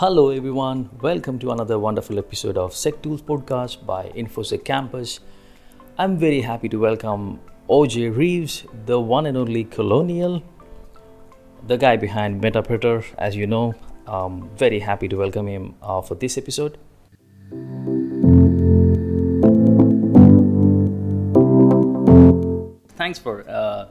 Hello, 0.00 0.30
everyone. 0.30 0.88
Welcome 1.02 1.38
to 1.40 1.50
another 1.50 1.78
wonderful 1.78 2.18
episode 2.18 2.56
of 2.56 2.74
Sec 2.74 3.02
Tools 3.02 3.20
Podcast 3.20 3.84
by 3.84 4.04
InfoSec 4.16 4.64
Campus. 4.64 5.20
I'm 5.98 6.16
very 6.16 6.40
happy 6.40 6.70
to 6.70 6.78
welcome 6.78 7.38
OJ 7.68 8.16
Reeves, 8.16 8.64
the 8.86 8.98
one 8.98 9.26
and 9.26 9.36
only 9.36 9.64
Colonial, 9.64 10.42
the 11.66 11.76
guy 11.76 11.98
behind 11.98 12.42
Meterpreter, 12.42 13.04
as 13.18 13.36
you 13.36 13.46
know. 13.46 13.74
Um, 14.06 14.48
very 14.56 14.78
happy 14.78 15.06
to 15.06 15.16
welcome 15.16 15.46
him 15.46 15.74
uh, 15.82 16.00
for 16.00 16.14
this 16.14 16.38
episode. 16.38 16.78
Thanks 22.96 23.18
for 23.18 23.44
uh, 23.46 23.88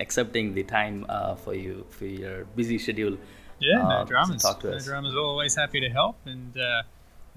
accepting 0.00 0.54
the 0.54 0.64
time 0.64 1.06
uh, 1.08 1.36
for 1.36 1.54
you 1.54 1.86
for 1.88 2.06
your 2.06 2.46
busy 2.56 2.78
schedule. 2.78 3.16
Yeah, 3.62 3.82
no 3.82 3.98
to 4.00 4.08
dramas. 4.08 4.42
talk 4.42 4.60
to 4.60 4.70
no 4.70 4.76
us. 4.76 4.84
dramas. 4.84 5.14
Always 5.14 5.54
happy 5.54 5.80
to 5.80 5.88
help 5.88 6.16
and 6.26 6.56
uh, 6.56 6.82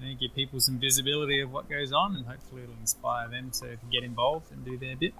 you 0.00 0.08
know, 0.10 0.18
give 0.20 0.34
people 0.34 0.60
some 0.60 0.78
visibility 0.78 1.40
of 1.40 1.52
what 1.52 1.68
goes 1.70 1.92
on, 1.92 2.16
and 2.16 2.26
hopefully 2.26 2.62
it'll 2.64 2.74
inspire 2.80 3.28
them 3.28 3.50
to 3.60 3.78
get 3.92 4.02
involved 4.04 4.50
and 4.52 4.64
do 4.64 4.76
their 4.76 4.96
bit. 4.96 5.14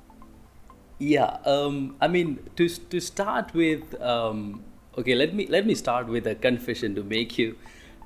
Yeah, 0.98 1.38
um, 1.44 1.96
I 2.00 2.08
mean 2.08 2.38
to 2.56 2.68
to 2.68 3.00
start 3.00 3.52
with, 3.54 4.00
um, 4.00 4.64
okay, 4.98 5.14
let 5.14 5.34
me 5.34 5.46
let 5.46 5.66
me 5.66 5.74
start 5.74 6.06
with 6.08 6.26
a 6.26 6.34
confession 6.34 6.94
to 6.94 7.02
make 7.04 7.38
you. 7.38 7.56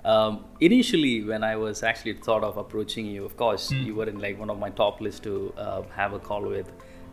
Um, 0.04 0.44
initially, 0.60 1.22
when 1.22 1.44
I 1.44 1.56
was 1.56 1.82
actually 1.82 2.14
thought 2.14 2.42
of 2.42 2.56
approaching 2.56 3.06
you, 3.06 3.24
of 3.24 3.36
course, 3.36 3.70
you 3.70 3.94
were 3.94 4.08
in 4.08 4.18
like 4.18 4.38
one 4.40 4.48
of 4.50 4.58
my 4.58 4.70
top 4.70 5.00
lists 5.00 5.20
to 5.20 5.52
uh, 5.58 5.82
have 5.94 6.14
a 6.14 6.18
call 6.18 6.42
with 6.42 6.72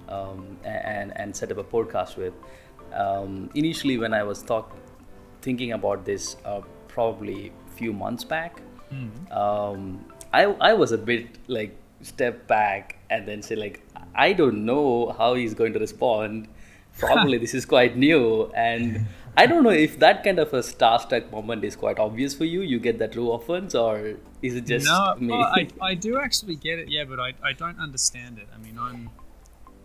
um, 0.09 0.57
and 0.63 1.11
and 1.17 1.35
set 1.35 1.51
up 1.51 1.57
a 1.57 1.63
podcast 1.63 2.17
with. 2.17 2.33
Um, 2.93 3.49
initially, 3.55 3.97
when 3.97 4.13
I 4.13 4.23
was 4.23 4.41
thought 4.41 4.71
thinking 5.47 5.71
about 5.71 6.05
this, 6.05 6.35
uh, 6.43 6.61
probably 6.87 7.51
few 7.79 7.93
months 7.93 8.23
back, 8.23 8.61
um, 9.31 10.05
I 10.33 10.43
I 10.69 10.73
was 10.73 10.91
a 10.91 10.97
bit 10.97 11.37
like 11.47 11.75
step 12.01 12.47
back 12.47 12.97
and 13.09 13.27
then 13.27 13.41
say 13.41 13.55
like 13.55 13.81
I 14.13 14.33
don't 14.33 14.65
know 14.65 15.13
how 15.17 15.33
he's 15.35 15.53
going 15.53 15.73
to 15.73 15.79
respond. 15.79 16.47
Probably 16.97 17.37
this 17.37 17.53
is 17.53 17.63
quite 17.63 17.95
new, 17.95 18.51
and 18.55 19.05
I 19.37 19.45
don't 19.45 19.63
know 19.63 19.75
if 19.87 19.99
that 19.99 20.23
kind 20.23 20.39
of 20.39 20.51
a 20.51 20.61
starstruck 20.61 21.29
moment 21.31 21.63
is 21.63 21.75
quite 21.75 21.99
obvious 21.99 22.33
for 22.33 22.45
you. 22.45 22.61
You 22.61 22.79
get 22.79 22.97
that 22.97 23.11
too 23.11 23.27
often, 23.31 23.69
or 23.77 24.15
is 24.41 24.55
it 24.55 24.65
just 24.65 24.87
no, 24.87 25.15
me? 25.19 25.27
well, 25.27 25.43
I, 25.43 25.67
I 25.91 25.93
do 25.93 26.17
actually 26.17 26.55
get 26.55 26.79
it, 26.79 26.89
yeah, 26.89 27.03
but 27.03 27.19
I, 27.19 27.35
I 27.43 27.53
don't 27.53 27.79
understand 27.79 28.39
it. 28.39 28.47
I 28.55 28.57
mean, 28.57 28.79
I'm, 28.79 29.11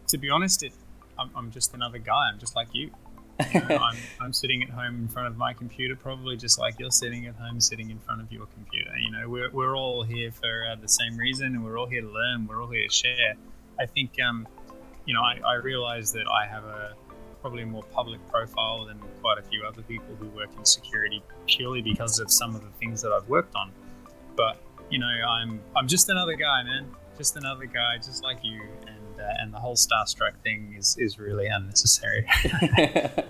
to 0.09 0.17
be 0.17 0.31
honest, 0.31 0.63
it, 0.63 0.73
I'm, 1.19 1.31
I'm 1.37 1.51
just 1.51 1.75
another 1.75 1.99
guy. 1.99 2.31
I'm 2.33 2.39
just 2.39 2.57
like 2.57 2.69
you. 2.73 2.93
You 3.53 3.61
know, 3.61 3.77
I'm, 3.79 3.97
I'm 4.21 4.33
sitting 4.33 4.63
at 4.63 4.71
home 4.71 4.97
in 5.01 5.09
front 5.09 5.29
of 5.29 5.37
my 5.37 5.53
computer, 5.53 5.97
probably 5.97 6.37
just 6.37 6.59
like 6.59 6.79
you're 6.79 6.91
sitting 6.91 7.27
at 7.27 7.35
home, 7.35 7.61
sitting 7.61 7.91
in 7.91 7.99
front 7.99 8.21
of 8.21 8.31
your 8.31 8.47
computer. 8.47 8.91
You 8.99 9.11
know, 9.11 9.29
we're, 9.29 9.51
we're 9.51 9.77
all 9.77 10.03
here 10.03 10.31
for 10.31 10.67
uh, 10.71 10.77
the 10.77 10.89
same 10.89 11.17
reason, 11.17 11.55
and 11.55 11.65
we're 11.65 11.79
all 11.79 11.87
here 11.87 12.03
to 12.03 12.09
learn. 12.09 12.47
We're 12.47 12.63
all 12.63 12.71
here 12.71 12.87
to 12.87 12.95
share. 12.95 13.35
I 13.81 13.87
think, 13.87 14.21
um, 14.23 14.47
you 15.07 15.15
know, 15.15 15.23
I, 15.23 15.39
I 15.45 15.55
realize 15.55 16.13
that 16.13 16.27
I 16.29 16.47
have 16.47 16.65
a 16.65 16.95
probably 17.43 17.65
a 17.65 17.67
more 17.67 17.83
public 17.93 18.25
profile 18.29 18.87
than 18.87 18.99
quite 19.21 19.37
a 19.37 19.43
few 19.43 19.65
other 19.65 19.83
people 19.83 20.15
who 20.21 20.29
work 20.29 20.49
in 20.57 20.65
security 20.65 21.21
purely 21.47 21.83
because 21.83 22.21
of 22.21 22.31
some 22.31 22.55
of 22.55 22.63
the 22.63 22.71
things 22.79 23.03
that 23.03 23.11
I've 23.11 23.29
worked 23.29 23.57
on. 23.57 23.73
But 24.37 24.59
you 24.91 24.99
know, 24.99 25.07
I'm 25.07 25.61
I'm 25.77 25.89
just 25.89 26.09
another 26.09 26.35
guy, 26.35 26.63
man. 26.63 26.87
Just 27.19 27.37
another 27.37 27.67
guy, 27.67 27.97
just 27.97 28.23
like 28.23 28.39
you. 28.43 28.63
And 29.23 29.31
uh, 29.31 29.43
and 29.43 29.55
the 29.55 29.59
whole 29.59 29.77
starstruck 29.77 30.35
thing 30.43 30.75
is 30.79 30.97
is 30.99 31.19
really 31.19 31.47
unnecessary. 31.47 32.27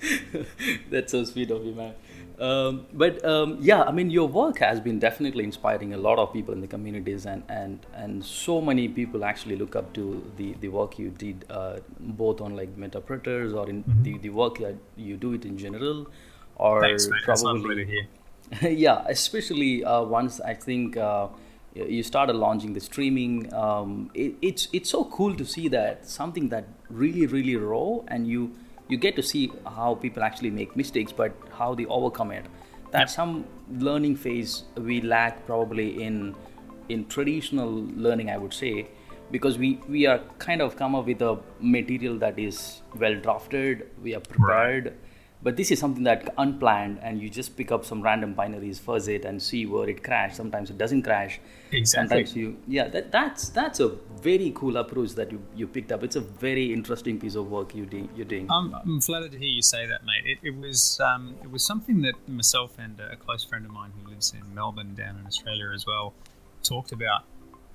That's 0.90 1.12
so 1.12 1.24
sweet 1.24 1.50
of 1.50 1.64
you, 1.64 1.74
man. 1.74 1.94
Um, 2.38 2.86
but 2.92 3.24
um, 3.24 3.58
yeah, 3.60 3.82
I 3.82 3.90
mean, 3.90 4.10
your 4.10 4.28
work 4.28 4.58
has 4.58 4.80
been 4.80 5.00
definitely 5.00 5.42
inspiring 5.42 5.92
a 5.92 5.96
lot 5.96 6.18
of 6.18 6.32
people 6.32 6.54
in 6.54 6.60
the 6.60 6.68
communities, 6.68 7.26
and 7.26 7.42
and 7.48 7.84
and 7.94 8.24
so 8.24 8.60
many 8.60 8.88
people 8.88 9.24
actually 9.24 9.56
look 9.56 9.74
up 9.74 9.92
to 9.94 10.22
the 10.36 10.54
the 10.60 10.68
work 10.68 10.98
you 10.98 11.10
did, 11.10 11.44
uh, 11.50 11.78
both 11.98 12.40
on 12.40 12.54
like 12.54 12.76
Meterpreters 12.76 13.54
or 13.54 13.68
in 13.68 13.84
the 14.02 14.18
the 14.18 14.30
work 14.30 14.58
that 14.58 14.76
you 14.96 15.16
do 15.16 15.32
it 15.32 15.44
in 15.44 15.58
general, 15.58 16.06
or 16.56 16.80
Thanks, 16.80 17.08
mate. 17.08 17.20
That's 17.26 17.42
lovely 17.42 17.62
probably 17.62 17.84
to 17.84 17.90
hear. 17.90 18.70
yeah, 18.70 19.04
especially 19.08 19.84
uh, 19.84 20.02
once 20.02 20.40
I 20.40 20.54
think 20.54 20.96
uh, 20.96 21.28
you 21.86 22.02
started 22.02 22.36
launching 22.36 22.72
the 22.72 22.80
streaming. 22.80 23.52
Um, 23.54 24.10
it, 24.14 24.34
it's 24.42 24.68
it's 24.72 24.90
so 24.90 25.04
cool 25.04 25.34
to 25.36 25.44
see 25.44 25.68
that 25.68 26.06
something 26.06 26.48
that 26.50 26.66
really 26.90 27.26
really 27.26 27.56
raw, 27.56 27.98
and 28.08 28.26
you 28.26 28.52
you 28.88 28.96
get 28.96 29.16
to 29.16 29.22
see 29.22 29.50
how 29.66 29.94
people 29.94 30.22
actually 30.22 30.50
make 30.50 30.76
mistakes, 30.76 31.12
but 31.12 31.32
how 31.52 31.74
they 31.74 31.86
overcome 31.86 32.30
it. 32.32 32.46
That's 32.90 33.14
some 33.14 33.44
learning 33.70 34.16
phase 34.16 34.64
we 34.76 35.00
lack 35.00 35.44
probably 35.46 36.02
in 36.02 36.34
in 36.88 37.06
traditional 37.06 37.86
learning, 37.96 38.30
I 38.30 38.38
would 38.38 38.54
say, 38.54 38.88
because 39.30 39.58
we 39.58 39.80
we 39.88 40.06
are 40.06 40.20
kind 40.38 40.62
of 40.62 40.76
come 40.76 40.94
up 40.94 41.06
with 41.06 41.20
a 41.22 41.38
material 41.60 42.18
that 42.18 42.38
is 42.38 42.82
well 42.96 43.14
drafted, 43.14 43.88
we 44.02 44.14
are 44.14 44.20
prepared 44.20 44.94
but 45.42 45.56
this 45.56 45.70
is 45.70 45.78
something 45.78 46.02
that 46.02 46.32
unplanned 46.38 46.98
and 47.02 47.20
you 47.22 47.28
just 47.30 47.56
pick 47.56 47.70
up 47.70 47.84
some 47.84 48.02
random 48.02 48.34
binaries 48.34 48.80
fuzz 48.80 49.06
it 49.08 49.24
and 49.24 49.40
see 49.40 49.66
where 49.66 49.88
it 49.88 50.02
crashed 50.02 50.36
sometimes 50.36 50.70
it 50.70 50.78
doesn't 50.78 51.02
crash 51.02 51.38
Exactly. 51.70 51.84
sometimes 52.08 52.36
you 52.36 52.56
yeah 52.66 52.88
that, 52.88 53.12
that's 53.12 53.50
that's 53.50 53.78
a 53.80 53.88
very 54.20 54.52
cool 54.54 54.76
approach 54.78 55.10
that 55.12 55.30
you, 55.30 55.40
you 55.54 55.66
picked 55.66 55.92
up 55.92 56.02
it's 56.02 56.16
a 56.16 56.20
very 56.20 56.72
interesting 56.72 57.20
piece 57.20 57.34
of 57.36 57.50
work 57.50 57.74
you 57.74 57.86
do, 57.86 58.08
you're 58.16 58.24
doing 58.24 58.48
I'm, 58.50 58.74
I'm 58.74 59.00
flattered 59.00 59.32
to 59.32 59.38
hear 59.38 59.48
you 59.48 59.62
say 59.62 59.86
that, 59.86 60.04
mate. 60.04 60.24
It, 60.24 60.48
it 60.48 60.56
was 60.56 61.00
um, 61.00 61.36
it 61.42 61.50
was 61.50 61.64
something 61.64 62.02
that 62.02 62.14
myself 62.26 62.72
and 62.78 62.98
a 63.00 63.16
close 63.16 63.44
friend 63.44 63.64
of 63.64 63.72
mine 63.72 63.92
who 63.98 64.10
lives 64.10 64.32
in 64.32 64.54
Melbourne, 64.54 64.94
down 64.94 65.18
in 65.18 65.26
Australia 65.26 65.70
as 65.74 65.86
well, 65.86 66.14
talked 66.62 66.92
about 66.92 67.24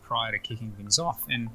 prior 0.02 0.32
to 0.32 0.40
kicking 0.40 0.72
things 0.72 1.00
off, 1.00 1.24
and 1.30 1.50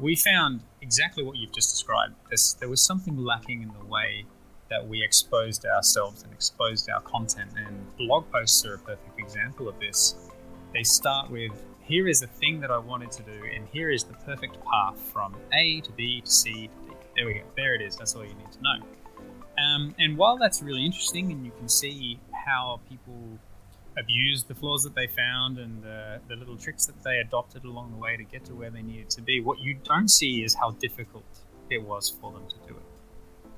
we 0.00 0.16
found 0.16 0.62
exactly 0.82 1.22
what 1.22 1.36
you've 1.36 1.52
just 1.52 1.70
described. 1.70 2.14
There's, 2.28 2.56
there 2.58 2.68
was 2.68 2.82
something 2.82 3.16
lacking 3.16 3.62
in 3.62 3.72
the 3.78 3.84
way 3.84 4.24
that 4.70 4.86
we 4.86 5.02
exposed 5.02 5.66
ourselves 5.66 6.22
and 6.22 6.32
exposed 6.32 6.88
our 6.90 7.00
content, 7.02 7.50
and 7.56 7.96
blog 7.96 8.30
posts 8.30 8.64
are 8.64 8.74
a 8.74 8.78
perfect 8.78 9.18
example 9.18 9.68
of 9.68 9.78
this. 9.78 10.14
They 10.72 10.82
start 10.82 11.30
with 11.30 11.52
here 11.82 12.08
is 12.08 12.20
the 12.20 12.26
thing 12.26 12.60
that 12.60 12.70
I 12.70 12.78
wanted 12.78 13.10
to 13.12 13.22
do, 13.22 13.44
and 13.54 13.68
here 13.70 13.90
is 13.90 14.04
the 14.04 14.14
perfect 14.14 14.56
path 14.64 14.98
from 15.12 15.36
A 15.52 15.80
to 15.82 15.92
B 15.92 16.22
to 16.22 16.30
C 16.30 16.52
to 16.68 16.88
D. 16.88 16.96
There 17.14 17.26
we 17.26 17.34
go. 17.34 17.40
There 17.56 17.74
it 17.74 17.82
is. 17.82 17.96
That's 17.96 18.14
all 18.16 18.24
you 18.24 18.34
need 18.34 18.52
to 18.52 18.62
know. 18.62 18.86
Um, 19.62 19.94
and 19.98 20.16
while 20.16 20.38
that's 20.38 20.62
really 20.62 20.84
interesting, 20.84 21.30
and 21.30 21.44
you 21.44 21.52
can 21.58 21.68
see 21.68 22.18
how 22.32 22.80
people 22.88 23.38
abused 23.96 24.48
the 24.48 24.54
flaws 24.54 24.82
that 24.82 24.94
they 24.94 25.06
found 25.06 25.58
and 25.58 25.82
the, 25.82 26.20
the 26.28 26.36
little 26.36 26.56
tricks 26.56 26.86
that 26.86 27.00
they 27.04 27.18
adopted 27.18 27.64
along 27.64 27.92
the 27.92 27.96
way 27.96 28.16
to 28.16 28.24
get 28.24 28.44
to 28.46 28.54
where 28.54 28.70
they 28.70 28.82
needed 28.82 29.10
to 29.10 29.22
be, 29.22 29.40
what 29.40 29.60
you 29.60 29.74
don't 29.84 30.08
see 30.08 30.42
is 30.42 30.54
how 30.54 30.72
difficult 30.72 31.24
it 31.70 31.82
was 31.82 32.10
for 32.10 32.32
them 32.32 32.42
to 32.48 32.56
do 32.66 32.74
it. 32.74 32.93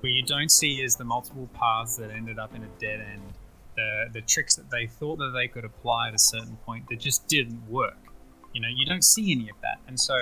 What 0.01 0.13
you 0.13 0.23
don't 0.23 0.51
see 0.51 0.83
is 0.83 0.97
the 0.97 1.05
multiple 1.05 1.49
paths 1.55 1.97
that 1.97 2.11
ended 2.11 2.39
up 2.39 2.55
in 2.55 2.63
a 2.63 2.69
dead 2.79 3.01
end, 3.01 3.23
the, 3.77 4.07
the 4.13 4.21
tricks 4.21 4.55
that 4.57 4.71
they 4.71 4.87
thought 4.87 5.17
that 5.19 5.33
they 5.35 5.49
could 5.49 5.65
apply 5.65 6.09
at 6.09 6.15
a 6.15 6.19
certain 6.19 6.57
point 6.65 6.89
that 6.89 7.01
just 7.01 7.27
didn't 7.29 7.69
work. 7.69 7.99
You 8.53 8.61
know, 8.61 8.69
you 8.69 8.87
don't 8.87 9.05
see 9.05 9.33
any 9.33 9.49
of 9.49 9.57
that. 9.63 9.81
And 9.87 9.99
so 9.99 10.17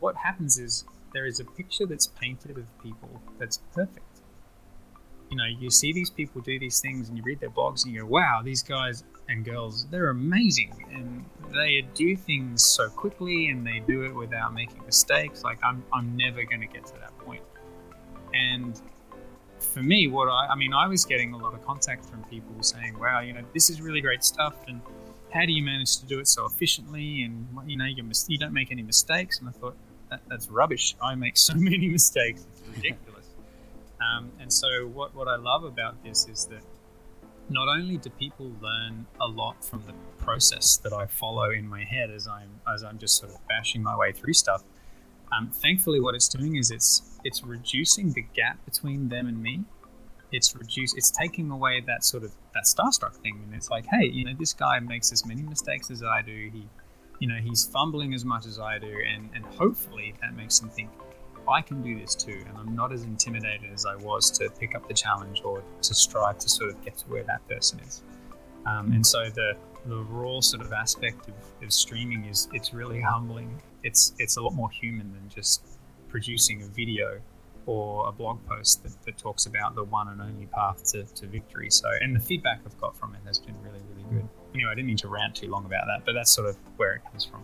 what 0.00 0.16
happens 0.16 0.58
is 0.58 0.84
there 1.12 1.26
is 1.26 1.40
a 1.40 1.44
picture 1.44 1.86
that's 1.86 2.06
painted 2.06 2.58
of 2.58 2.66
people 2.82 3.20
that's 3.38 3.58
perfect 3.74 4.16
you 5.30 5.36
know, 5.36 5.44
you 5.44 5.70
see 5.70 5.92
these 5.92 6.10
people 6.10 6.40
do 6.40 6.58
these 6.58 6.80
things 6.80 7.08
and 7.08 7.16
you 7.16 7.24
read 7.24 7.40
their 7.40 7.50
blogs 7.50 7.84
and 7.84 7.92
you 7.92 8.02
go, 8.02 8.06
wow, 8.06 8.42
these 8.44 8.62
guys 8.62 9.02
and 9.28 9.44
girls, 9.44 9.86
they're 9.86 10.10
amazing. 10.10 10.72
And 10.92 11.24
they 11.52 11.84
do 11.94 12.16
things 12.16 12.64
so 12.64 12.88
quickly 12.88 13.48
and 13.48 13.66
they 13.66 13.82
do 13.86 14.04
it 14.04 14.14
without 14.14 14.54
making 14.54 14.84
mistakes. 14.84 15.42
Like, 15.42 15.58
I'm, 15.64 15.84
I'm 15.92 16.16
never 16.16 16.44
going 16.44 16.60
to 16.60 16.66
get 16.66 16.86
to 16.86 16.94
that 17.00 17.16
point. 17.18 17.42
And 18.34 18.80
for 19.66 19.82
me, 19.82 20.08
what 20.08 20.28
I, 20.28 20.48
I 20.48 20.54
mean, 20.54 20.72
I 20.72 20.86
was 20.86 21.04
getting 21.04 21.32
a 21.32 21.36
lot 21.36 21.54
of 21.54 21.64
contact 21.64 22.04
from 22.04 22.24
people 22.24 22.62
saying, 22.62 22.98
wow, 22.98 23.20
you 23.20 23.32
know, 23.32 23.42
this 23.52 23.70
is 23.70 23.80
really 23.80 24.00
great 24.00 24.24
stuff. 24.24 24.54
And 24.68 24.80
how 25.32 25.44
do 25.44 25.52
you 25.52 25.62
manage 25.62 25.98
to 25.98 26.06
do 26.06 26.18
it 26.18 26.28
so 26.28 26.46
efficiently? 26.46 27.22
And, 27.22 27.46
you 27.66 27.76
know, 27.76 27.84
you, 27.84 28.02
mis- 28.02 28.26
you 28.28 28.38
don't 28.38 28.52
make 28.52 28.72
any 28.72 28.82
mistakes. 28.82 29.38
And 29.40 29.48
I 29.48 29.52
thought, 29.52 29.76
that, 30.10 30.20
that's 30.28 30.48
rubbish. 30.48 30.96
I 31.02 31.14
make 31.14 31.36
so 31.36 31.54
many 31.56 31.88
mistakes. 31.88 32.46
It's 32.52 32.76
ridiculous. 32.76 33.26
Um, 34.00 34.30
and 34.40 34.52
so, 34.52 34.86
what, 34.88 35.14
what 35.14 35.28
I 35.28 35.36
love 35.36 35.64
about 35.64 36.02
this 36.04 36.28
is 36.28 36.46
that 36.46 36.62
not 37.48 37.68
only 37.68 37.96
do 37.96 38.10
people 38.10 38.52
learn 38.60 39.06
a 39.20 39.26
lot 39.26 39.64
from 39.64 39.82
the 39.86 39.94
process 40.22 40.76
that 40.78 40.92
I 40.92 41.06
follow 41.06 41.50
in 41.50 41.66
my 41.66 41.84
head 41.84 42.10
as 42.10 42.26
I'm 42.26 42.50
as 42.72 42.82
I'm 42.82 42.98
just 42.98 43.16
sort 43.16 43.32
of 43.32 43.38
bashing 43.48 43.82
my 43.82 43.96
way 43.96 44.12
through 44.12 44.32
stuff. 44.32 44.64
Um, 45.32 45.50
thankfully, 45.50 46.00
what 46.00 46.14
it's 46.14 46.28
doing 46.28 46.56
is 46.56 46.70
it's 46.70 47.18
it's 47.24 47.42
reducing 47.42 48.12
the 48.12 48.22
gap 48.34 48.64
between 48.64 49.08
them 49.08 49.26
and 49.26 49.42
me. 49.42 49.64
It's 50.32 50.54
reduce 50.54 50.94
it's 50.94 51.10
taking 51.10 51.50
away 51.50 51.82
that 51.86 52.04
sort 52.04 52.24
of 52.24 52.32
that 52.54 52.64
starstruck 52.64 53.14
thing, 53.16 53.40
and 53.44 53.54
it's 53.54 53.70
like, 53.70 53.86
hey, 53.86 54.06
you 54.06 54.24
know, 54.24 54.34
this 54.38 54.52
guy 54.52 54.78
makes 54.80 55.12
as 55.12 55.26
many 55.26 55.42
mistakes 55.42 55.90
as 55.90 56.02
I 56.02 56.22
do. 56.22 56.50
He, 56.52 56.68
you 57.18 57.28
know, 57.28 57.36
he's 57.36 57.64
fumbling 57.64 58.14
as 58.14 58.24
much 58.24 58.46
as 58.46 58.58
I 58.58 58.78
do, 58.78 58.94
and 59.14 59.30
and 59.34 59.44
hopefully 59.44 60.14
that 60.20 60.34
makes 60.34 60.60
him 60.60 60.68
think 60.68 60.90
I 61.48 61.60
can 61.62 61.82
do 61.82 61.98
this 61.98 62.14
too, 62.14 62.44
and 62.48 62.58
I'm 62.58 62.74
not 62.74 62.92
as 62.92 63.04
intimidated 63.04 63.72
as 63.72 63.86
I 63.86 63.96
was 63.96 64.30
to 64.32 64.50
pick 64.58 64.74
up 64.74 64.88
the 64.88 64.94
challenge 64.94 65.42
or 65.44 65.62
to 65.82 65.94
strive 65.94 66.38
to 66.38 66.48
sort 66.48 66.70
of 66.70 66.84
get 66.84 66.98
to 66.98 67.04
where 67.06 67.22
that 67.24 67.46
person 67.48 67.80
is. 67.80 68.02
Um, 68.66 68.92
and 68.92 69.06
so 69.06 69.30
the 69.30 69.56
the 69.86 69.96
raw 69.96 70.40
sort 70.40 70.64
of 70.64 70.72
aspect 70.72 71.28
of, 71.28 71.34
of 71.62 71.72
streaming 71.72 72.24
is 72.24 72.48
it's 72.52 72.74
really 72.74 73.00
humbling. 73.00 73.62
It's 73.88 74.02
it's 74.18 74.36
a 74.36 74.42
lot 74.46 74.54
more 74.60 74.70
human 74.70 75.06
than 75.16 75.24
just 75.38 75.54
producing 76.08 76.62
a 76.62 76.68
video 76.82 77.20
or 77.66 78.08
a 78.08 78.12
blog 78.12 78.38
post 78.46 78.82
that, 78.84 78.94
that 79.04 79.18
talks 79.18 79.46
about 79.46 79.74
the 79.74 79.82
one 79.98 80.06
and 80.08 80.20
only 80.28 80.46
path 80.46 80.84
to, 80.92 81.04
to 81.18 81.26
victory. 81.26 81.68
So, 81.70 81.88
and 82.00 82.14
the 82.14 82.20
feedback 82.20 82.60
I've 82.64 82.80
got 82.84 82.96
from 82.96 83.14
it 83.16 83.20
has 83.26 83.38
been 83.40 83.56
really, 83.66 83.82
really 83.90 84.06
good. 84.14 84.28
Anyway, 84.54 84.70
I 84.70 84.74
didn't 84.76 84.86
mean 84.86 84.96
to 84.98 85.08
rant 85.08 85.34
too 85.34 85.48
long 85.54 85.64
about 85.64 85.84
that, 85.90 86.04
but 86.06 86.12
that's 86.12 86.32
sort 86.38 86.48
of 86.48 86.56
where 86.76 86.92
it 86.94 87.02
comes 87.10 87.24
from. 87.24 87.42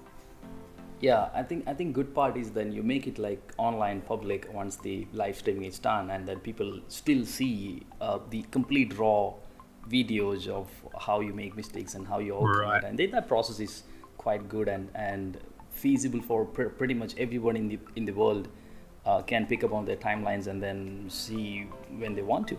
Yeah, 1.00 1.28
I 1.34 1.42
think 1.42 1.66
I 1.66 1.74
think 1.74 1.94
good 2.00 2.14
part 2.14 2.36
is 2.36 2.52
then 2.52 2.70
you 2.72 2.84
make 2.94 3.08
it 3.08 3.18
like 3.18 3.42
online 3.58 4.00
public 4.02 4.40
once 4.52 4.76
the 4.76 5.06
live 5.12 5.36
streaming 5.36 5.64
is 5.64 5.78
done, 5.80 6.10
and 6.10 6.28
then 6.28 6.38
people 6.38 6.80
still 6.88 7.24
see 7.26 7.82
uh, 8.00 8.18
the 8.30 8.42
complete 8.56 8.96
raw 8.96 9.34
videos 9.90 10.46
of 10.46 10.68
how 11.06 11.18
you 11.20 11.34
make 11.34 11.56
mistakes 11.56 11.96
and 11.96 12.06
how 12.06 12.20
you 12.20 12.32
overcome 12.34 12.70
Right. 12.70 12.84
it, 12.84 12.88
and 12.88 12.96
then 13.00 13.10
that 13.10 13.26
process 13.26 13.58
is 13.58 13.82
quite 14.16 14.48
good 14.48 14.68
and 14.68 14.88
and 14.94 15.38
feasible 15.72 16.20
for 16.20 16.44
pr- 16.44 16.64
pretty 16.68 16.94
much 16.94 17.14
everyone 17.18 17.56
in 17.56 17.68
the 17.68 17.78
in 17.96 18.04
the 18.04 18.12
world 18.12 18.48
uh, 19.04 19.22
can 19.22 19.46
pick 19.46 19.64
up 19.64 19.72
on 19.72 19.84
their 19.84 19.96
timelines 19.96 20.46
and 20.46 20.62
then 20.62 21.06
see 21.08 21.66
when 21.98 22.14
they 22.14 22.22
want 22.22 22.46
to. 22.48 22.56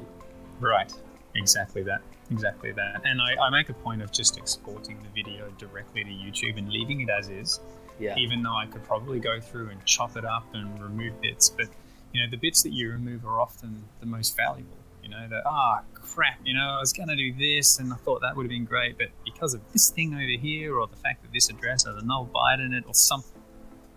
Right. 0.60 0.92
Exactly 1.36 1.83
that. 1.83 2.01
Exactly 2.30 2.71
that. 2.74 3.01
And 3.06 3.21
I, 3.21 3.45
I 3.45 3.50
make 3.50 3.69
a 3.69 3.74
point 3.74 4.01
of 4.01 4.12
just 4.12 4.38
exporting 4.38 5.00
the 5.01 5.10
video 5.24 5.50
directly 5.57 6.04
to 6.04 6.10
YouTube 6.10 6.57
and 6.57 6.69
leaving 6.69 7.01
it 7.01 7.10
as 7.10 7.30
is. 7.30 7.60
Yeah. 8.00 8.15
even 8.18 8.42
though 8.42 8.56
I 8.56 8.65
could 8.65 8.83
probably 8.83 9.19
go 9.19 9.39
through 9.39 9.69
and 9.69 9.86
chop 9.86 10.18
it 10.18 10.25
up 10.25 10.45
and 10.56 10.81
remove 10.81 11.21
bits. 11.21 11.50
But 11.50 11.68
you 12.12 12.21
know, 12.21 12.30
the 12.30 12.38
bits 12.38 12.63
that 12.63 12.74
you 12.74 12.89
remove 12.92 13.24
are 13.25 13.39
often 13.39 13.83
the 14.00 14.07
most 14.07 14.36
valuable. 14.36 14.77
You 15.03 15.09
know, 15.09 15.27
that 15.29 15.44
ah 15.45 15.81
crap, 15.94 16.39
you 16.45 16.53
know, 16.53 16.75
I 16.77 16.79
was 16.79 16.94
gonna 16.94 17.15
do 17.15 17.33
this 17.33 17.79
and 17.79 17.91
I 17.91 17.97
thought 17.97 18.21
that 18.21 18.35
would 18.35 18.44
have 18.44 18.50
been 18.50 18.65
great, 18.65 18.97
but 18.97 19.09
because 19.25 19.53
of 19.53 19.61
this 19.73 19.89
thing 19.89 20.13
over 20.13 20.41
here, 20.41 20.79
or 20.79 20.88
the 20.88 20.95
fact 20.95 21.21
that 21.23 21.33
this 21.33 21.50
address 21.50 21.85
has 21.85 21.95
a 22.01 22.05
null 22.05 22.29
byte 22.33 22.65
in 22.65 22.73
it, 22.73 22.85
or 22.88 22.94
something, 22.94 23.41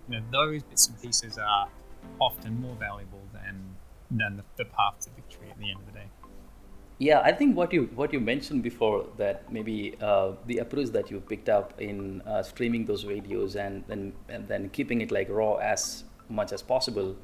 you 0.09 0.17
know, 0.17 0.25
those 0.33 0.63
bits 0.65 0.89
and 0.89 1.01
pieces 1.01 1.39
are 1.39 1.69
often 2.21 2.61
more 2.61 2.75
valuable 2.75 3.23
than 3.33 3.77
than 4.11 4.37
the, 4.37 4.45
the 4.57 4.65
path 4.65 5.01
to 5.01 5.11
victory 5.11 5.49
at 5.51 5.59
the 5.59 5.71
end 5.71 5.79
of 5.81 5.87
the 5.87 5.93
day. 5.93 6.07
Yeah, 6.99 7.21
I 7.21 7.33
think 7.33 7.57
what 7.57 7.73
you 7.73 7.91
what 7.95 8.13
you 8.13 8.21
mentioned 8.21 8.63
before 8.63 9.07
that 9.19 9.53
maybe 9.53 9.95
uh, 10.01 10.33
the 10.47 10.59
approach 10.59 10.89
that 10.89 11.11
you 11.11 11.21
picked 11.21 11.49
up 11.49 11.81
in 11.81 12.23
uh, 12.23 12.43
streaming 12.43 12.87
those 12.87 13.05
videos 13.05 13.55
and 13.55 13.85
then 13.87 14.13
and 14.29 14.49
then 14.49 14.71
keeping 14.71 15.03
it 15.03 15.11
like 15.11 15.29
raw 15.29 15.57
as 15.57 16.05
much 16.29 16.53
as 16.53 16.63
possible, 16.63 17.15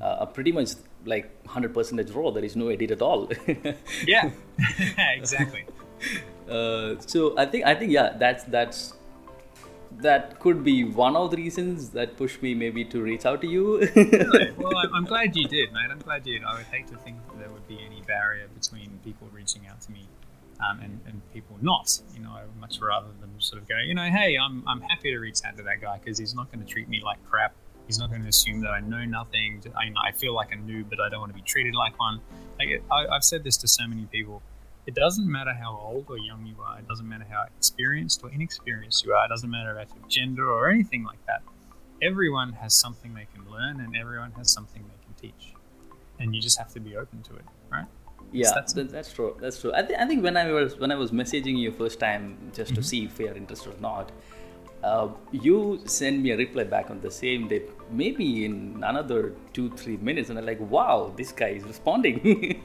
uh, 0.00 0.20
are 0.20 0.26
pretty 0.26 0.52
much 0.52 0.70
like 1.06 1.46
hundred 1.46 1.74
percent 1.74 2.10
raw. 2.14 2.30
There 2.30 2.44
is 2.44 2.56
no 2.56 2.68
edit 2.68 2.90
at 2.90 3.02
all. 3.02 3.30
Yeah, 4.06 4.30
exactly. 4.98 5.64
uh, 6.48 6.96
so 7.00 7.36
I 7.38 7.46
think 7.46 7.64
I 7.66 7.74
think 7.74 7.92
yeah, 7.92 8.16
that's 8.18 8.44
that's 8.44 8.94
that 9.98 10.38
could 10.40 10.64
be 10.64 10.84
one 10.84 11.16
of 11.16 11.30
the 11.30 11.36
reasons 11.36 11.90
that 11.90 12.16
pushed 12.16 12.42
me 12.42 12.54
maybe 12.54 12.84
to 12.84 13.00
reach 13.00 13.24
out 13.26 13.40
to 13.42 13.46
you. 13.46 13.88
Well, 14.56 14.76
I'm, 14.76 14.94
I'm 14.94 15.04
glad 15.04 15.36
you 15.36 15.46
did, 15.46 15.72
mate. 15.72 15.90
I'm 15.90 15.98
glad 15.98 16.26
you 16.26 16.38
did. 16.38 16.44
I 16.44 16.56
would 16.56 16.66
hate 16.66 16.86
to 16.88 16.96
think 16.96 17.16
that 17.28 17.38
there 17.38 17.50
would 17.50 17.66
be 17.68 17.78
any 17.84 18.02
barrier 18.02 18.48
between 18.54 18.98
people 19.04 19.28
reaching 19.32 19.66
out 19.66 19.80
to 19.82 19.92
me 19.92 20.06
um, 20.66 20.80
and, 20.80 21.00
and 21.06 21.22
people 21.32 21.56
not. 21.60 22.00
You 22.14 22.22
know, 22.22 22.36
much 22.60 22.80
rather 22.80 23.08
than 23.20 23.30
sort 23.38 23.62
of 23.62 23.68
go, 23.68 23.76
you 23.78 23.94
know, 23.94 24.08
hey, 24.10 24.36
I'm, 24.36 24.64
I'm 24.66 24.80
happy 24.80 25.10
to 25.10 25.18
reach 25.18 25.40
out 25.44 25.56
to 25.58 25.62
that 25.64 25.80
guy 25.80 25.98
because 25.98 26.18
he's 26.18 26.34
not 26.34 26.50
going 26.50 26.64
to 26.64 26.70
treat 26.70 26.88
me 26.88 27.02
like 27.04 27.18
crap. 27.28 27.54
He's 27.86 27.98
not 27.98 28.10
going 28.10 28.22
to 28.22 28.28
assume 28.28 28.60
that 28.60 28.70
I 28.70 28.80
know 28.80 29.04
nothing. 29.04 29.62
I, 29.76 29.92
I 30.08 30.12
feel 30.12 30.34
like 30.34 30.52
a 30.52 30.56
noob, 30.56 30.88
but 30.88 31.00
I 31.00 31.08
don't 31.08 31.20
want 31.20 31.32
to 31.32 31.36
be 31.36 31.42
treated 31.42 31.74
like 31.74 31.98
one. 31.98 32.20
Like, 32.58 32.82
I, 32.90 33.06
I've 33.06 33.24
said 33.24 33.44
this 33.44 33.56
to 33.58 33.68
so 33.68 33.86
many 33.86 34.06
people. 34.06 34.42
It 34.86 34.94
doesn't 34.94 35.30
matter 35.30 35.52
how 35.52 35.78
old 35.82 36.06
or 36.08 36.18
young 36.18 36.46
you 36.46 36.56
are. 36.62 36.78
It 36.78 36.88
doesn't 36.88 37.08
matter 37.08 37.26
how 37.28 37.44
experienced 37.56 38.22
or 38.22 38.30
inexperienced 38.30 39.04
you 39.04 39.12
are. 39.12 39.24
It 39.24 39.28
doesn't 39.28 39.50
matter 39.50 39.72
about 39.72 39.88
your 39.96 40.08
gender 40.08 40.50
or 40.50 40.70
anything 40.70 41.04
like 41.04 41.24
that 41.26 41.42
everyone 42.02 42.52
has 42.52 42.74
something 42.74 43.14
they 43.14 43.26
can 43.34 43.50
learn 43.50 43.80
and 43.80 43.96
everyone 43.96 44.32
has 44.32 44.52
something 44.52 44.82
they 44.82 45.04
can 45.04 45.14
teach 45.14 45.54
and 46.18 46.34
you 46.34 46.40
just 46.40 46.58
have 46.58 46.72
to 46.72 46.80
be 46.80 46.96
open 46.96 47.22
to 47.22 47.34
it 47.34 47.44
right 47.70 47.86
Yeah, 48.32 48.48
that's- 48.48 48.72
that, 48.72 48.90
that's 48.90 49.12
true. 49.12 49.36
That's 49.40 49.60
true. 49.60 49.72
I, 49.74 49.82
th- 49.82 49.98
I 49.98 50.06
think 50.06 50.24
when 50.24 50.36
I 50.36 50.50
was 50.50 50.76
when 50.82 50.90
I 50.90 50.96
was 50.96 51.10
messaging 51.12 51.56
you 51.62 51.70
first 51.70 52.00
time 52.00 52.24
just 52.58 52.74
to 52.74 52.80
mm-hmm. 52.80 52.90
see 52.90 53.04
if 53.04 53.18
you 53.20 53.28
are 53.30 53.36
interested 53.42 53.74
or 53.74 53.80
not, 53.80 54.06
uh, 54.84 55.08
you 55.32 55.80
send 55.86 56.22
me 56.22 56.30
a 56.32 56.36
reply 56.36 56.64
back 56.64 56.90
on 56.90 57.00
the 57.00 57.10
same 57.10 57.48
day, 57.48 57.62
maybe 57.90 58.44
in 58.44 58.82
another 58.84 59.32
two 59.52 59.70
three 59.70 59.96
minutes, 59.96 60.28
and 60.30 60.38
I'm 60.38 60.46
like, 60.46 60.60
wow, 60.60 61.12
this 61.16 61.32
guy 61.32 61.50
is 61.58 61.64
responding. 61.64 62.62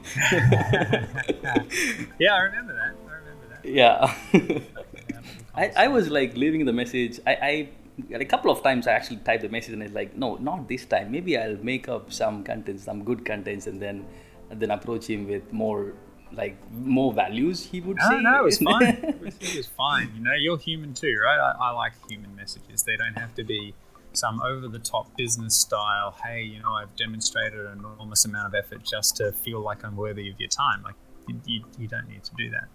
yeah 2.18 2.34
i 2.34 2.40
remember 2.40 2.74
that 2.74 2.94
i 3.08 3.12
remember 3.20 3.46
that 3.50 3.64
yeah. 3.64 4.14
I, 5.54 5.84
I 5.84 5.88
was 5.88 6.10
like 6.10 6.36
leaving 6.36 6.64
the 6.64 6.72
message. 6.72 7.20
I, 7.26 7.34
I 7.34 7.68
a 8.14 8.24
couple 8.24 8.50
of 8.50 8.62
times 8.62 8.86
I 8.86 8.92
actually 8.92 9.18
typed 9.18 9.42
the 9.42 9.48
message 9.48 9.74
and 9.74 9.82
it's 9.82 9.94
like, 9.94 10.16
no, 10.16 10.36
not 10.36 10.68
this 10.68 10.86
time. 10.86 11.10
Maybe 11.10 11.36
I'll 11.36 11.56
make 11.56 11.88
up 11.88 12.12
some 12.12 12.44
contents, 12.44 12.84
some 12.84 13.04
good 13.04 13.24
contents, 13.24 13.66
and 13.66 13.80
then 13.80 14.06
and 14.50 14.60
then 14.60 14.70
approach 14.70 15.06
him 15.06 15.28
with 15.28 15.52
more 15.52 15.94
like 16.32 16.56
more 16.72 17.12
values. 17.12 17.64
He 17.64 17.80
would 17.80 17.96
no, 17.96 18.08
say. 18.08 18.20
no, 18.20 18.40
it 18.40 18.44
was 18.44 18.58
fine. 18.58 18.82
It 19.40 19.56
was, 19.56 19.66
fine. 19.66 20.12
You 20.16 20.22
know, 20.22 20.34
you're 20.34 20.58
human 20.58 20.94
too, 20.94 21.18
right? 21.22 21.38
I, 21.38 21.68
I 21.68 21.70
like 21.70 21.92
human 22.08 22.34
messages. 22.36 22.82
They 22.82 22.96
don't 22.96 23.18
have 23.18 23.34
to 23.34 23.44
be 23.44 23.74
some 24.12 24.40
over 24.42 24.68
the 24.68 24.78
top 24.78 25.16
business 25.16 25.54
style. 25.56 26.16
Hey, 26.24 26.42
you 26.42 26.60
know, 26.60 26.72
I've 26.72 26.94
demonstrated 26.96 27.60
an 27.60 27.78
enormous 27.78 28.24
amount 28.24 28.48
of 28.48 28.54
effort 28.54 28.82
just 28.82 29.16
to 29.16 29.32
feel 29.32 29.60
like 29.60 29.84
I'm 29.84 29.96
worthy 29.96 30.30
of 30.30 30.38
your 30.40 30.48
time. 30.48 30.82
Like, 30.82 30.94
you, 31.28 31.40
you, 31.46 31.64
you 31.78 31.88
don't 31.88 32.08
need 32.08 32.24
to 32.24 32.34
do 32.36 32.50
that. 32.50 32.68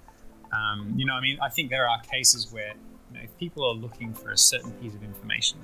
Um, 0.56 0.94
you 0.96 1.06
know, 1.06 1.13
I 1.13 1.22
mean, 1.22 1.38
I 1.42 1.50
think 1.50 1.69
there 1.69 1.88
are 1.88 2.00
cases 2.01 2.51
where, 2.51 2.74
you 3.12 3.18
know, 3.18 3.24
if 3.24 3.38
people 3.38 3.66
are 3.66 3.74
looking 3.74 4.13
for 4.13 4.31
a 4.31 4.38
certain 4.38 4.72
piece 4.74 4.94
of 4.94 5.04
information, 5.04 5.60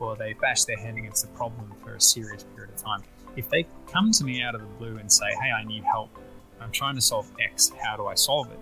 or 0.00 0.14
they 0.14 0.32
bash 0.34 0.64
their 0.64 0.76
head 0.76 0.96
against 0.96 1.24
a 1.24 1.28
problem 1.28 1.72
for 1.82 1.94
a 1.94 2.00
serious 2.00 2.44
period 2.54 2.72
of 2.72 2.76
time, 2.76 3.02
if 3.36 3.48
they 3.50 3.66
come 3.90 4.12
to 4.12 4.24
me 4.24 4.42
out 4.42 4.54
of 4.54 4.60
the 4.60 4.66
blue 4.78 4.98
and 4.98 5.10
say, 5.10 5.26
"Hey, 5.42 5.50
I 5.50 5.64
need 5.64 5.82
help. 5.82 6.10
I'm 6.60 6.72
trying 6.72 6.94
to 6.94 7.00
solve 7.00 7.30
X. 7.40 7.72
How 7.82 7.96
do 7.96 8.06
I 8.06 8.14
solve 8.14 8.50
it?" 8.50 8.60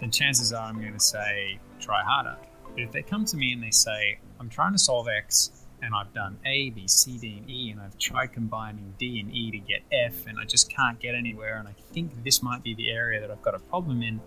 then 0.00 0.10
chances 0.10 0.52
are 0.52 0.66
I'm 0.66 0.80
going 0.80 0.94
to 0.94 1.00
say, 1.00 1.58
"Try 1.80 2.02
harder." 2.02 2.36
But 2.74 2.82
if 2.82 2.92
they 2.92 3.02
come 3.02 3.24
to 3.26 3.36
me 3.36 3.52
and 3.52 3.62
they 3.62 3.70
say, 3.70 4.18
"I'm 4.40 4.48
trying 4.48 4.72
to 4.72 4.78
solve 4.78 5.08
X." 5.08 5.50
And 5.82 5.94
I've 5.94 6.14
done 6.14 6.38
A, 6.46 6.70
B, 6.70 6.88
C, 6.88 7.18
D, 7.18 7.36
and 7.36 7.50
E, 7.50 7.70
and 7.70 7.78
I've 7.78 7.98
tried 7.98 8.28
combining 8.28 8.94
D 8.98 9.20
and 9.20 9.30
E 9.34 9.50
to 9.50 9.58
get 9.58 9.82
F, 9.92 10.26
and 10.26 10.38
I 10.38 10.44
just 10.44 10.70
can't 10.70 10.98
get 10.98 11.14
anywhere. 11.14 11.58
And 11.58 11.68
I 11.68 11.74
think 11.92 12.24
this 12.24 12.42
might 12.42 12.62
be 12.62 12.74
the 12.74 12.90
area 12.90 13.20
that 13.20 13.30
I've 13.30 13.42
got 13.42 13.54
a 13.54 13.58
problem 13.58 14.02
in 14.02 14.18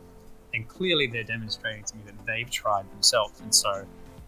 and 0.54 0.68
clearly 0.68 1.08
they're 1.08 1.24
demonstrating 1.24 1.84
to 1.84 1.96
me 1.96 2.02
that 2.06 2.26
they've 2.26 2.50
tried 2.50 2.90
themselves, 2.92 3.40
and 3.42 3.54
so 3.54 3.86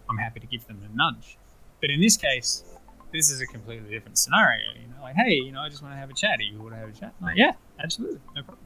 I'm 0.10 0.18
happy 0.18 0.40
to 0.40 0.48
give 0.48 0.66
them 0.68 0.82
a 0.84 0.96
nudge. 0.96 1.38
But 1.82 1.90
in 1.90 2.02
this 2.02 2.18
case, 2.18 2.64
this 3.12 3.32
is 3.32 3.42
a 3.42 3.48
completely 3.48 3.90
different 3.90 4.18
scenario. 4.18 4.62
You 4.80 4.88
know, 4.88 5.02
like, 5.02 5.16
hey, 5.16 5.34
you 5.34 5.52
know, 5.52 5.62
I 5.62 5.70
just 5.70 5.82
want 5.82 5.94
to 5.94 5.98
have 5.98 6.10
a 6.10 6.14
chat. 6.14 6.40
Do 6.40 6.46
you 6.46 6.60
want 6.60 6.74
to 6.74 6.80
have 6.80 6.90
a 6.90 6.94
chat? 6.94 7.14
Like, 7.22 7.38
yeah, 7.38 7.54
absolutely, 7.82 8.20
no 8.36 8.44
problem. 8.44 8.66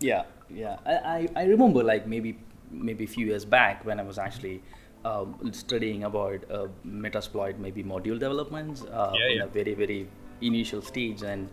Yeah, 0.00 0.24
yeah. 0.50 0.76
I, 0.84 0.92
I, 0.92 1.28
I 1.36 1.44
remember 1.44 1.82
like 1.82 2.06
maybe 2.06 2.38
maybe 2.70 3.04
a 3.04 3.06
few 3.06 3.26
years 3.26 3.44
back 3.44 3.84
when 3.84 4.00
I 4.00 4.02
was 4.02 4.18
actually 4.18 4.62
um, 5.04 5.52
studying 5.52 6.04
about 6.04 6.44
uh, 6.50 6.66
Metasploit, 6.86 7.58
maybe 7.58 7.84
module 7.84 8.18
developments 8.18 8.82
uh, 8.82 9.12
Yeah, 9.14 9.34
in 9.34 9.40
a 9.42 9.46
very 9.46 9.74
very 9.74 10.08
initial 10.40 10.82
stage, 10.82 11.22
and 11.22 11.48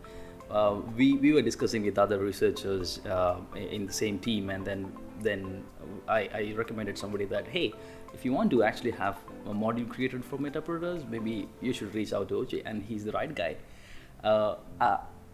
uh, 0.50 0.78
we 0.96 1.14
we 1.14 1.34
were 1.34 1.42
discussing 1.42 1.84
with 1.84 1.98
other 1.98 2.20
researchers 2.20 3.00
uh, 3.06 3.38
in 3.56 3.86
the 3.86 3.94
same 3.94 4.20
team, 4.20 4.50
and 4.50 4.66
then 4.66 4.92
then 5.22 5.64
I, 6.08 6.30
I 6.34 6.54
recommended 6.58 6.98
somebody 6.98 7.26
that 7.26 7.48
hey, 7.48 7.74
if 8.14 8.26
you 8.26 8.34
want 8.34 8.52
to 8.52 8.64
actually 8.64 8.92
have 8.92 9.18
a 9.46 9.54
module 9.54 9.88
created 9.88 10.26
for 10.26 10.38
Metaproducts, 10.38 11.08
maybe 11.10 11.48
you 11.62 11.74
should 11.74 11.94
reach 11.94 12.14
out 12.14 12.30
to 12.30 12.36
OJ, 12.36 12.64
and 12.66 12.84
he's 12.84 13.06
the 13.06 13.12
right 13.12 13.34
guy. 13.34 13.56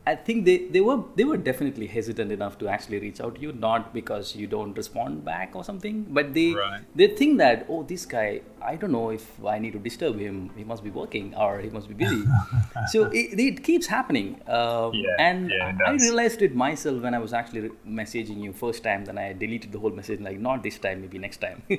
I 0.10 0.16
think 0.28 0.46
they, 0.46 0.58
they 0.76 0.82
were 0.88 0.98
they 1.20 1.26
were 1.30 1.38
definitely 1.46 1.88
hesitant 1.94 2.32
enough 2.36 2.58
to 2.60 2.68
actually 2.74 3.00
reach 3.06 3.20
out 3.28 3.36
to 3.36 3.42
you, 3.46 3.52
not 3.64 3.94
because 3.94 4.36
you 4.42 4.48
don't 4.54 4.78
respond 4.82 5.24
back 5.30 5.56
or 5.62 5.64
something, 5.70 6.06
but 6.20 6.34
they 6.38 6.46
Right. 6.60 6.82
they 7.02 7.08
think 7.22 7.40
that 7.44 7.66
oh 7.76 7.80
this 7.92 8.06
guy 8.14 8.28
I 8.70 8.76
don't 8.84 8.92
know 8.98 9.10
if 9.16 9.26
I 9.54 9.58
need 9.64 9.74
to 9.74 9.82
disturb 9.88 10.20
him, 10.20 10.38
he 10.60 10.64
must 10.72 10.84
be 10.84 10.90
working 11.00 11.34
or 11.36 11.60
he 11.66 11.70
must 11.70 11.88
be 11.94 11.98
busy. 12.04 12.22
so 12.94 13.04
it, 13.22 13.40
it 13.48 13.64
keeps 13.64 13.88
happening, 13.96 14.30
um, 14.60 14.94
Yeah, 14.94 15.16
and 15.28 15.52
yeah, 15.58 15.78
I 15.86 15.92
realized 16.06 16.42
it 16.50 16.56
myself 16.64 17.02
when 17.08 17.14
I 17.14 17.20
was 17.26 17.34
actually 17.42 17.62
re- 17.68 17.72
messaging 18.02 18.42
you 18.48 18.54
first 18.64 18.84
time. 18.90 19.06
Then 19.12 19.18
I 19.26 19.28
deleted 19.34 19.72
the 19.78 19.80
whole 19.86 19.92
message 20.02 20.20
like 20.30 20.40
not 20.40 20.64
this 20.64 20.80
time, 20.88 21.02
maybe 21.02 21.20
next 21.28 21.42
time. 21.48 21.64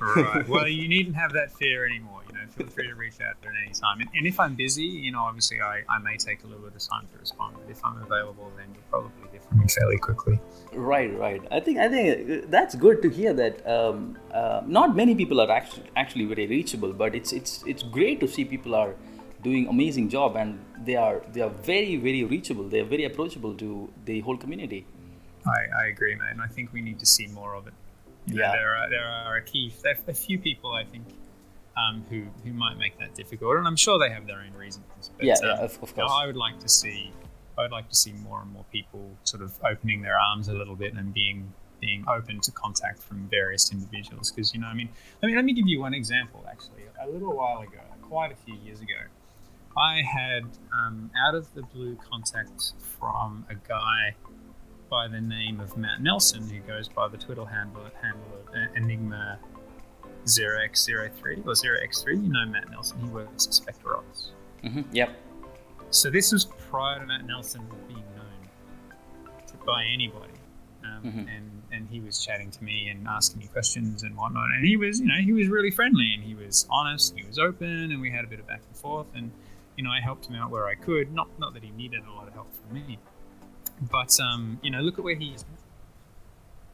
Right. 0.00 0.48
well, 0.48 0.68
you 0.68 0.88
needn't 0.88 1.16
have 1.16 1.32
that 1.32 1.50
fear 1.52 1.86
anymore. 1.86 2.22
Know, 2.48 2.64
feel 2.64 2.66
free 2.68 2.88
to 2.88 2.94
reach 2.94 3.20
out 3.20 3.36
at 3.42 3.52
any 3.62 3.72
time. 3.72 4.00
And, 4.00 4.10
and 4.14 4.26
if 4.26 4.40
I'm 4.40 4.54
busy, 4.54 4.84
you 4.84 5.12
know, 5.12 5.20
obviously 5.20 5.60
I, 5.60 5.82
I 5.88 5.98
may 5.98 6.16
take 6.16 6.42
a 6.44 6.46
little 6.46 6.64
bit 6.64 6.74
of 6.74 6.88
time 6.88 7.06
to 7.12 7.18
respond. 7.18 7.56
But 7.60 7.70
if 7.70 7.84
I'm 7.84 8.00
available, 8.02 8.50
then 8.56 8.66
you'll 8.74 8.90
probably 8.90 9.30
hear 9.30 9.40
from 9.40 9.60
me 9.60 9.66
fairly 9.68 9.98
quickly. 9.98 10.40
Right, 10.72 11.16
right. 11.18 11.42
I 11.50 11.60
think 11.60 11.78
I 11.78 11.88
think 11.88 12.30
uh, 12.30 12.46
that's 12.48 12.74
good 12.74 13.02
to 13.02 13.10
hear 13.10 13.32
that. 13.34 13.66
Um, 13.66 14.18
uh, 14.32 14.62
not 14.66 14.96
many 14.96 15.14
people 15.14 15.40
are 15.40 15.50
actually 15.50 15.90
actually 15.96 16.26
very 16.26 16.46
reachable, 16.46 16.92
but 16.92 17.14
it's 17.14 17.32
it's 17.32 17.64
it's 17.66 17.82
great 17.82 18.20
to 18.20 18.28
see 18.28 18.44
people 18.44 18.74
are 18.74 18.94
doing 19.42 19.68
amazing 19.68 20.08
job 20.08 20.36
and 20.36 20.58
they 20.84 20.96
are 20.96 21.22
they 21.32 21.40
are 21.40 21.50
very 21.50 21.96
very 21.96 22.24
reachable. 22.24 22.68
They 22.68 22.80
are 22.80 22.90
very 22.96 23.04
approachable 23.04 23.54
to 23.54 23.90
the 24.04 24.20
whole 24.20 24.36
community. 24.36 24.86
I, 25.46 25.84
I 25.84 25.86
agree, 25.86 26.12
and 26.12 26.42
I 26.42 26.46
think 26.46 26.72
we 26.72 26.82
need 26.82 26.98
to 26.98 27.06
see 27.06 27.26
more 27.28 27.54
of 27.54 27.66
it. 27.66 27.74
You 28.26 28.34
know, 28.34 28.42
yeah. 28.42 28.52
there 28.52 28.74
are 28.76 28.90
there 28.90 29.06
are 29.06 29.36
a 29.36 29.42
key 29.42 29.72
a 30.06 30.14
few 30.14 30.38
people 30.38 30.72
I 30.72 30.84
think 30.84 31.04
um, 31.78 32.04
who 32.10 32.24
who 32.44 32.52
might 32.52 32.78
make 32.78 32.98
that 32.98 33.14
difficult, 33.14 33.56
and 33.56 33.66
I'm 33.66 33.76
sure 33.76 33.98
they 33.98 34.10
have 34.10 34.26
their 34.26 34.40
own 34.40 34.52
reasons. 34.58 34.84
But, 35.16 35.24
yeah, 35.24 35.34
yeah, 35.42 35.52
um, 35.52 35.64
of, 35.64 35.82
of 35.82 35.94
course. 35.94 36.10
I 36.12 36.26
would 36.26 36.36
like 36.36 36.58
to 36.60 36.68
see 36.68 37.12
I 37.58 37.62
would 37.62 37.72
like 37.72 37.88
to 37.88 37.96
see 37.96 38.12
more 38.12 38.40
and 38.40 38.52
more 38.52 38.64
people 38.72 39.10
sort 39.24 39.42
of 39.42 39.52
opening 39.64 40.02
their 40.02 40.18
arms 40.18 40.48
a 40.48 40.54
little 40.54 40.76
bit 40.76 40.94
and 40.94 41.12
being 41.12 41.52
being 41.80 42.04
open 42.08 42.40
to 42.40 42.50
contact 42.52 43.02
from 43.02 43.28
various 43.28 43.72
individuals. 43.72 44.30
Because 44.30 44.54
you 44.54 44.60
know, 44.60 44.68
I 44.68 44.74
mean, 44.74 44.88
let 45.22 45.28
me 45.28 45.36
let 45.36 45.44
me 45.44 45.52
give 45.52 45.66
you 45.66 45.80
one 45.80 45.94
example. 45.94 46.44
Actually, 46.50 46.84
a 47.00 47.08
little 47.08 47.34
while 47.34 47.60
ago, 47.60 47.80
quite 48.02 48.32
a 48.32 48.36
few 48.36 48.54
years 48.64 48.80
ago, 48.80 49.00
I 49.76 50.02
had 50.02 50.44
um, 50.72 51.10
out 51.18 51.34
of 51.34 51.52
the 51.54 51.62
blue 51.62 51.96
contact 52.10 52.72
from 52.98 53.44
a 53.50 53.54
guy 53.54 54.14
by 54.88 55.08
the 55.08 55.20
name 55.20 55.60
of 55.60 55.76
Matt 55.76 56.00
Nelson, 56.00 56.48
who 56.48 56.60
goes 56.60 56.88
by 56.88 57.08
the 57.08 57.18
Twitter 57.18 57.44
handle, 57.44 57.82
handle 58.00 58.38
of 58.40 58.76
Enigma 58.76 59.38
0x03 60.24 61.46
or 61.46 61.52
0x3. 61.52 62.06
You 62.06 62.32
know 62.32 62.46
Matt 62.46 62.70
Nelson, 62.70 62.98
he 63.00 63.08
works 63.08 63.46
at 63.46 63.52
SpecterOps. 63.52 64.30
Mm-hmm. 64.64 64.82
Yep. 64.92 65.10
So 65.90 66.10
this 66.10 66.32
was 66.32 66.44
prior 66.44 67.00
to 67.00 67.06
Matt 67.06 67.26
Nelson 67.26 67.66
being 67.86 68.04
known 68.16 69.46
to, 69.46 69.56
by 69.64 69.84
anybody. 69.84 70.32
Um, 70.84 71.02
mm-hmm. 71.02 71.28
and, 71.28 71.62
and 71.72 71.88
he 71.90 72.00
was 72.00 72.24
chatting 72.24 72.50
to 72.50 72.64
me 72.64 72.88
and 72.88 73.06
asking 73.08 73.40
me 73.40 73.46
questions 73.48 74.02
and 74.02 74.16
whatnot. 74.16 74.50
And 74.54 74.66
he 74.66 74.76
was, 74.76 75.00
you 75.00 75.06
know, 75.06 75.20
he 75.20 75.32
was 75.32 75.48
really 75.48 75.70
friendly 75.70 76.14
and 76.14 76.22
he 76.22 76.34
was 76.34 76.66
honest, 76.70 77.14
he 77.16 77.26
was 77.26 77.38
open, 77.38 77.92
and 77.92 78.00
we 78.00 78.10
had 78.10 78.24
a 78.24 78.28
bit 78.28 78.38
of 78.38 78.46
back 78.46 78.62
and 78.66 78.76
forth. 78.76 79.06
And, 79.14 79.30
you 79.76 79.84
know, 79.84 79.90
I 79.90 80.00
helped 80.00 80.26
him 80.26 80.36
out 80.36 80.50
where 80.50 80.66
I 80.66 80.74
could. 80.74 81.12
Not, 81.12 81.28
not 81.38 81.54
that 81.54 81.62
he 81.62 81.70
needed 81.70 82.02
a 82.06 82.12
lot 82.12 82.28
of 82.28 82.34
help 82.34 82.48
from 82.54 82.74
me, 82.74 82.98
but, 83.90 84.18
um, 84.20 84.58
you 84.62 84.70
know, 84.70 84.80
look 84.80 84.98
at 84.98 85.04
where 85.04 85.14
he 85.14 85.30
is 85.30 85.44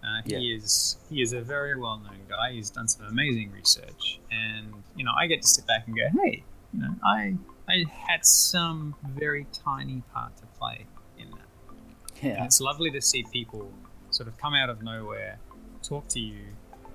uh, 0.05 0.21
he 0.25 0.37
yeah. 0.37 0.57
is 0.57 0.99
he 1.09 1.23
is 1.23 1.33
a 1.33 1.41
very 1.41 1.79
well 1.79 1.99
known 1.99 2.21
guy. 2.29 2.53
He's 2.53 2.71
done 2.71 2.89
some 2.89 3.07
amazing 3.07 3.51
research, 3.53 4.21
and 4.31 4.73
you 4.97 5.05
know 5.05 5.13
I 5.19 5.27
get 5.27 5.43
to 5.43 5.49
sit 5.49 5.67
back 5.67 5.87
and 5.87 5.97
go, 5.97 6.03
hey, 6.23 6.45
you 6.73 6.81
know, 6.81 6.95
I 7.03 7.37
I 7.69 7.85
had 7.91 8.27
some 8.27 8.95
very 9.17 9.47
tiny 9.53 10.03
part 10.13 10.37
to 10.39 10.47
play 10.59 10.85
in 11.19 11.31
that. 11.31 12.23
Yeah, 12.23 12.37
and 12.37 12.47
it's 12.47 12.61
lovely 12.61 12.91
to 12.91 13.01
see 13.01 13.25
people 13.33 13.73
sort 14.11 14.29
of 14.29 14.37
come 14.37 14.55
out 14.55 14.69
of 14.69 14.83
nowhere, 14.83 15.39
talk 15.83 16.07
to 16.09 16.21
you, 16.21 16.41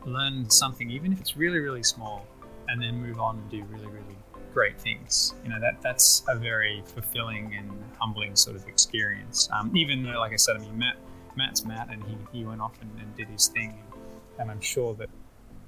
learn 0.06 0.50
something, 0.50 0.92
even 0.92 1.12
if 1.12 1.20
it's 1.20 1.36
really 1.36 1.60
really 1.60 1.84
small, 1.84 2.28
and 2.68 2.82
then 2.82 3.02
move 3.02 3.20
on 3.20 3.38
and 3.40 3.50
do 3.50 3.64
really 3.64 3.88
really 3.88 4.18
great 4.54 4.80
things. 4.80 5.34
You 5.44 5.50
know 5.50 5.60
that 5.60 5.82
that's 5.82 6.24
a 6.28 6.36
very 6.36 6.84
fulfilling 6.86 7.56
and 7.56 7.72
humbling 8.00 8.36
sort 8.36 8.56
of 8.56 8.68
experience. 8.68 9.50
Um, 9.52 9.76
even 9.76 10.04
though, 10.04 10.20
like 10.20 10.34
I 10.34 10.36
said, 10.36 10.58
I 10.58 10.60
mean 10.60 10.78
Matt 10.78 10.98
Matt's 11.40 11.64
Matt, 11.66 11.88
and 11.90 12.04
he, 12.04 12.16
he 12.40 12.46
went 12.46 12.62
off 12.62 12.76
and, 12.82 12.92
and 13.02 13.16
did 13.16 13.30
his 13.30 13.48
thing. 13.48 13.72
And 14.38 14.52
I'm 14.52 14.62
sure 14.62 14.94
that 14.96 15.10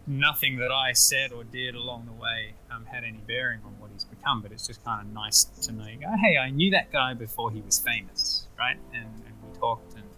nothing 0.06 0.58
that 0.58 0.72
I 0.72 0.94
said 0.94 1.32
or 1.32 1.44
did 1.44 1.76
along 1.76 2.06
the 2.06 2.18
way 2.26 2.54
um, 2.72 2.86
had 2.86 3.04
any 3.04 3.22
bearing 3.28 3.62
on 3.66 3.74
what 3.80 3.90
he's 3.94 4.04
become. 4.04 4.42
But 4.42 4.52
it's 4.52 4.68
just 4.68 4.84
kind 4.84 5.00
of 5.02 5.14
nice 5.14 5.46
to 5.66 5.72
know, 5.72 5.88
you 5.88 6.00
go, 6.00 6.12
hey, 6.26 6.38
I 6.38 6.50
knew 6.50 6.72
that 6.72 6.92
guy 6.92 7.14
before 7.14 7.50
he 7.52 7.62
was 7.62 7.80
famous, 7.80 8.48
right? 8.58 8.78
And, 8.94 9.10
and 9.26 9.34
we 9.44 9.60
talked, 9.60 9.94
and, 9.96 10.10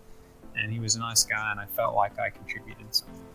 and 0.58 0.72
he 0.72 0.80
was 0.80 0.96
a 0.96 1.00
nice 1.00 1.24
guy, 1.24 1.52
and 1.52 1.60
I 1.60 1.68
felt 1.68 1.96
like 1.96 2.20
I 2.20 2.30
contributed 2.30 2.94
something. 2.94 3.28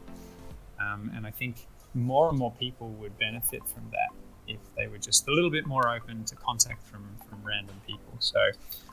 Um, 0.81 1.11
and 1.15 1.27
I 1.27 1.31
think 1.31 1.67
more 1.95 2.29
and 2.29 2.39
more 2.39 2.53
people 2.53 2.91
would 3.01 3.19
benefit 3.19 3.63
from 3.75 3.85
that 3.93 4.11
if 4.47 4.61
they 4.77 4.87
were 4.87 4.99
just 4.99 5.29
a 5.29 5.33
little 5.33 5.51
bit 5.51 5.67
more 5.67 5.95
open 5.95 6.25
to 6.25 6.37
contact 6.37 6.87
from, 6.89 7.05
from 7.29 7.39
random 7.43 7.77
people. 7.87 8.15
So 8.19 8.39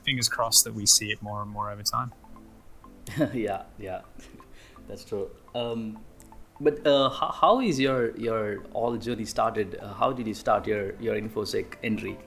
fingers 0.03 0.27
crossed 0.27 0.65
that 0.65 0.73
we 0.73 0.85
see 0.85 1.11
it 1.11 1.21
more 1.21 1.41
and 1.41 1.49
more 1.49 1.71
over 1.71 1.83
time. 1.83 2.11
yeah, 3.33 3.63
yeah, 3.77 4.01
that's 4.87 5.03
true. 5.03 5.29
Um, 5.53 5.99
but 6.59 6.85
uh, 6.87 7.09
how, 7.09 7.31
how 7.31 7.61
is 7.61 7.79
your 7.79 8.15
your 8.17 8.63
all 8.73 8.95
journey 8.97 9.25
started? 9.25 9.77
Uh, 9.81 9.93
how 9.93 10.11
did 10.11 10.27
you 10.27 10.33
start 10.33 10.67
your 10.67 10.95
your 10.99 11.15
infosec 11.15 11.75
entry? 11.83 12.17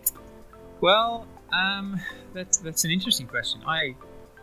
Well, 0.81 1.27
um, 1.53 2.01
that's 2.35 2.59
that's 2.59 2.85
an 2.85 2.91
interesting 2.91 3.27
question. 3.27 3.61
I 3.67 3.95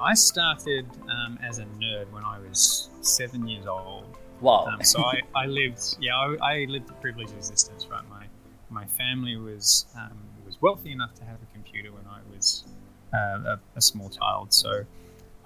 I 0.02 0.14
started 0.14 0.86
um, 1.10 1.40
as 1.42 1.60
a 1.60 1.66
nerd 1.66 2.12
when 2.12 2.24
I 2.24 2.40
was 2.40 2.90
seven 3.02 3.48
years 3.48 3.68
old. 3.68 4.18
Wow. 4.42 4.66
Um, 4.66 4.84
so 4.84 5.02
I, 5.02 5.22
I 5.34 5.46
lived 5.46 5.98
yeah 6.00 6.16
I, 6.16 6.54
I 6.54 6.66
lived 6.66 6.90
a 6.90 6.94
privileged 6.94 7.34
existence. 7.34 7.88
Right, 7.90 8.08
my 8.10 8.26
my 8.70 8.86
family 8.86 9.38
was 9.38 9.86
um, 9.96 10.18
was 10.46 10.62
wealthy 10.62 10.92
enough 10.92 11.14
to 11.16 11.24
have 11.24 11.38
a 11.42 11.54
computer 11.54 11.92
when 11.92 12.06
I 12.08 12.20
was 12.36 12.66
uh, 13.14 13.56
a, 13.56 13.60
a 13.76 13.82
small 13.82 14.10
child. 14.10 14.54
So 14.54 14.86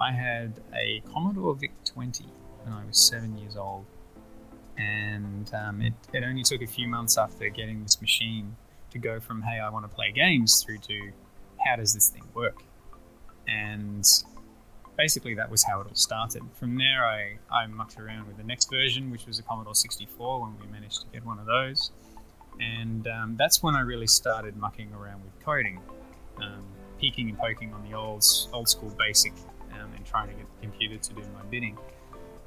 I 0.00 0.12
had 0.12 0.60
a 0.74 1.02
Commodore 1.12 1.54
VIC 1.54 1.72
20 1.84 2.24
when 2.62 2.72
I 2.72 2.84
was 2.86 2.98
seven 2.98 3.36
years 3.36 3.56
old. 3.56 3.84
And 4.78 5.52
um, 5.54 5.82
it, 5.82 5.92
it 6.14 6.24
only 6.24 6.42
took 6.42 6.62
a 6.62 6.66
few 6.66 6.88
months 6.88 7.18
after 7.18 7.48
getting 7.50 7.82
this 7.82 8.00
machine 8.00 8.56
to 8.92 8.98
go 8.98 9.20
from, 9.20 9.42
hey, 9.42 9.60
I 9.60 9.68
want 9.68 9.88
to 9.88 9.94
play 9.94 10.10
games, 10.10 10.64
through 10.64 10.78
to, 10.78 11.12
how 11.66 11.76
does 11.76 11.92
this 11.92 12.08
thing 12.08 12.24
work? 12.32 12.62
And 13.46 14.06
basically, 14.96 15.34
that 15.34 15.50
was 15.50 15.64
how 15.64 15.82
it 15.82 15.86
all 15.86 15.94
started. 15.94 16.42
From 16.54 16.78
there, 16.78 17.04
I, 17.04 17.36
I 17.50 17.66
mucked 17.66 18.00
around 18.00 18.26
with 18.26 18.38
the 18.38 18.42
next 18.42 18.70
version, 18.70 19.10
which 19.10 19.26
was 19.26 19.38
a 19.38 19.42
Commodore 19.42 19.74
64 19.74 20.40
when 20.40 20.58
we 20.58 20.66
managed 20.72 21.02
to 21.02 21.06
get 21.12 21.26
one 21.26 21.38
of 21.38 21.44
those. 21.44 21.90
And 22.58 23.06
um, 23.06 23.36
that's 23.38 23.62
when 23.62 23.74
I 23.74 23.80
really 23.80 24.06
started 24.06 24.56
mucking 24.56 24.92
around 24.94 25.22
with 25.24 25.44
coding, 25.44 25.78
um, 26.40 26.64
peeking 26.98 27.28
and 27.28 27.38
poking 27.38 27.74
on 27.74 27.86
the 27.88 27.94
old, 27.94 28.24
old 28.52 28.68
school 28.68 28.94
basic 28.98 29.34
and 29.94 30.04
trying 30.04 30.28
to 30.28 30.34
get 30.34 30.46
the 30.60 30.66
computer 30.66 30.96
to 30.96 31.12
do 31.14 31.22
my 31.34 31.42
bidding. 31.50 31.78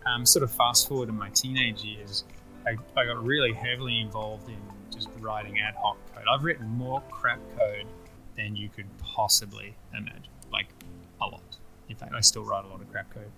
Um, 0.06 0.26
sort 0.26 0.44
of 0.44 0.52
fast 0.52 0.88
forward 0.88 1.10
in 1.10 1.16
my 1.16 1.30
teenage 1.30 1.84
years, 1.84 2.26
I, 2.66 2.72
I 3.00 3.06
got 3.06 3.24
really 3.24 3.54
heavily 3.54 4.00
involved 4.00 4.50
in 4.50 4.58
just 4.94 5.10
writing 5.20 5.60
ad 5.60 5.76
hoc 5.76 5.98
code. 6.14 6.26
I've 6.32 6.44
written 6.44 6.68
more 6.68 7.02
crap 7.10 7.40
code 7.58 7.88
than 8.36 8.56
you 8.56 8.70
could 8.70 8.86
possibly 9.00 9.76
imagine, 9.94 10.32
like 10.52 10.68
a 11.22 11.26
lot. 11.26 11.58
In 11.90 11.96
fact, 11.96 12.14
I 12.14 12.22
still 12.22 12.44
write 12.44 12.66
a 12.66 12.68
lot 12.68 12.82
of 12.82 12.92
crap 12.92 13.14
code. 13.14 13.32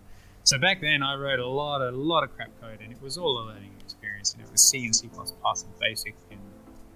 So 0.44 0.60
back 0.60 0.80
then, 0.80 1.02
I 1.02 1.16
wrote 1.16 1.40
a 1.40 1.48
lot, 1.48 1.82
a 1.82 1.90
lot 1.90 2.24
of 2.24 2.36
crap 2.36 2.52
code, 2.62 2.80
and 2.82 2.92
it 2.92 3.02
was 3.02 3.18
all 3.18 3.40
a 3.40 3.46
learning 3.48 3.72
experience. 3.84 4.34
And 4.34 4.44
it 4.44 4.52
was 4.52 4.62
C 4.62 4.86
and 4.86 4.96
C++ 4.96 5.10
and 5.16 5.80
Basic 5.80 6.16
and, 6.30 6.40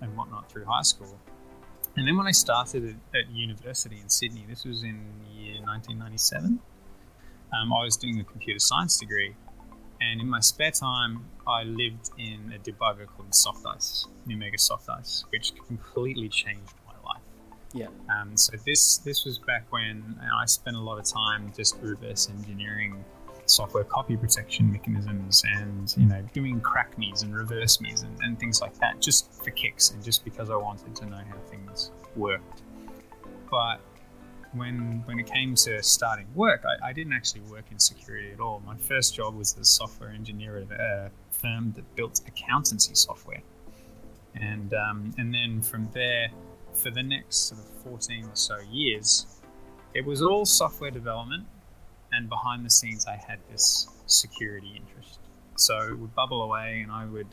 and 0.01 0.15
whatnot 0.15 0.51
through 0.51 0.65
high 0.65 0.83
school. 0.83 1.17
And 1.95 2.07
then 2.07 2.15
when 2.15 2.27
I 2.27 2.31
started 2.31 2.95
at, 3.13 3.19
at 3.19 3.31
university 3.31 3.99
in 3.99 4.07
Sydney, 4.09 4.45
this 4.47 4.65
was 4.65 4.83
in 4.83 5.01
year 5.33 5.55
1997, 5.63 6.59
um, 7.53 7.73
I 7.73 7.83
was 7.83 7.97
doing 7.97 8.19
a 8.19 8.23
computer 8.23 8.59
science 8.59 8.97
degree, 8.97 9.35
and 10.01 10.21
in 10.21 10.29
my 10.29 10.39
spare 10.39 10.71
time, 10.71 11.25
I 11.47 11.63
lived 11.63 12.11
in 12.17 12.53
a 12.55 12.59
debugger 12.59 13.07
called 13.07 13.31
SoftICE, 13.31 14.07
NuMega 14.27 14.59
SoftICE, 14.59 15.25
which 15.31 15.53
completely 15.67 16.29
changed 16.29 16.73
my 16.87 16.93
life. 17.07 17.21
Yeah. 17.73 17.87
Um, 18.09 18.37
so 18.37 18.55
this 18.65 18.97
this 18.99 19.25
was 19.25 19.37
back 19.39 19.65
when 19.71 20.19
I 20.33 20.45
spent 20.45 20.75
a 20.75 20.79
lot 20.79 20.99
of 20.99 21.05
time 21.05 21.51
just 21.55 21.77
reverse 21.81 22.29
engineering 22.29 23.03
software 23.49 23.83
copy 23.83 24.15
protection 24.15 24.71
mechanisms 24.71 25.43
and 25.55 25.95
you 25.97 26.05
know 26.05 26.21
doing 26.33 26.61
crack 26.61 26.95
me's 26.99 27.23
and 27.23 27.35
reverse 27.35 27.81
me's 27.81 28.03
and, 28.03 28.15
and 28.21 28.39
things 28.39 28.61
like 28.61 28.77
that 28.79 29.01
just 29.01 29.43
for 29.43 29.49
kicks 29.51 29.89
and 29.89 30.03
just 30.03 30.23
because 30.23 30.49
I 30.51 30.55
wanted 30.55 30.95
to 30.97 31.05
know 31.07 31.17
how 31.17 31.37
things 31.49 31.91
worked. 32.15 32.61
But 33.49 33.79
when 34.53 35.03
when 35.05 35.19
it 35.19 35.27
came 35.27 35.55
to 35.55 35.81
starting 35.83 36.27
work, 36.33 36.63
I, 36.65 36.89
I, 36.89 36.93
didn't 36.93 37.13
actually 37.13 37.41
work 37.41 37.65
in 37.71 37.79
security 37.79 38.31
at 38.31 38.39
all. 38.39 38.61
My 38.65 38.75
first 38.77 39.15
job 39.15 39.35
was 39.35 39.53
as 39.53 39.59
a 39.59 39.65
software 39.65 40.09
engineer 40.09 40.57
at 40.57 40.71
a 40.71 41.11
firm 41.31 41.73
that 41.75 41.95
built 41.95 42.21
accountancy 42.27 42.95
software, 42.95 43.41
and 44.35 44.73
um, 44.73 45.13
and 45.17 45.33
then 45.33 45.61
from 45.61 45.89
there, 45.93 46.29
for 46.73 46.89
the 46.89 47.03
next 47.03 47.49
sort 47.49 47.61
of 47.61 47.67
fourteen 47.83 48.25
or 48.25 48.35
so 48.35 48.57
years, 48.71 49.27
it 49.93 50.05
was 50.05 50.21
all 50.21 50.45
software 50.45 50.91
development, 50.91 51.45
and 52.11 52.27
behind 52.29 52.65
the 52.65 52.69
scenes, 52.69 53.05
I 53.05 53.15
had 53.15 53.39
this 53.51 53.87
security 54.07 54.73
interest. 54.75 55.19
So 55.55 55.77
it 55.89 55.99
would 55.99 56.15
bubble 56.15 56.41
away, 56.41 56.81
and 56.81 56.91
I 56.91 57.05
would 57.05 57.27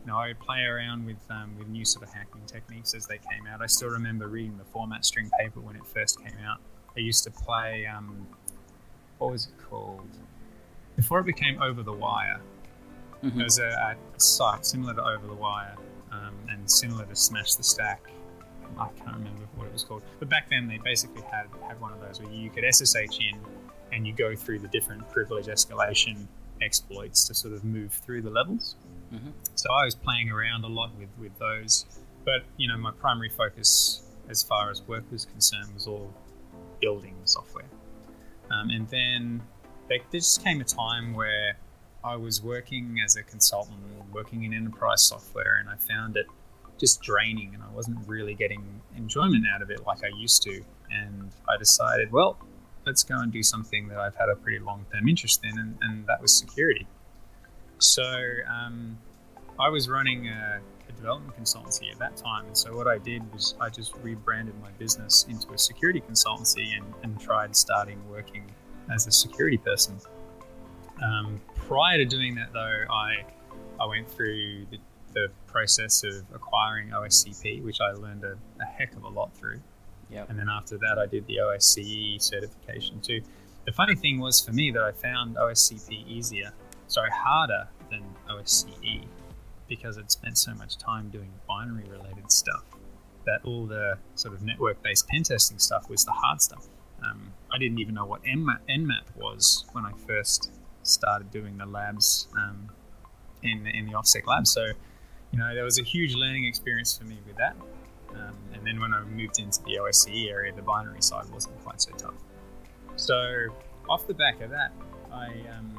you 0.00 0.06
know, 0.06 0.16
I 0.16 0.28
would 0.28 0.40
play 0.40 0.62
around 0.62 1.04
with 1.04 1.18
um, 1.30 1.56
with 1.58 1.68
new 1.68 1.84
sort 1.84 2.06
of 2.06 2.14
hacking 2.14 2.42
techniques 2.46 2.94
as 2.94 3.06
they 3.06 3.18
came 3.18 3.46
out. 3.46 3.60
I 3.60 3.66
still 3.66 3.90
remember 3.90 4.28
reading 4.28 4.56
the 4.56 4.64
format 4.64 5.04
string 5.04 5.30
paper 5.38 5.60
when 5.60 5.76
it 5.76 5.86
first 5.86 6.22
came 6.22 6.38
out. 6.44 6.58
I 6.96 7.00
used 7.00 7.24
to 7.24 7.30
play 7.30 7.86
um, 7.86 8.26
what 9.18 9.30
was 9.30 9.46
it 9.46 9.52
called 9.68 10.08
before 10.96 11.20
it 11.20 11.26
became 11.26 11.60
Over 11.62 11.82
the 11.82 11.92
Wire. 11.92 12.40
Mm-hmm. 13.22 13.36
There 13.36 13.44
was 13.44 13.58
a, 13.58 13.96
a, 14.16 14.20
site 14.20 14.64
similar 14.64 14.94
to 14.94 15.02
Over 15.02 15.26
the 15.26 15.34
Wire 15.34 15.76
um, 16.10 16.34
and 16.48 16.70
similar 16.70 17.04
to 17.04 17.14
Smash 17.14 17.54
the 17.54 17.62
Stack. 17.62 18.02
I 18.78 18.88
can't 18.96 19.16
remember 19.16 19.42
what 19.56 19.66
it 19.66 19.72
was 19.72 19.84
called, 19.84 20.02
but 20.18 20.28
back 20.28 20.48
then 20.48 20.66
they 20.66 20.78
basically 20.78 21.22
had 21.22 21.46
had 21.66 21.80
one 21.80 21.92
of 21.92 22.00
those 22.00 22.20
where 22.20 22.32
you 22.32 22.50
could 22.50 22.64
SSH 22.64 23.18
in 23.20 23.38
and 23.92 24.06
you 24.06 24.12
go 24.12 24.34
through 24.34 24.60
the 24.60 24.68
different 24.68 25.08
privilege 25.10 25.46
escalation 25.46 26.26
exploits 26.62 27.26
to 27.26 27.34
sort 27.34 27.52
of 27.54 27.64
move 27.64 27.92
through 27.92 28.22
the 28.22 28.30
levels. 28.30 28.76
So 29.54 29.72
I 29.72 29.84
was 29.84 29.94
playing 29.94 30.30
around 30.30 30.64
a 30.64 30.68
lot 30.68 30.90
with, 30.98 31.08
with 31.18 31.38
those. 31.38 31.86
But, 32.24 32.42
you 32.56 32.68
know, 32.68 32.76
my 32.76 32.92
primary 32.92 33.30
focus 33.30 34.02
as 34.28 34.42
far 34.42 34.70
as 34.70 34.82
work 34.82 35.04
was 35.10 35.24
concerned 35.24 35.74
was 35.74 35.86
all 35.86 36.12
building 36.80 37.16
software. 37.24 37.68
Um, 38.50 38.70
and 38.70 38.88
then 38.88 39.42
there 39.88 39.98
just 40.12 40.42
came 40.44 40.60
a 40.60 40.64
time 40.64 41.14
where 41.14 41.56
I 42.02 42.16
was 42.16 42.42
working 42.42 42.98
as 43.04 43.16
a 43.16 43.22
consultant, 43.22 43.78
working 44.12 44.44
in 44.44 44.54
enterprise 44.54 45.02
software, 45.02 45.58
and 45.60 45.68
I 45.68 45.76
found 45.76 46.16
it 46.16 46.26
just 46.78 47.02
draining, 47.02 47.54
and 47.54 47.62
I 47.62 47.68
wasn't 47.70 47.98
really 48.08 48.34
getting 48.34 48.80
enjoyment 48.96 49.44
out 49.52 49.60
of 49.60 49.70
it 49.70 49.86
like 49.86 50.02
I 50.02 50.08
used 50.16 50.42
to. 50.44 50.62
And 50.90 51.30
I 51.48 51.56
decided, 51.58 52.10
well, 52.10 52.38
let's 52.86 53.02
go 53.02 53.18
and 53.18 53.30
do 53.30 53.42
something 53.42 53.88
that 53.88 53.98
I've 53.98 54.16
had 54.16 54.28
a 54.28 54.36
pretty 54.36 54.58
long 54.58 54.86
term 54.92 55.08
interest 55.08 55.44
in, 55.44 55.58
and, 55.58 55.78
and, 55.82 56.06
that 56.06 56.22
was 56.22 56.36
security. 56.36 56.86
So 57.80 58.04
um, 58.48 58.98
I 59.58 59.68
was 59.68 59.88
running 59.88 60.28
a, 60.28 60.60
a, 60.88 60.92
development 60.92 61.34
consultancy 61.34 61.90
at 61.90 61.98
that 61.98 62.16
time, 62.16 62.44
and 62.46 62.56
so 62.56 62.76
what 62.76 62.86
I 62.86 62.98
did 62.98 63.22
was 63.32 63.54
I 63.58 63.70
just 63.70 63.94
rebranded 64.02 64.54
my 64.60 64.70
business 64.72 65.24
into 65.30 65.50
a 65.52 65.58
security 65.58 66.02
consultancy 66.02 66.76
and, 66.76 66.84
and 67.02 67.18
tried 67.18 67.56
starting 67.56 67.98
working 68.10 68.44
as 68.92 69.06
a 69.06 69.10
security 69.10 69.56
person. 69.56 69.98
Um, 71.02 71.40
prior 71.54 71.96
to 71.96 72.04
doing 72.04 72.34
that, 72.34 72.52
though, 72.52 72.84
I 72.90 73.24
I 73.80 73.86
went 73.86 74.10
through 74.10 74.66
the, 74.70 74.78
the 75.14 75.28
process 75.46 76.04
of 76.04 76.22
acquiring 76.34 76.90
OSCP, 76.90 77.62
which 77.62 77.80
I 77.80 77.92
learned 77.92 78.24
a, 78.24 78.36
a 78.60 78.64
heck 78.66 78.94
of 78.94 79.04
a 79.04 79.08
lot 79.08 79.34
through. 79.34 79.60
Yep. 80.10 80.28
And 80.28 80.38
then 80.38 80.48
after 80.50 80.76
that, 80.78 80.98
I 80.98 81.06
did 81.06 81.26
the 81.26 81.38
OSCE 81.38 82.20
certification 82.20 83.00
too. 83.00 83.22
The 83.64 83.72
funny 83.72 83.94
thing 83.94 84.20
was 84.20 84.40
for 84.40 84.52
me 84.52 84.70
that 84.72 84.82
I 84.82 84.92
found 84.92 85.36
OSCP 85.36 86.06
easier, 86.06 86.52
sorry, 86.90 87.10
harder 87.10 87.68
than 87.90 88.02
OSCE 88.28 89.04
because 89.68 89.96
I'd 89.96 90.10
spent 90.10 90.36
so 90.36 90.52
much 90.54 90.76
time 90.76 91.08
doing 91.10 91.30
binary 91.48 91.88
related 91.88 92.30
stuff 92.30 92.64
that 93.26 93.40
all 93.44 93.66
the 93.66 93.96
sort 94.16 94.34
of 94.34 94.42
network 94.42 94.82
based 94.82 95.06
pen 95.08 95.22
testing 95.22 95.58
stuff 95.58 95.88
was 95.88 96.04
the 96.04 96.10
hard 96.10 96.42
stuff. 96.42 96.66
Um, 97.02 97.32
I 97.52 97.58
didn't 97.58 97.78
even 97.78 97.94
know 97.94 98.04
what 98.04 98.24
Nmap, 98.24 98.60
Nmap 98.68 99.16
was 99.16 99.64
when 99.72 99.86
I 99.86 99.92
first 100.06 100.50
started 100.82 101.30
doing 101.30 101.56
the 101.58 101.66
labs 101.66 102.28
um, 102.36 102.70
in, 103.42 103.66
in 103.66 103.86
the 103.86 103.92
OffSec 103.92 104.26
lab. 104.26 104.46
So, 104.46 104.66
you 105.32 105.38
know, 105.38 105.54
there 105.54 105.64
was 105.64 105.78
a 105.78 105.84
huge 105.84 106.14
learning 106.14 106.44
experience 106.44 106.96
for 106.96 107.04
me 107.04 107.18
with 107.26 107.36
that. 107.36 107.54
Um, 108.10 108.34
and 108.52 108.66
then 108.66 108.80
when 108.80 108.92
I 108.92 109.02
moved 109.04 109.38
into 109.38 109.62
the 109.62 109.78
OSCE 109.80 110.28
area, 110.28 110.52
the 110.52 110.62
binary 110.62 111.02
side 111.02 111.30
wasn't 111.30 111.62
quite 111.62 111.80
so 111.80 111.92
tough. 111.92 112.14
So, 112.96 113.46
off 113.88 114.06
the 114.06 114.14
back 114.14 114.40
of 114.40 114.50
that, 114.50 114.72
I 115.12 115.28
um, 115.56 115.78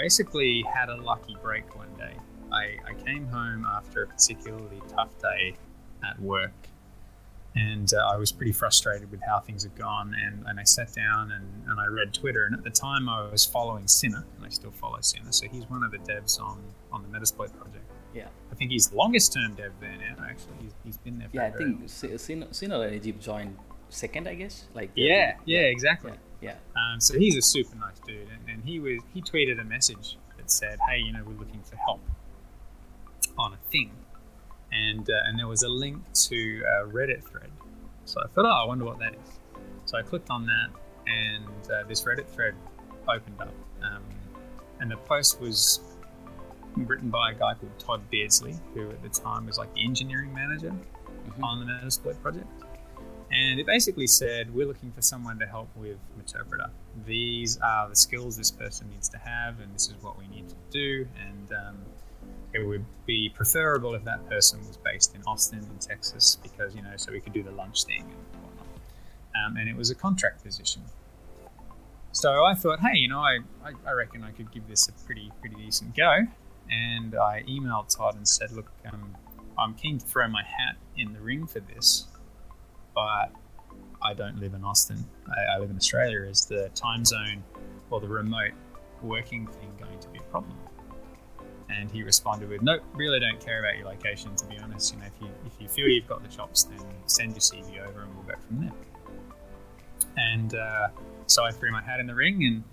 basically 0.00 0.62
had 0.62 0.88
a 0.88 0.96
lucky 0.96 1.36
break 1.42 1.76
one 1.76 1.92
day. 1.96 2.14
I, 2.52 2.76
I 2.88 2.94
came 3.04 3.26
home 3.26 3.66
after 3.66 4.02
a 4.02 4.06
particularly 4.06 4.80
tough 4.88 5.16
day 5.20 5.54
at 6.02 6.20
work 6.20 6.52
and 7.56 7.92
uh, 7.92 8.10
I 8.12 8.16
was 8.16 8.30
pretty 8.30 8.52
frustrated 8.52 9.10
with 9.10 9.20
how 9.22 9.40
things 9.40 9.64
had 9.64 9.76
gone. 9.76 10.14
And, 10.14 10.46
and 10.46 10.60
I 10.60 10.64
sat 10.64 10.92
down 10.92 11.32
and, 11.32 11.46
and 11.68 11.80
I 11.80 11.86
read 11.86 12.14
Twitter. 12.14 12.44
And 12.44 12.54
at 12.54 12.62
the 12.62 12.70
time, 12.70 13.08
I 13.08 13.28
was 13.30 13.44
following 13.44 13.88
Sinner, 13.88 14.24
and 14.36 14.46
I 14.46 14.48
still 14.50 14.70
follow 14.70 14.98
Sinner. 15.00 15.32
So 15.32 15.48
he's 15.48 15.68
one 15.68 15.82
of 15.82 15.90
the 15.90 15.98
devs 15.98 16.40
on, 16.40 16.62
on 16.92 17.02
the 17.02 17.08
Metasploit 17.08 17.52
project. 17.56 17.84
Yeah. 18.14 18.28
I 18.50 18.54
think 18.54 18.70
he's 18.70 18.88
the 18.88 18.96
longest 18.96 19.32
term 19.32 19.54
dev 19.54 19.72
there 19.80 19.96
now, 19.96 20.24
actually. 20.24 20.54
He's, 20.60 20.74
he's 20.84 20.96
been 20.98 21.18
there 21.18 21.28
for 21.28 21.36
Yeah, 21.36 21.46
I 21.46 21.50
think 21.50 21.82
Sinner 22.54 22.84
and 22.84 22.94
Egypt 22.94 23.20
joined 23.20 23.56
second, 23.88 24.28
I 24.28 24.34
guess. 24.34 24.68
Like 24.74 24.90
Yeah, 24.94 25.34
yeah, 25.44 25.60
exactly. 25.60 26.12
Yeah. 26.12 26.18
Um, 26.76 27.00
so 27.00 27.18
he's 27.18 27.36
a 27.36 27.42
super 27.42 27.76
nice 27.76 27.98
dude. 28.06 28.28
And, 28.28 28.48
and 28.48 28.64
he 28.64 28.80
was 28.80 29.00
he 29.12 29.22
tweeted 29.22 29.60
a 29.60 29.64
message 29.64 30.16
that 30.36 30.50
said, 30.50 30.78
hey, 30.88 30.98
you 30.98 31.12
know, 31.12 31.22
we're 31.24 31.38
looking 31.38 31.62
for 31.62 31.76
help 31.76 32.00
on 33.38 33.52
a 33.52 33.70
thing 33.70 33.90
and 34.72 35.08
uh, 35.08 35.14
and 35.26 35.38
there 35.38 35.46
was 35.46 35.62
a 35.62 35.68
link 35.68 35.98
to 36.12 36.62
a 36.62 36.86
Reddit 36.86 37.22
thread. 37.24 37.50
So 38.04 38.20
I 38.22 38.28
thought, 38.28 38.44
oh, 38.44 38.62
I 38.62 38.64
wonder 38.64 38.84
what 38.84 38.98
that 38.98 39.14
is. 39.14 39.38
So 39.84 39.98
I 39.98 40.02
clicked 40.02 40.30
on 40.30 40.46
that, 40.46 40.70
and 41.06 41.70
uh, 41.70 41.88
this 41.88 42.02
Reddit 42.02 42.28
thread 42.28 42.54
opened 43.08 43.40
up, 43.40 43.54
um, 43.82 44.02
and 44.80 44.90
the 44.90 44.96
post 44.96 45.40
was 45.40 45.80
written 46.76 47.10
by 47.10 47.32
a 47.32 47.34
guy 47.34 47.54
called 47.54 47.78
Todd 47.78 48.10
Beardsley, 48.10 48.56
who 48.74 48.90
at 48.90 49.02
the 49.02 49.08
time 49.08 49.46
was 49.46 49.58
like 49.58 49.72
the 49.74 49.84
engineering 49.84 50.32
manager 50.32 50.70
mm-hmm. 50.70 51.44
on 51.44 51.60
the 51.60 51.66
Metasploit 51.66 52.20
project. 52.22 52.46
And 53.32 53.60
it 53.60 53.66
basically 53.66 54.08
said, 54.08 54.52
we're 54.52 54.66
looking 54.66 54.90
for 54.90 55.02
someone 55.02 55.38
to 55.38 55.46
help 55.46 55.68
with 55.76 55.98
Meterpreter. 56.18 56.70
These 57.06 57.58
are 57.58 57.88
the 57.88 57.94
skills 57.94 58.36
this 58.36 58.50
person 58.50 58.90
needs 58.90 59.08
to 59.10 59.18
have, 59.18 59.60
and 59.60 59.72
this 59.72 59.88
is 59.88 60.02
what 60.02 60.18
we 60.18 60.26
need 60.26 60.48
to 60.48 60.56
do. 60.70 61.06
And 61.24 61.52
um, 61.52 61.78
it 62.52 62.66
would 62.66 62.84
be 63.06 63.28
preferable 63.28 63.94
if 63.94 64.04
that 64.04 64.28
person 64.28 64.58
was 64.66 64.76
based 64.78 65.14
in 65.14 65.22
Austin, 65.22 65.60
in 65.60 65.78
Texas, 65.78 66.38
because 66.42 66.74
you 66.74 66.82
know, 66.82 66.92
so 66.96 67.12
we 67.12 67.20
could 67.20 67.32
do 67.32 67.42
the 67.42 67.52
lunch 67.52 67.84
thing 67.84 68.02
and 68.02 68.42
whatnot. 68.42 68.66
Um, 69.46 69.56
and 69.56 69.68
it 69.68 69.76
was 69.76 69.90
a 69.90 69.94
contract 69.94 70.42
position. 70.42 70.82
So 72.12 72.44
I 72.44 72.54
thought, 72.54 72.80
hey, 72.80 72.96
you 72.96 73.08
know, 73.08 73.20
I, 73.20 73.38
I, 73.64 73.72
I, 73.86 73.92
reckon 73.92 74.24
I 74.24 74.32
could 74.32 74.50
give 74.50 74.66
this 74.66 74.88
a 74.88 74.92
pretty 75.04 75.30
pretty 75.40 75.54
decent 75.56 75.94
go. 75.94 76.26
And 76.68 77.14
I 77.14 77.44
emailed 77.48 77.96
Todd 77.96 78.16
and 78.16 78.26
said, 78.26 78.50
look, 78.52 78.70
um, 78.92 79.16
I'm 79.58 79.74
keen 79.74 79.98
to 79.98 80.06
throw 80.06 80.26
my 80.28 80.42
hat 80.42 80.76
in 80.96 81.12
the 81.12 81.20
ring 81.20 81.46
for 81.46 81.60
this, 81.60 82.06
but 82.94 83.30
I 84.02 84.14
don't 84.14 84.40
live 84.40 84.54
in 84.54 84.64
Austin. 84.64 85.04
I, 85.28 85.56
I 85.56 85.58
live 85.58 85.70
in 85.70 85.76
Australia. 85.76 86.22
Is 86.22 86.46
the 86.46 86.70
time 86.74 87.04
zone 87.04 87.42
or 87.90 88.00
the 88.00 88.08
remote 88.08 88.52
working 89.02 89.46
thing 89.46 89.70
going 89.78 89.98
to 89.98 90.08
be 90.08 90.18
a 90.18 90.22
problem? 90.22 90.56
And 91.68 91.90
he 91.90 92.02
responded 92.02 92.48
with, 92.48 92.62
"Nope, 92.62 92.82
really 92.94 93.20
don't 93.20 93.44
care 93.44 93.60
about 93.60 93.76
your 93.78 93.86
location. 93.86 94.34
To 94.36 94.46
be 94.46 94.58
honest, 94.58 94.92
you 94.92 95.00
know, 95.00 95.06
if 95.06 95.20
you 95.20 95.28
if 95.46 95.52
you 95.60 95.68
feel 95.68 95.88
you've 95.88 96.08
got 96.08 96.22
the 96.22 96.28
chops, 96.28 96.64
then 96.64 96.80
send 97.06 97.32
your 97.32 97.40
CV 97.40 97.86
over, 97.86 98.02
and 98.02 98.14
we'll 98.14 98.24
go 98.24 98.34
from 98.46 98.60
there." 98.60 98.72
And 100.16 100.54
uh, 100.54 100.88
so 101.26 101.44
I 101.44 101.52
threw 101.52 101.70
my 101.70 101.82
hat 101.82 102.00
in 102.00 102.06
the 102.06 102.14
ring, 102.14 102.44
and 102.44 102.64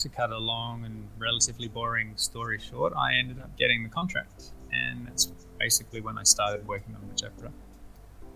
to 0.00 0.08
cut 0.08 0.30
a 0.30 0.38
long 0.38 0.84
and 0.84 1.06
relatively 1.18 1.68
boring 1.68 2.12
story 2.16 2.58
short, 2.58 2.92
I 2.96 3.14
ended 3.14 3.38
up 3.40 3.56
getting 3.56 3.82
the 3.84 3.88
contract, 3.88 4.50
and 4.72 5.06
that's 5.06 5.32
basically 5.58 6.00
when 6.00 6.18
I 6.18 6.24
started 6.24 6.66
working 6.66 6.96
on 6.96 7.02
Meterpreter, 7.02 7.52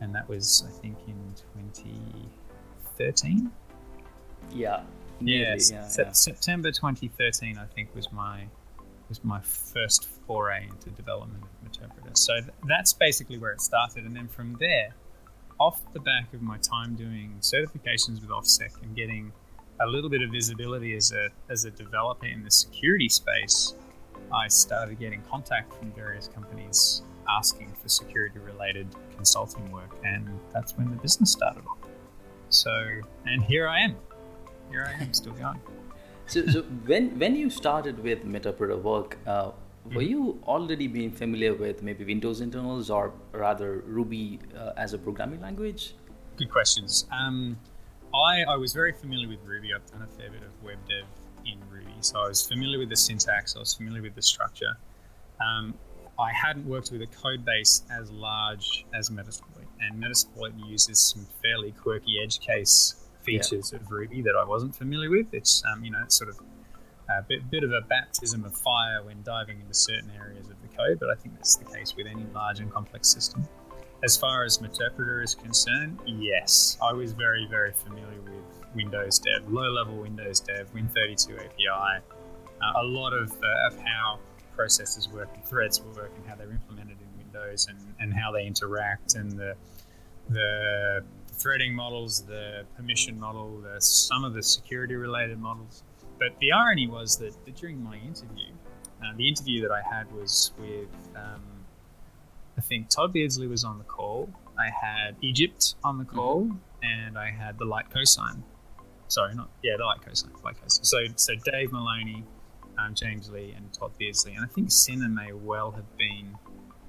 and 0.01 0.15
that 0.15 0.29
was 0.29 0.65
I 0.67 0.71
think 0.81 0.97
in 1.07 1.35
2013. 1.55 3.51
Yeah. 4.53 4.83
Yes, 5.21 5.71
yeah, 5.71 5.89
yeah. 5.97 6.13
September 6.13 6.71
2013, 6.71 7.57
I 7.57 7.67
think, 7.67 7.95
was 7.95 8.13
my 8.13 8.47
was 9.09 9.23
my 9.23 9.41
first 9.41 10.07
foray 10.27 10.67
into 10.69 10.91
development 10.91 11.45
of 11.45 11.49
Meterpreter. 11.71 12.17
So 12.17 12.35
th- 12.41 12.53
that's 12.67 12.93
basically 12.93 13.39
where 13.39 13.53
it 13.53 13.61
started. 13.61 14.05
And 14.05 14.17
then 14.17 14.29
from 14.29 14.57
there, 14.59 14.95
off 15.61 15.81
the 15.93 16.01
back 16.01 16.33
of 16.33 16.43
my 16.43 16.59
time 16.59 16.95
doing 16.95 17.35
certifications 17.41 18.21
with 18.21 18.31
OffSec 18.31 18.83
and 18.83 18.97
getting 18.97 19.33
a 19.81 19.87
little 19.87 20.11
bit 20.11 20.23
of 20.23 20.31
visibility 20.31 20.97
as 20.97 21.13
a, 21.13 21.29
as 21.51 21.65
a 21.65 21.71
developer 21.71 22.27
in 22.27 22.43
the 22.43 22.51
security 22.51 23.09
space, 23.09 23.75
I 24.33 24.49
started 24.49 24.99
getting 24.99 25.23
contact 25.31 25.75
from 25.75 25.93
various 25.93 26.29
companies 26.29 27.03
asking 27.29 27.75
for 27.81 27.89
security 27.89 28.39
related 28.39 28.89
consulting 29.17 29.71
work. 29.73 29.97
And 30.05 30.29
that's 30.53 30.77
when 30.77 30.91
the 30.91 30.97
business 30.97 31.33
started 31.33 31.65
off. 31.67 31.79
So, 32.49 32.71
and 33.27 33.43
here 33.43 33.69
I 33.69 33.81
am. 33.81 33.97
Here 34.71 34.89
I 34.89 35.03
am, 35.03 35.13
still 35.13 35.33
going 35.33 35.61
so, 36.27 36.47
so 36.47 36.63
when 36.87 37.19
when 37.19 37.37
you 37.37 37.51
started 37.51 38.03
with 38.03 38.25
Meterpreter 38.25 38.81
work, 38.81 39.19
uh, 39.27 39.51
were 39.85 39.91
mm-hmm. 39.91 40.01
you 40.01 40.41
already 40.45 40.87
being 40.87 41.11
familiar 41.11 41.55
with 41.55 41.83
maybe 41.83 42.05
Windows 42.05 42.41
internals 42.41 42.91
or 42.91 43.13
rather 43.33 43.83
Ruby 43.87 44.41
uh, 44.57 44.73
as 44.77 44.95
a 44.95 44.99
programming 44.99 45.43
language? 45.43 45.95
Good 46.37 46.51
questions. 46.51 47.07
Um, 47.13 47.59
I, 48.15 48.45
I 48.49 48.57
was 48.57 48.73
very 48.73 48.93
familiar 48.93 49.29
with 49.29 49.41
Ruby. 49.45 49.75
I've 49.75 49.87
done 49.91 50.03
a 50.03 50.19
fair 50.19 50.31
bit 50.31 50.43
of 50.43 50.51
web 50.63 50.79
dev 50.89 51.05
in 51.45 51.59
Ruby, 51.71 51.93
so 52.01 52.19
I 52.21 52.29
was 52.29 52.47
familiar 52.47 52.79
with 52.79 52.89
the 52.89 52.97
syntax. 52.97 53.57
I 53.57 53.59
was 53.59 53.75
familiar 53.75 54.01
with 54.01 54.15
the 54.15 54.23
structure. 54.23 54.77
Um, 55.41 55.75
I 56.19 56.33
hadn't 56.33 56.67
worked 56.67 56.93
with 56.93 57.03
a 57.03 57.07
code 57.07 57.45
base 57.45 57.83
as 57.91 58.11
large 58.11 58.87
as 58.95 59.11
Metasploit, 59.11 59.67
and 59.81 60.03
Metasploit 60.03 60.53
uses 60.69 60.99
some 61.01 61.27
fairly 61.43 61.73
quirky 61.73 62.21
edge 62.23 62.41
case 62.41 62.95
features 63.23 63.73
yeah. 63.73 63.81
of 63.81 63.91
Ruby 63.91 64.23
that 64.23 64.37
I 64.37 64.45
wasn't 64.45 64.77
familiar 64.77 65.11
with. 65.11 65.27
It's 65.33 65.63
um, 65.71 65.85
you 65.85 65.91
know 65.91 66.01
it's 66.05 66.17
sort 66.17 66.31
of 66.31 66.39
a 67.09 67.23
bit, 67.23 67.51
bit 67.51 67.65
of 67.65 67.73
a 67.73 67.81
baptism 67.83 68.45
of 68.45 68.57
fire 68.57 69.03
when 69.03 69.23
diving 69.23 69.61
into 69.61 69.75
certain 69.75 70.11
areas 70.17 70.49
of 70.49 70.57
the 70.63 70.69
code, 70.77 70.99
but 71.01 71.11
I 71.11 71.15
think 71.15 71.35
that's 71.37 71.57
the 71.57 71.65
case 71.65 71.95
with 71.97 72.07
any 72.07 72.25
large 72.35 72.61
and 72.61 72.73
complex 72.73 73.09
system. 73.09 73.47
As 74.03 74.17
far 74.17 74.45
as 74.45 74.59
Meterpreter 74.59 75.23
is 75.23 75.35
concerned, 75.35 75.99
yes, 76.07 76.77
I 76.83 76.93
was 76.93 77.13
very, 77.13 77.47
very 77.49 77.73
familiar 77.73 78.21
with 78.21 78.75
Windows 78.75 79.19
Dev, 79.19 79.51
low-level 79.51 79.97
Windows 79.97 80.41
Dev, 80.41 80.73
Win32 80.75 81.37
API, 81.37 82.03
uh, 82.63 82.81
a 82.81 82.85
lot 82.85 83.13
of, 83.13 83.31
uh, 83.33 83.67
of 83.67 83.79
how 83.79 84.19
processes 84.55 85.09
work 85.09 85.29
and 85.35 85.45
threads 85.45 85.81
work 85.81 86.13
and 86.17 86.27
how 86.27 86.35
they're 86.35 86.51
implemented 86.51 86.97
in 87.01 87.19
Windows 87.19 87.67
and, 87.69 87.79
and 88.01 88.15
how 88.15 88.33
they 88.33 88.47
interact 88.47 89.15
and 89.15 89.33
the 89.33 89.55
the 90.31 91.05
threading 91.35 91.75
models, 91.75 92.23
the 92.23 92.65
permission 92.77 93.19
model, 93.19 93.61
the, 93.61 93.81
some 93.81 94.25
of 94.25 94.35
the 94.35 94.43
security 94.43 94.95
related 94.95 95.39
models. 95.39 95.83
But 96.19 96.39
the 96.41 96.53
irony 96.53 96.87
was 96.87 97.19
that, 97.19 97.35
that 97.45 97.57
during 97.57 97.83
my 97.83 97.97
interview, 97.97 98.53
uh, 99.03 99.15
the 99.17 99.29
interview 99.29 99.61
that 99.63 99.73
I 99.73 99.83
had 99.83 100.11
was 100.13 100.53
with, 100.59 100.89
um, 101.17 101.43
I 102.57 102.61
think 102.61 102.89
Todd 102.89 103.13
Beardsley 103.13 103.49
was 103.49 103.65
on 103.65 103.79
the 103.79 103.85
call. 103.85 104.31
I 104.59 104.71
had 104.71 105.17
Egypt 105.21 105.75
on 105.83 105.99
the 105.99 106.05
call, 106.05 106.45
mm-hmm. 106.45 106.57
and 106.83 107.19
I 107.19 107.31
had 107.31 107.59
the 107.59 107.65
light 107.65 107.91
cosine. 107.91 108.45
Sorry, 109.09 109.35
not 109.35 109.51
yeah, 109.63 109.75
the 109.77 109.85
light 109.85 110.01
cosine. 110.03 110.31
Light 110.45 110.61
cosine. 110.63 110.85
So 110.85 110.99
so 111.17 111.35
Dave 111.35 111.73
Maloney, 111.73 112.25
um, 112.79 112.95
James 112.95 113.31
Lee 113.31 113.55
and 113.57 113.73
Todd 113.73 113.93
Beardsley, 113.99 114.35
and 114.35 114.45
I 114.45 114.49
think 114.49 114.71
Sinner 114.71 115.09
may 115.09 115.33
well 115.33 115.71
have 115.73 115.97
been 115.97 116.37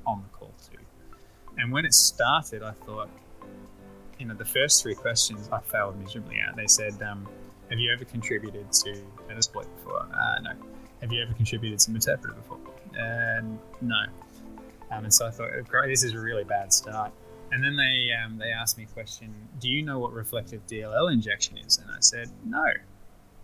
on 0.06 0.24
the 0.24 0.38
call 0.38 0.54
too. 0.72 0.80
And 1.58 1.72
when 1.72 1.86
it 1.86 1.94
started, 1.94 2.64
I 2.64 2.72
thought, 2.72 3.10
you 4.20 4.26
know, 4.26 4.34
the 4.34 4.46
first 4.46 4.82
three 4.82 4.96
questions 4.96 5.50
I 5.52 5.60
failed 5.60 6.00
miserably 6.00 6.40
at. 6.40 6.56
They 6.56 6.68
said, 6.68 7.02
um, 7.02 7.28
"Have 7.70 7.80
you 7.80 7.92
ever 7.92 8.06
contributed 8.06 8.72
to 8.72 9.02
Metasploit 9.30 9.68
before?" 9.78 10.08
Uh, 10.14 10.40
no. 10.42 10.52
Have 11.02 11.12
you 11.12 11.22
ever 11.22 11.34
contributed 11.34 11.80
to 11.80 11.92
Meterpreter 11.92 12.36
before? 12.36 12.60
Uh, 13.00 13.42
no. 13.82 14.06
Um, 14.92 15.04
and 15.04 15.14
so 15.14 15.28
I 15.28 15.32
thought, 15.32 15.50
oh, 15.56 15.62
great, 15.64 15.90
this 15.90 16.04
is 16.04 16.14
a 16.14 16.20
really 16.20 16.44
bad 16.44 16.72
start. 16.72 17.12
And 17.52 17.64
then 17.64 17.76
they 17.76 18.10
um, 18.14 18.38
they 18.38 18.52
asked 18.52 18.78
me 18.78 18.84
a 18.86 18.88
question: 18.88 19.34
Do 19.60 19.70
you 19.70 19.82
know 19.84 20.00
what 20.00 20.14
reflective 20.14 20.66
DLL 20.68 21.12
injection 21.12 21.58
is? 21.58 21.78
And 21.78 21.90
I 21.92 22.00
said, 22.00 22.30
No. 22.44 22.66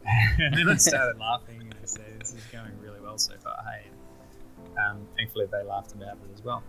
And 0.06 0.58
then 0.58 0.70
I 0.70 0.76
started 0.76 1.20
laughing 1.20 1.62
and 1.62 1.76
I 1.82 1.86
said, 1.86 2.20
This 2.20 2.34
is 2.34 2.44
going 2.52 2.72
really 2.82 3.00
well 3.02 3.18
so 3.18 3.34
far. 3.38 3.56
Hey, 3.64 3.88
um, 4.82 5.08
thankfully 5.18 5.46
they 5.52 5.64
laughed 5.64 5.94
about 5.94 6.14
it 6.14 6.32
as 6.34 6.44
well. 6.44 6.64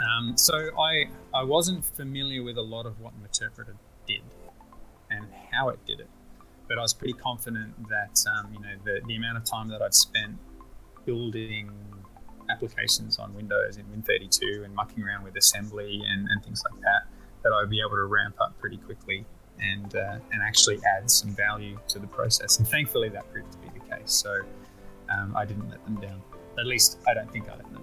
Um, 0.00 0.36
so 0.36 0.54
I 0.78 1.08
I 1.34 1.42
wasn't 1.44 1.84
familiar 1.84 2.42
with 2.42 2.56
a 2.56 2.62
lot 2.62 2.86
of 2.86 3.00
what 3.00 3.12
Meterpreter 3.22 3.76
did 4.06 4.22
and 5.10 5.26
how 5.50 5.70
it 5.70 5.78
did 5.86 6.00
it, 6.00 6.08
but 6.68 6.78
I 6.78 6.82
was 6.82 6.94
pretty 6.94 7.14
confident 7.14 7.88
that 7.88 8.24
um, 8.30 8.52
you 8.52 8.60
know 8.60 8.74
the, 8.84 9.00
the 9.06 9.16
amount 9.16 9.38
of 9.38 9.44
time 9.44 9.68
that 9.68 9.82
I'd 9.82 9.94
spent 9.94 10.38
building 11.06 11.70
applications 12.50 13.18
on 13.18 13.34
Windows 13.34 13.76
in 13.76 13.84
Win32 13.86 14.64
and 14.64 14.74
mucking 14.74 15.02
around 15.02 15.22
with 15.22 15.36
assembly 15.36 16.02
and, 16.04 16.28
and 16.28 16.42
things 16.44 16.62
like 16.70 16.80
that, 16.82 17.02
that 17.44 17.52
I'd 17.52 17.70
be 17.70 17.80
able 17.80 17.96
to 17.96 18.04
ramp 18.04 18.36
up 18.40 18.58
pretty 18.58 18.76
quickly 18.76 19.24
and 19.62 19.94
uh, 19.94 20.18
and 20.32 20.42
actually 20.42 20.78
add 20.96 21.10
some 21.10 21.30
value 21.30 21.78
to 21.88 21.98
the 21.98 22.06
process. 22.06 22.58
And 22.58 22.66
thankfully, 22.66 23.08
that 23.10 23.30
proved 23.32 23.52
to 23.52 23.58
be 23.58 23.68
the 23.78 23.96
case. 23.96 24.12
So 24.12 24.40
um, 25.10 25.36
I 25.36 25.44
didn't 25.44 25.68
let 25.70 25.84
them 25.84 25.96
down. 26.00 26.22
At 26.58 26.66
least 26.66 26.98
I 27.08 27.14
don't 27.14 27.30
think 27.32 27.48
I 27.48 27.56
let 27.56 27.72
them. 27.72 27.82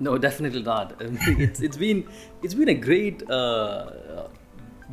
No, 0.00 0.18
definitely 0.18 0.62
not. 0.62 0.96
it's 1.00 1.60
it's 1.60 1.76
been 1.76 2.06
it's 2.42 2.54
been 2.54 2.68
a 2.68 2.74
great 2.74 3.28
uh, 3.30 4.28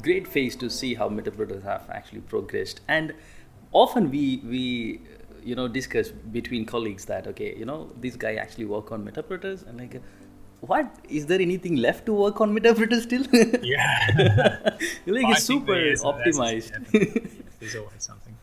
great 0.01 0.27
phase 0.27 0.55
to 0.57 0.69
see 0.69 0.93
how 0.93 1.09
Meterpreters 1.09 1.63
have 1.63 1.89
actually 1.89 2.21
progressed 2.21 2.81
and 2.87 3.13
often 3.71 4.09
we 4.09 4.41
we 4.45 5.01
you 5.43 5.55
know 5.55 5.67
discuss 5.67 6.09
between 6.09 6.65
colleagues 6.65 7.05
that 7.05 7.27
okay 7.27 7.55
you 7.57 7.65
know 7.65 7.89
this 7.99 8.15
guy 8.15 8.35
actually 8.35 8.65
work 8.65 8.91
on 8.91 9.03
Meterpreters 9.03 9.67
and 9.67 9.79
like 9.79 10.01
what? 10.61 10.95
Is 11.09 11.25
there 11.25 11.41
anything 11.41 11.75
left 11.75 12.05
to 12.05 12.13
work 12.13 12.39
on 12.41 12.55
Meterpreter 12.55 13.01
still? 13.01 13.25
Yeah. 13.63 14.77
Like 15.05 15.29
it's 15.29 15.43
super 15.43 15.73
optimized. 15.73 16.71
there's 17.59 17.75
always 17.75 17.93
something. 18.09 18.35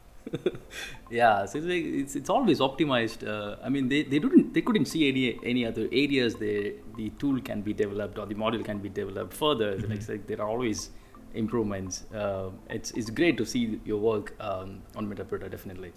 Yeah 1.11 1.46
so 1.46 1.57
it's, 1.59 1.66
like, 1.66 1.85
it's, 1.85 2.14
it's 2.14 2.28
always 2.28 2.61
optimized 2.61 3.26
uh, 3.26 3.57
i 3.64 3.70
mean 3.70 3.88
they, 3.88 4.02
they 4.02 4.18
didn't 4.18 4.52
they 4.52 4.61
couldn't 4.61 4.85
see 4.85 5.09
any 5.09 5.40
any 5.42 5.64
other 5.64 5.88
areas 5.90 6.35
the 6.35 6.74
the 6.98 7.09
tool 7.18 7.40
can 7.40 7.62
be 7.62 7.72
developed 7.72 8.18
or 8.18 8.26
the 8.26 8.35
model 8.35 8.62
can 8.62 8.78
be 8.78 8.90
developed 8.90 9.33
further. 9.33 9.76
Mm-hmm. 9.76 9.90
like, 9.90 10.09
like 10.09 10.26
there 10.26 10.42
are 10.42 10.48
always 10.48 10.90
improvements. 11.35 12.04
Uh, 12.14 12.50
it's 12.68 12.90
it's 12.92 13.11
great 13.11 13.37
to 13.38 13.46
see 13.46 13.81
your 13.85 13.98
work 13.98 14.35
um, 14.40 14.83
on 14.96 15.09
Meterpreter 15.09 15.50
definitely. 15.50 15.92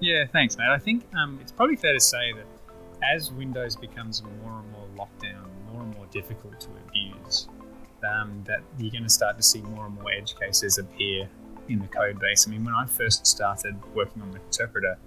Yeah, 0.00 0.26
thanks, 0.32 0.56
mate. 0.56 0.68
I 0.68 0.78
think 0.78 1.04
um, 1.16 1.38
it's 1.42 1.52
probably 1.52 1.76
fair 1.76 1.92
to 1.92 2.00
say 2.00 2.32
that 2.32 2.46
as 3.02 3.32
Windows 3.32 3.76
becomes 3.76 4.22
more 4.22 4.60
and 4.60 4.72
more 4.72 4.86
locked 4.96 5.22
down, 5.22 5.34
more 5.34 5.42
and 5.42 5.46
more 5.46 5.47
difficult 6.10 6.60
to 6.60 6.68
abuse, 6.86 7.48
um, 8.08 8.42
that 8.46 8.60
you're 8.78 8.90
going 8.90 9.04
to 9.04 9.10
start 9.10 9.36
to 9.36 9.42
see 9.42 9.60
more 9.62 9.86
and 9.86 9.94
more 9.94 10.10
edge 10.10 10.34
cases 10.38 10.78
appear 10.78 11.28
in 11.68 11.78
the 11.80 11.86
code 11.86 12.18
base. 12.18 12.46
I 12.46 12.50
mean, 12.50 12.64
when 12.64 12.74
I 12.74 12.86
first 12.86 13.26
started 13.26 13.76
working 13.94 14.22
on 14.22 14.30
the 14.30 14.40
interpreter, 14.40 14.98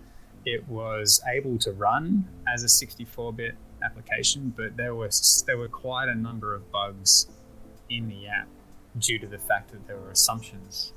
it 0.46 0.68
was 0.68 1.22
able 1.28 1.58
to 1.60 1.72
run 1.72 2.28
as 2.48 2.64
a 2.64 2.68
64-bit 2.68 3.56
application, 3.84 4.54
but 4.56 4.78
there 4.78 4.96
was 4.96 5.44
there 5.48 5.58
were 5.58 5.68
quite 5.68 6.08
a 6.08 6.16
number 6.16 6.54
of 6.54 6.72
bugs 6.72 7.28
in 7.90 8.08
the 8.08 8.28
app 8.28 8.48
due 9.00 9.20
to 9.20 9.28
the 9.28 9.38
fact 9.38 9.72
that 9.72 9.88
there 9.88 9.98
were 9.98 10.12
assumptions 10.12 10.94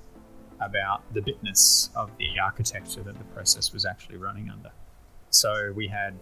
about 0.60 1.02
the 1.12 1.20
bitness 1.20 1.94
of 1.96 2.10
the 2.18 2.38
architecture 2.38 3.02
that 3.02 3.18
the 3.18 3.24
process 3.24 3.72
was 3.72 3.84
actually 3.84 4.16
running 4.16 4.50
under. 4.50 4.70
So 5.30 5.72
we 5.74 5.88
had 5.88 6.14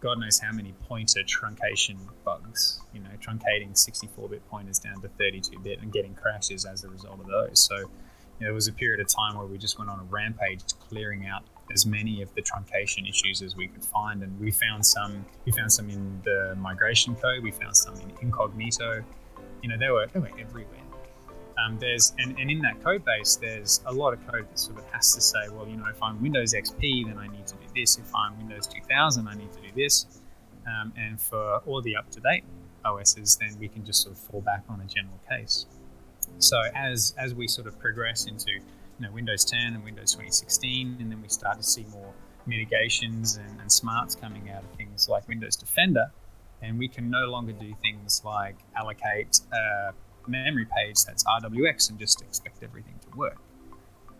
God 0.00 0.18
knows 0.18 0.38
how 0.38 0.52
many 0.52 0.72
pointer 0.88 1.20
truncation 1.20 1.96
bugs, 2.24 2.80
you 2.94 3.00
know, 3.00 3.10
truncating 3.20 3.76
64 3.76 4.28
bit 4.30 4.48
pointers 4.48 4.78
down 4.78 5.00
to 5.02 5.08
32 5.08 5.58
bit 5.60 5.80
and 5.82 5.92
getting 5.92 6.14
crashes 6.14 6.64
as 6.64 6.84
a 6.84 6.88
result 6.88 7.20
of 7.20 7.26
those. 7.26 7.60
So 7.60 7.76
you 7.76 7.84
know, 7.84 8.46
there 8.46 8.54
was 8.54 8.68
a 8.68 8.72
period 8.72 9.00
of 9.00 9.08
time 9.08 9.36
where 9.36 9.46
we 9.46 9.58
just 9.58 9.78
went 9.78 9.90
on 9.90 10.00
a 10.00 10.04
rampage 10.04 10.62
clearing 10.88 11.26
out 11.26 11.42
as 11.72 11.84
many 11.84 12.22
of 12.22 12.34
the 12.34 12.42
truncation 12.42 13.08
issues 13.08 13.42
as 13.42 13.54
we 13.54 13.68
could 13.68 13.84
find 13.84 14.22
and 14.22 14.40
we 14.40 14.50
found 14.50 14.84
some 14.84 15.24
we 15.44 15.52
found 15.52 15.72
some 15.72 15.88
in 15.88 16.20
the 16.24 16.56
migration 16.58 17.14
code 17.14 17.44
we 17.44 17.52
found 17.52 17.76
some 17.76 17.94
in 18.00 18.10
incognito 18.22 19.04
you 19.62 19.68
know 19.68 19.78
they 19.78 19.88
were 19.88 20.04
they 20.08 20.18
were 20.18 20.30
everywhere 20.36 20.80
um, 21.60 21.78
there's 21.78 22.12
and, 22.18 22.38
and 22.38 22.50
in 22.50 22.60
that 22.60 22.82
code 22.82 23.04
base, 23.04 23.36
there's 23.36 23.80
a 23.86 23.92
lot 23.92 24.12
of 24.12 24.26
code 24.26 24.48
that 24.48 24.58
sort 24.58 24.78
of 24.78 24.84
has 24.90 25.14
to 25.14 25.20
say, 25.20 25.48
well, 25.50 25.66
you 25.66 25.76
know, 25.76 25.86
if 25.86 26.02
I'm 26.02 26.20
Windows 26.22 26.54
XP, 26.54 27.06
then 27.06 27.18
I 27.18 27.26
need 27.26 27.46
to 27.48 27.54
do 27.54 27.66
this. 27.74 27.98
If 27.98 28.14
I'm 28.14 28.36
Windows 28.38 28.66
2000, 28.66 29.28
I 29.28 29.34
need 29.34 29.52
to 29.52 29.59
this. 29.74 30.06
Um, 30.66 30.92
and 30.96 31.20
for 31.20 31.58
all 31.66 31.80
the 31.80 31.96
up-to-date 31.96 32.44
OSs, 32.84 33.36
then 33.36 33.56
we 33.58 33.68
can 33.68 33.84
just 33.84 34.02
sort 34.02 34.14
of 34.14 34.20
fall 34.20 34.40
back 34.40 34.62
on 34.68 34.80
a 34.80 34.84
general 34.84 35.18
case. 35.28 35.66
So 36.38 36.60
as 36.74 37.14
as 37.18 37.34
we 37.34 37.48
sort 37.48 37.66
of 37.66 37.78
progress 37.78 38.26
into 38.26 38.52
you 38.52 38.60
know 39.00 39.10
Windows 39.10 39.44
10 39.44 39.74
and 39.74 39.84
Windows 39.84 40.12
2016, 40.12 40.98
and 41.00 41.10
then 41.10 41.20
we 41.20 41.28
start 41.28 41.56
to 41.56 41.62
see 41.62 41.84
more 41.90 42.12
mitigations 42.46 43.36
and, 43.36 43.60
and 43.60 43.70
smarts 43.70 44.14
coming 44.14 44.50
out 44.50 44.62
of 44.62 44.70
things 44.76 45.08
like 45.08 45.26
Windows 45.28 45.56
Defender, 45.56 46.10
and 46.62 46.78
we 46.78 46.88
can 46.88 47.10
no 47.10 47.26
longer 47.26 47.52
do 47.52 47.74
things 47.82 48.22
like 48.24 48.56
allocate. 48.76 49.40
Uh, 49.52 49.92
memory 50.26 50.66
page 50.76 51.04
that's 51.04 51.24
RWX 51.24 51.90
and 51.90 51.98
just 51.98 52.22
expect 52.22 52.62
everything 52.62 52.94
to 53.02 53.18
work. 53.18 53.38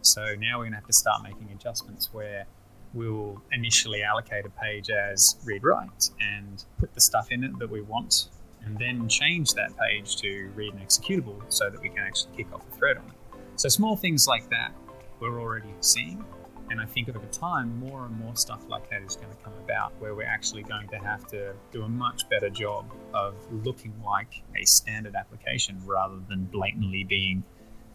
So 0.03 0.35
now 0.39 0.59
we're 0.59 0.65
going 0.65 0.73
to 0.73 0.77
have 0.77 0.87
to 0.87 0.93
start 0.93 1.23
making 1.23 1.51
adjustments 1.53 2.09
where 2.13 2.47
we'll 2.95 3.41
initially 3.53 4.03
allocate 4.03 4.45
a 4.47 4.51
page 4.51 4.91
as 4.91 5.37
read 5.45 5.63
write 5.63 6.11
and 6.21 6.65
put 6.79 6.93
the 6.95 7.01
stuff 7.01 7.31
in 7.31 7.45
it 7.45 7.59
that 7.59 7.71
we 7.71 7.81
want, 7.81 8.29
and 8.65 8.79
then 8.79 9.09
change 9.09 9.55
that 9.55 9.77
page 9.77 10.17
to 10.17 10.51
read 10.55 10.75
and 10.75 10.87
executable 10.87 11.41
so 11.49 11.71
that 11.71 11.81
we 11.81 11.89
can 11.89 12.01
actually 12.01 12.37
kick 12.37 12.53
off 12.53 12.63
a 12.71 12.77
thread 12.77 12.97
on 12.97 13.05
it. 13.05 13.41
So 13.57 13.69
small 13.69 13.97
things 13.97 14.27
like 14.27 14.49
that 14.51 14.73
we're 15.21 15.41
already 15.41 15.75
seeing. 15.81 16.25
And 16.71 16.81
I 16.81 16.87
think 16.87 17.09
over 17.09 17.27
time, 17.27 17.79
more 17.81 18.07
and 18.07 18.17
more 18.17 18.37
stuff 18.37 18.65
like 18.69 18.89
that 18.91 19.03
is 19.03 19.17
going 19.17 19.31
to 19.31 19.37
come 19.43 19.53
about 19.65 19.93
where 19.99 20.15
we're 20.15 20.23
actually 20.23 20.63
going 20.63 20.87
to 20.89 20.99
have 20.99 21.27
to 21.29 21.53
do 21.73 21.83
a 21.83 21.89
much 21.89 22.29
better 22.29 22.49
job 22.49 22.91
of 23.13 23.35
looking 23.65 23.93
like 24.05 24.43
a 24.57 24.65
standard 24.65 25.17
application 25.17 25.81
rather 25.85 26.19
than 26.29 26.45
blatantly 26.45 27.03
being 27.03 27.43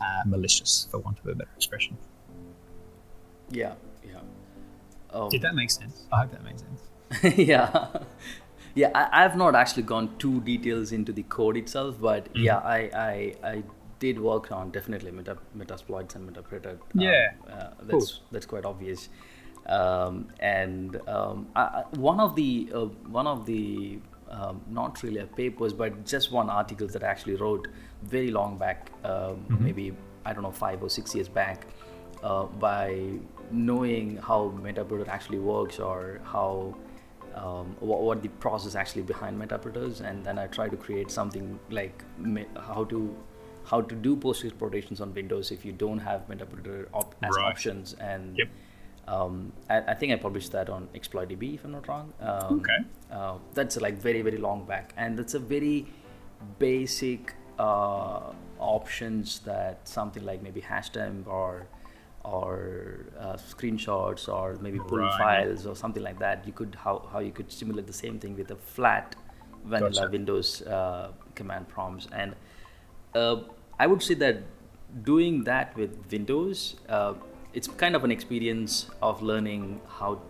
uh, 0.01 0.23
malicious, 0.25 0.89
for 0.91 0.99
want 0.99 1.17
of 1.19 1.25
a 1.27 1.35
better 1.35 1.49
expression. 1.55 1.97
Yeah, 3.49 3.75
yeah. 4.03 4.19
Um, 5.15 5.29
Did 5.29 5.41
that 5.41 5.55
make 5.55 5.71
sense? 5.71 6.05
I 6.11 6.21
hope 6.21 6.31
that 6.31 6.43
makes 6.43 6.61
sense. 6.61 7.37
yeah. 7.37 7.87
Yeah, 8.75 8.91
I, 8.93 9.21
have 9.21 9.37
not 9.37 9.55
actually 9.55 9.83
gone 9.83 10.17
too 10.17 10.41
details 10.41 10.91
into 10.91 11.13
the 11.13 11.23
code 11.23 11.55
itself, 11.55 11.95
but 11.99 12.25
mm-hmm. 12.25 12.43
yeah, 12.43 12.57
I, 12.57 12.89
I, 12.93 13.35
I 13.51 13.63
did 13.99 14.19
work 14.19 14.51
on 14.51 14.71
definitely 14.71 15.11
meta 15.11 15.37
metasploits 15.57 16.15
and 16.15 16.29
Meterpreter. 16.29 16.73
Um, 16.73 16.79
yeah, 16.93 17.31
uh, 17.49 17.69
that's 17.83 18.11
cool. 18.11 18.23
that's 18.31 18.45
quite 18.45 18.65
obvious. 18.65 19.07
Um, 19.67 20.27
and 20.41 20.99
um, 21.07 21.47
I, 21.55 21.83
one 21.95 22.19
of 22.19 22.35
the 22.35 22.69
uh, 22.73 22.85
one 23.19 23.27
of 23.27 23.45
the 23.45 23.99
um, 24.29 24.61
not 24.67 25.01
really 25.03 25.19
a 25.19 25.25
papers, 25.25 25.71
but 25.71 26.05
just 26.05 26.33
one 26.33 26.49
article 26.49 26.87
that 26.87 27.03
I 27.03 27.07
actually 27.07 27.35
wrote 27.35 27.67
very 28.03 28.31
long 28.31 28.57
back, 28.57 28.91
um, 29.05 29.11
mm-hmm. 29.11 29.63
maybe 29.63 29.93
I 30.25 30.33
don't 30.33 30.43
know 30.43 30.51
five 30.51 30.83
or 30.83 30.89
six 30.89 31.15
years 31.15 31.29
back, 31.29 31.65
uh, 32.23 32.43
by 32.43 33.19
knowing 33.51 34.17
how 34.17 34.53
Meterpreter 34.61 35.07
actually 35.07 35.39
works 35.39 35.79
or 35.79 36.21
how 36.23 36.75
um, 37.35 37.75
what, 37.79 38.01
what, 38.01 38.21
the 38.21 38.29
process 38.29 38.75
actually 38.75 39.01
behind 39.01 39.39
Meterpreters, 39.39 39.99
and 40.01 40.25
then 40.25 40.39
I 40.39 40.47
try 40.47 40.69
to 40.69 40.77
create 40.77 41.11
something 41.11 41.59
like 41.69 42.03
how 42.57 42.85
to 42.85 43.15
how 43.65 43.81
to 43.81 43.95
do 43.95 44.15
post 44.15 44.45
exploitations 44.45 45.01
on 45.01 45.13
Windows 45.13 45.51
if 45.51 45.65
you 45.65 45.71
don't 45.71 45.99
have 45.99 46.27
Meterpreter 46.29 46.87
op- 46.93 47.15
as 47.23 47.35
right. 47.35 47.45
options. 47.45 47.93
And 47.95 48.37
yep. 48.37 48.47
um, 49.07 49.51
I, 49.69 49.79
I, 49.79 49.93
think 49.95 50.13
I 50.13 50.17
published 50.17 50.51
that 50.51 50.69
on 50.69 50.87
ExploitDB, 50.93 51.55
if 51.55 51.65
I'm 51.65 51.71
not 51.71 51.87
wrong. 51.87 52.13
Um, 52.21 52.59
okay. 52.59 52.77
Uh, 53.11 53.37
that's 53.53 53.75
like 53.77 53.97
very 53.97 54.21
very 54.21 54.37
long 54.37 54.65
back, 54.65 54.93
and 54.95 55.17
that's 55.17 55.33
a 55.33 55.39
very 55.39 55.87
basic 56.59 57.33
uh, 57.59 58.31
options 58.59 59.39
that 59.39 59.87
something 59.87 60.23
like 60.23 60.41
maybe 60.41 60.61
hashdump 60.61 61.27
or 61.27 61.67
or 62.25 63.05
uh, 63.19 63.33
screenshots 63.33 64.27
or 64.27 64.57
maybe 64.61 64.79
pull 64.79 64.99
right. 64.99 65.17
files 65.17 65.65
or 65.65 65.75
something 65.75 66.03
like 66.03 66.19
that. 66.19 66.45
You 66.45 66.53
could 66.53 66.75
how 66.75 67.07
how 67.11 67.19
you 67.19 67.31
could 67.31 67.51
simulate 67.51 67.87
the 67.87 67.93
same 67.93 68.19
thing 68.19 68.35
with 68.35 68.51
a 68.51 68.55
flat 68.55 69.15
vanilla 69.63 69.91
gotcha. 69.91 70.09
Windows 70.11 70.61
uh, 70.63 71.11
command 71.35 71.67
prompts 71.67 72.07
and 72.11 72.35
uh, 73.15 73.37
I 73.79 73.87
would 73.87 74.01
say 74.01 74.13
that 74.15 74.43
doing 75.03 75.43
that 75.43 75.75
with 75.75 75.97
Windows, 76.11 76.75
uh, 76.89 77.13
it's 77.53 77.67
kind 77.67 77.95
of 77.95 78.03
an 78.03 78.11
experience 78.11 78.89
of 79.01 79.21
learning 79.21 79.81
how 79.87 80.21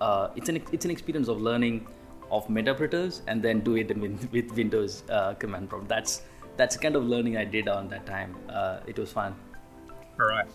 uh, 0.00 0.30
it's 0.36 0.48
an 0.48 0.62
it's 0.72 0.84
an 0.84 0.90
experience 0.90 1.28
of 1.28 1.40
learning 1.40 1.86
of 2.30 2.46
Meterpreters 2.48 3.22
and 3.26 3.42
then 3.42 3.60
do 3.60 3.76
it 3.76 3.96
with, 3.96 4.28
with 4.32 4.52
Windows 4.52 5.02
uh, 5.10 5.34
command 5.34 5.68
prompt. 5.68 5.88
That's 5.88 6.22
that's 6.56 6.76
the 6.76 6.82
kind 6.82 6.96
of 6.96 7.06
learning 7.06 7.36
I 7.36 7.44
did 7.44 7.68
on 7.68 7.88
that 7.88 8.06
time. 8.06 8.36
Uh, 8.48 8.80
it 8.86 8.98
was 8.98 9.12
fun. 9.12 9.34
All 10.20 10.26
right. 10.26 10.48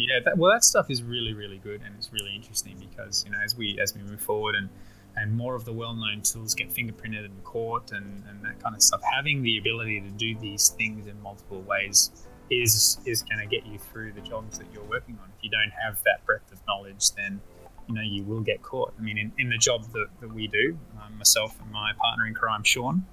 Yeah. 0.00 0.20
That, 0.24 0.38
well, 0.38 0.52
that 0.52 0.64
stuff 0.64 0.90
is 0.90 1.02
really 1.02 1.32
really 1.34 1.58
good 1.58 1.82
and 1.84 1.94
it's 1.96 2.10
really 2.12 2.34
interesting 2.34 2.76
because 2.78 3.24
you 3.24 3.32
know 3.32 3.38
as 3.44 3.56
we 3.56 3.78
as 3.80 3.94
we 3.94 4.02
move 4.02 4.20
forward 4.20 4.54
and 4.54 4.68
and 5.16 5.36
more 5.36 5.54
of 5.56 5.64
the 5.64 5.72
well-known 5.72 6.22
tools 6.22 6.54
get 6.54 6.72
fingerprinted 6.72 7.24
and 7.24 7.44
caught 7.44 7.90
and, 7.90 8.22
and 8.28 8.44
that 8.44 8.62
kind 8.62 8.76
of 8.76 8.82
stuff 8.82 9.00
having 9.12 9.42
the 9.42 9.58
ability 9.58 10.00
to 10.00 10.08
do 10.10 10.38
these 10.38 10.68
things 10.68 11.06
in 11.06 11.20
multiple 11.20 11.62
ways 11.62 12.10
is 12.50 12.98
is 13.06 13.22
going 13.22 13.38
to 13.38 13.46
get 13.46 13.66
you 13.66 13.78
through 13.78 14.12
the 14.12 14.20
jobs 14.20 14.58
that 14.58 14.66
you're 14.72 14.84
working 14.84 15.18
on. 15.22 15.28
If 15.36 15.44
you 15.44 15.50
don't 15.50 15.72
have 15.84 16.02
that 16.04 16.24
breadth 16.26 16.50
of 16.52 16.60
knowledge 16.66 17.12
then 17.12 17.40
you 17.88 17.94
know 17.94 18.02
you 18.02 18.22
will 18.24 18.40
get 18.40 18.62
caught. 18.62 18.92
I 18.98 19.02
mean 19.02 19.18
in, 19.18 19.32
in 19.38 19.50
the 19.50 19.58
job 19.58 19.84
that, 19.92 20.06
that 20.20 20.32
we 20.32 20.46
do 20.48 20.78
um, 21.04 21.18
myself 21.18 21.60
and 21.60 21.70
my 21.70 21.92
partner 22.00 22.26
in 22.26 22.34
crime 22.34 22.62
sean 22.64 23.04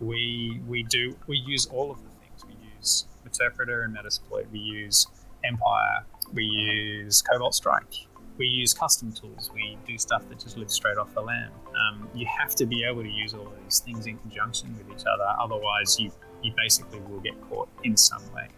we 0.00 0.60
we 0.66 0.82
do 0.82 1.16
we 1.26 1.36
use 1.38 1.66
all 1.66 1.90
of 1.90 1.98
the 1.98 2.10
things. 2.20 2.44
We 2.46 2.54
use 2.76 3.06
Meterpreter 3.26 3.84
and 3.84 3.96
metasploit. 3.96 4.50
We 4.50 4.58
use 4.58 5.06
empire 5.44 6.04
we 6.32 6.44
use 6.44 7.22
cobalt 7.22 7.54
strike 7.54 8.06
we 8.38 8.46
use 8.46 8.74
custom 8.74 9.12
tools. 9.12 9.50
We 9.54 9.78
do 9.86 9.96
stuff 9.98 10.28
that 10.28 10.38
just 10.40 10.56
lives 10.56 10.74
straight 10.74 10.98
off 10.98 11.12
the 11.14 11.20
land. 11.20 11.52
Um, 11.68 12.08
you 12.14 12.26
have 12.26 12.54
to 12.56 12.66
be 12.66 12.84
able 12.84 13.02
to 13.02 13.08
use 13.08 13.34
all 13.34 13.46
of 13.46 13.52
these 13.64 13.80
things 13.80 14.06
in 14.06 14.18
conjunction 14.18 14.76
with 14.76 14.88
each 14.88 15.06
other. 15.06 15.26
Otherwise, 15.40 15.98
you 15.98 16.10
you 16.42 16.52
basically 16.56 17.00
will 17.00 17.20
get 17.20 17.40
caught 17.48 17.68
in 17.82 17.96
some 17.96 18.22
way. 18.34 18.48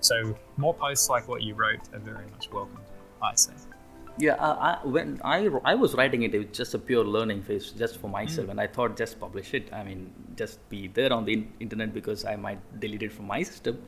So 0.00 0.38
more 0.56 0.74
posts 0.74 1.08
like 1.10 1.26
what 1.28 1.42
you 1.42 1.54
wrote 1.54 1.80
are 1.92 1.98
very 1.98 2.26
much 2.30 2.50
welcome. 2.52 2.80
I 3.20 3.34
say. 3.34 3.52
Yeah, 4.18 4.34
uh, 4.34 4.78
I, 4.82 4.86
when 4.86 5.20
I, 5.24 5.50
I 5.64 5.74
was 5.74 5.94
writing 5.94 6.22
it, 6.22 6.34
it 6.34 6.38
was 6.38 6.56
just 6.56 6.72
a 6.72 6.78
pure 6.78 7.04
learning 7.04 7.42
phase, 7.42 7.72
just 7.72 7.98
for 7.98 8.08
myself, 8.08 8.46
mm. 8.46 8.52
and 8.52 8.60
I 8.60 8.66
thought 8.66 8.96
just 8.96 9.20
publish 9.20 9.52
it. 9.52 9.70
I 9.72 9.82
mean, 9.84 10.10
just 10.36 10.66
be 10.70 10.88
there 10.88 11.12
on 11.12 11.26
the 11.26 11.46
internet 11.60 11.92
because 11.92 12.24
I 12.24 12.36
might 12.36 12.60
delete 12.80 13.02
it 13.02 13.12
from 13.12 13.26
my 13.26 13.42
system. 13.42 13.82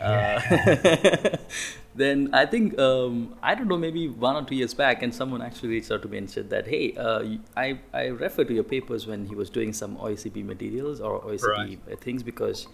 Uh, 0.00 0.40
then 1.94 2.30
I 2.32 2.46
think 2.46 2.78
um, 2.78 3.36
I 3.42 3.54
don't 3.54 3.68
know 3.68 3.78
maybe 3.78 4.08
one 4.08 4.36
or 4.36 4.44
two 4.44 4.56
years 4.56 4.74
back, 4.74 5.02
and 5.02 5.14
someone 5.14 5.42
actually 5.42 5.70
reached 5.70 5.90
out 5.90 6.02
to 6.02 6.08
me 6.08 6.18
and 6.18 6.30
said 6.30 6.50
that 6.50 6.66
hey, 6.66 6.94
uh, 6.96 7.24
I 7.56 7.78
I 7.92 8.06
referred 8.06 8.48
to 8.48 8.54
your 8.54 8.64
papers 8.64 9.06
when 9.06 9.26
he 9.26 9.34
was 9.34 9.50
doing 9.50 9.72
some 9.72 9.96
OSCP 9.96 10.44
materials 10.44 11.00
or 11.00 11.20
OSCP 11.22 11.78
right. 11.86 12.00
things 12.00 12.22
because 12.22 12.66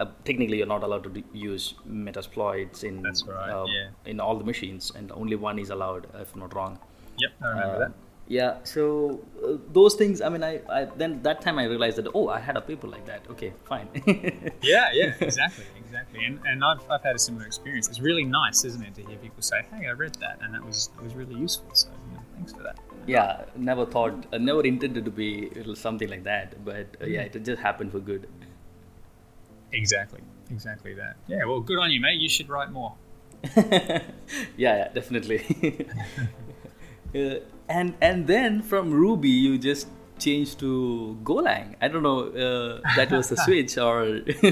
uh, 0.00 0.06
technically 0.24 0.58
you're 0.58 0.66
not 0.66 0.82
allowed 0.82 1.04
to 1.04 1.24
use 1.32 1.74
metasploits 1.88 2.84
in 2.84 3.02
right. 3.02 3.50
uh, 3.50 3.64
yeah. 3.66 3.88
in 4.04 4.20
all 4.20 4.36
the 4.36 4.44
machines, 4.44 4.92
and 4.94 5.12
only 5.12 5.36
one 5.36 5.58
is 5.58 5.70
allowed, 5.70 6.06
if 6.14 6.34
I'm 6.34 6.40
not 6.40 6.54
wrong. 6.54 6.78
Yep, 7.18 7.30
I 7.42 7.48
remember 7.48 7.74
uh, 7.74 7.78
that. 7.78 7.92
Yeah, 8.28 8.58
so 8.62 9.24
uh, 9.42 9.56
those 9.72 9.94
things. 9.94 10.20
I 10.20 10.28
mean, 10.28 10.44
I, 10.44 10.60
I 10.68 10.84
then 10.96 11.22
that 11.22 11.40
time 11.40 11.58
I 11.58 11.64
realized 11.64 11.96
that 11.96 12.08
oh, 12.14 12.28
I 12.28 12.38
had 12.38 12.56
a 12.56 12.60
paper 12.60 12.86
like 12.86 13.06
that. 13.06 13.22
Okay, 13.30 13.54
fine. 13.64 13.88
yeah, 14.62 14.90
yeah, 14.92 15.14
exactly, 15.18 15.64
exactly. 15.78 15.97
And 16.14 16.40
and 16.46 16.64
I've, 16.64 16.80
I've 16.90 17.02
had 17.02 17.16
a 17.16 17.18
similar 17.18 17.46
experience. 17.46 17.88
It's 17.88 18.00
really 18.00 18.24
nice, 18.24 18.64
isn't 18.64 18.82
it, 18.82 18.94
to 18.94 19.02
hear 19.02 19.16
people 19.18 19.42
say, 19.42 19.62
"Hey, 19.72 19.86
I 19.86 19.92
read 19.92 20.14
that," 20.16 20.38
and 20.42 20.54
that 20.54 20.64
was 20.64 20.88
that 20.94 21.02
was 21.02 21.14
really 21.14 21.34
useful. 21.34 21.68
So 21.74 21.88
you 21.88 22.14
know, 22.16 22.22
thanks 22.34 22.52
for 22.52 22.62
that. 22.62 22.78
Yeah, 23.06 23.44
never 23.56 23.86
thought, 23.86 24.26
uh, 24.32 24.38
never 24.38 24.62
intended 24.64 25.04
to 25.04 25.10
be 25.10 25.50
something 25.74 26.08
like 26.08 26.24
that, 26.24 26.64
but 26.64 26.96
uh, 27.00 27.06
yeah, 27.06 27.22
it 27.22 27.44
just 27.44 27.62
happened 27.62 27.92
for 27.92 28.00
good. 28.00 28.26
Exactly, 29.72 30.20
exactly 30.50 30.94
that. 30.94 31.16
Yeah, 31.26 31.44
well, 31.44 31.60
good 31.60 31.78
on 31.78 31.90
you, 31.90 32.00
mate. 32.00 32.20
You 32.20 32.28
should 32.28 32.48
write 32.48 32.70
more. 32.70 32.94
yeah, 33.56 34.02
yeah, 34.56 34.88
definitely. 34.88 35.86
uh, 37.14 37.34
and 37.68 37.94
and 38.00 38.26
then 38.26 38.62
from 38.62 38.90
Ruby, 38.92 39.30
you 39.30 39.58
just 39.58 39.88
changed 40.18 40.58
to 40.60 41.18
Golang. 41.22 41.74
I 41.80 41.88
don't 41.88 42.02
know 42.02 42.28
uh, 42.28 42.80
that 42.96 43.10
was 43.10 43.30
a 43.32 43.36
switch 43.44 43.78
or. 43.78 44.20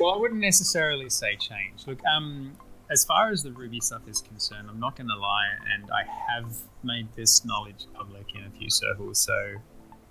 well, 0.00 0.14
I 0.14 0.18
wouldn't 0.18 0.40
necessarily 0.40 1.10
say 1.10 1.36
change. 1.36 1.86
Look, 1.86 2.04
um, 2.04 2.52
as 2.90 3.04
far 3.04 3.30
as 3.30 3.42
the 3.42 3.52
Ruby 3.52 3.80
stuff 3.80 4.02
is 4.06 4.20
concerned, 4.20 4.68
I'm 4.68 4.78
not 4.78 4.96
going 4.96 5.08
to 5.08 5.16
lie, 5.16 5.48
and 5.72 5.90
I 5.90 6.04
have 6.32 6.54
made 6.82 7.08
this 7.14 7.44
knowledge 7.44 7.86
public 7.94 8.34
in 8.34 8.44
a 8.44 8.50
few 8.50 8.68
circles, 8.68 9.18
so 9.18 9.54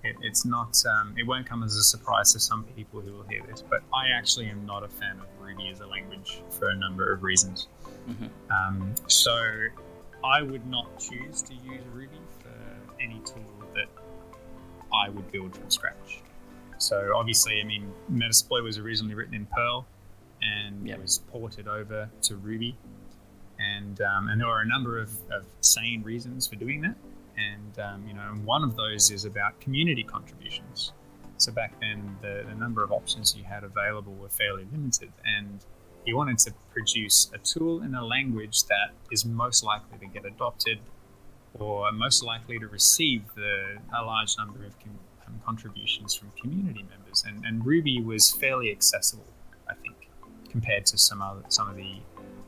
it, 0.03 0.15
it's 0.21 0.45
not, 0.45 0.81
um, 0.85 1.13
it 1.17 1.27
won't 1.27 1.47
come 1.47 1.63
as 1.63 1.75
a 1.75 1.83
surprise 1.83 2.33
to 2.33 2.39
some 2.39 2.63
people 2.75 2.99
who 3.01 3.13
will 3.13 3.27
hear 3.29 3.43
this, 3.47 3.61
but 3.61 3.83
I 3.93 4.09
actually 4.09 4.47
am 4.47 4.65
not 4.65 4.83
a 4.83 4.87
fan 4.87 5.19
of 5.19 5.27
Ruby 5.39 5.69
as 5.69 5.79
a 5.81 5.85
language 5.85 6.41
for 6.49 6.69
a 6.69 6.75
number 6.75 7.13
of 7.13 7.21
reasons. 7.21 7.67
Mm-hmm. 8.09 8.25
Um, 8.51 8.95
so 9.07 9.37
I 10.23 10.41
would 10.41 10.65
not 10.65 10.99
choose 10.99 11.43
to 11.43 11.53
use 11.53 11.83
Ruby 11.93 12.19
for 12.39 12.49
any 12.99 13.21
tool 13.25 13.43
I 14.93 15.09
would 15.09 15.31
build 15.31 15.55
from 15.55 15.69
scratch. 15.69 16.21
So 16.77 17.11
obviously, 17.15 17.61
I 17.61 17.63
mean, 17.63 17.91
Metasploit 18.11 18.63
was 18.63 18.77
originally 18.77 19.15
written 19.15 19.35
in 19.35 19.45
Perl 19.45 19.85
and 20.41 20.87
yep. 20.87 20.99
was 20.99 21.19
ported 21.31 21.67
over 21.67 22.09
to 22.23 22.35
Ruby. 22.35 22.75
And, 23.59 24.01
um, 24.01 24.29
and 24.29 24.41
there 24.41 24.47
are 24.47 24.61
a 24.61 24.67
number 24.67 24.97
of, 24.97 25.11
of 25.31 25.45
sane 25.61 26.01
reasons 26.01 26.47
for 26.47 26.55
doing 26.55 26.81
that. 26.81 26.95
And 27.37 27.79
um, 27.79 28.07
you 28.07 28.13
know, 28.13 28.21
one 28.43 28.63
of 28.63 28.75
those 28.75 29.11
is 29.11 29.25
about 29.25 29.59
community 29.59 30.03
contributions. 30.03 30.93
So 31.37 31.51
back 31.51 31.79
then, 31.79 32.17
the, 32.21 32.45
the 32.47 32.55
number 32.55 32.83
of 32.83 32.91
options 32.91 33.35
you 33.35 33.43
had 33.43 33.63
available 33.63 34.13
were 34.13 34.29
fairly 34.29 34.67
limited, 34.71 35.11
and 35.25 35.65
you 36.05 36.15
wanted 36.15 36.37
to 36.39 36.53
produce 36.71 37.31
a 37.33 37.39
tool 37.39 37.81
in 37.81 37.95
a 37.95 38.05
language 38.05 38.65
that 38.65 38.91
is 39.11 39.25
most 39.25 39.63
likely 39.63 39.97
to 39.97 40.05
get 40.05 40.25
adopted 40.25 40.79
or 41.59 41.91
most 41.91 42.23
likely 42.23 42.59
to 42.59 42.67
receive 42.67 43.23
the, 43.35 43.77
a 43.97 44.03
large 44.03 44.37
number 44.37 44.63
of 44.65 44.79
com- 44.79 44.99
um, 45.27 45.41
contributions 45.45 46.13
from 46.13 46.31
community 46.39 46.85
members. 46.89 47.23
And, 47.27 47.45
and 47.45 47.65
Ruby 47.65 48.01
was 48.01 48.31
fairly 48.31 48.71
accessible, 48.71 49.25
I 49.69 49.73
think, 49.75 50.09
compared 50.49 50.85
to 50.87 50.97
some 50.97 51.21
other 51.21 51.43
some 51.49 51.69
of 51.69 51.75
the 51.75 51.95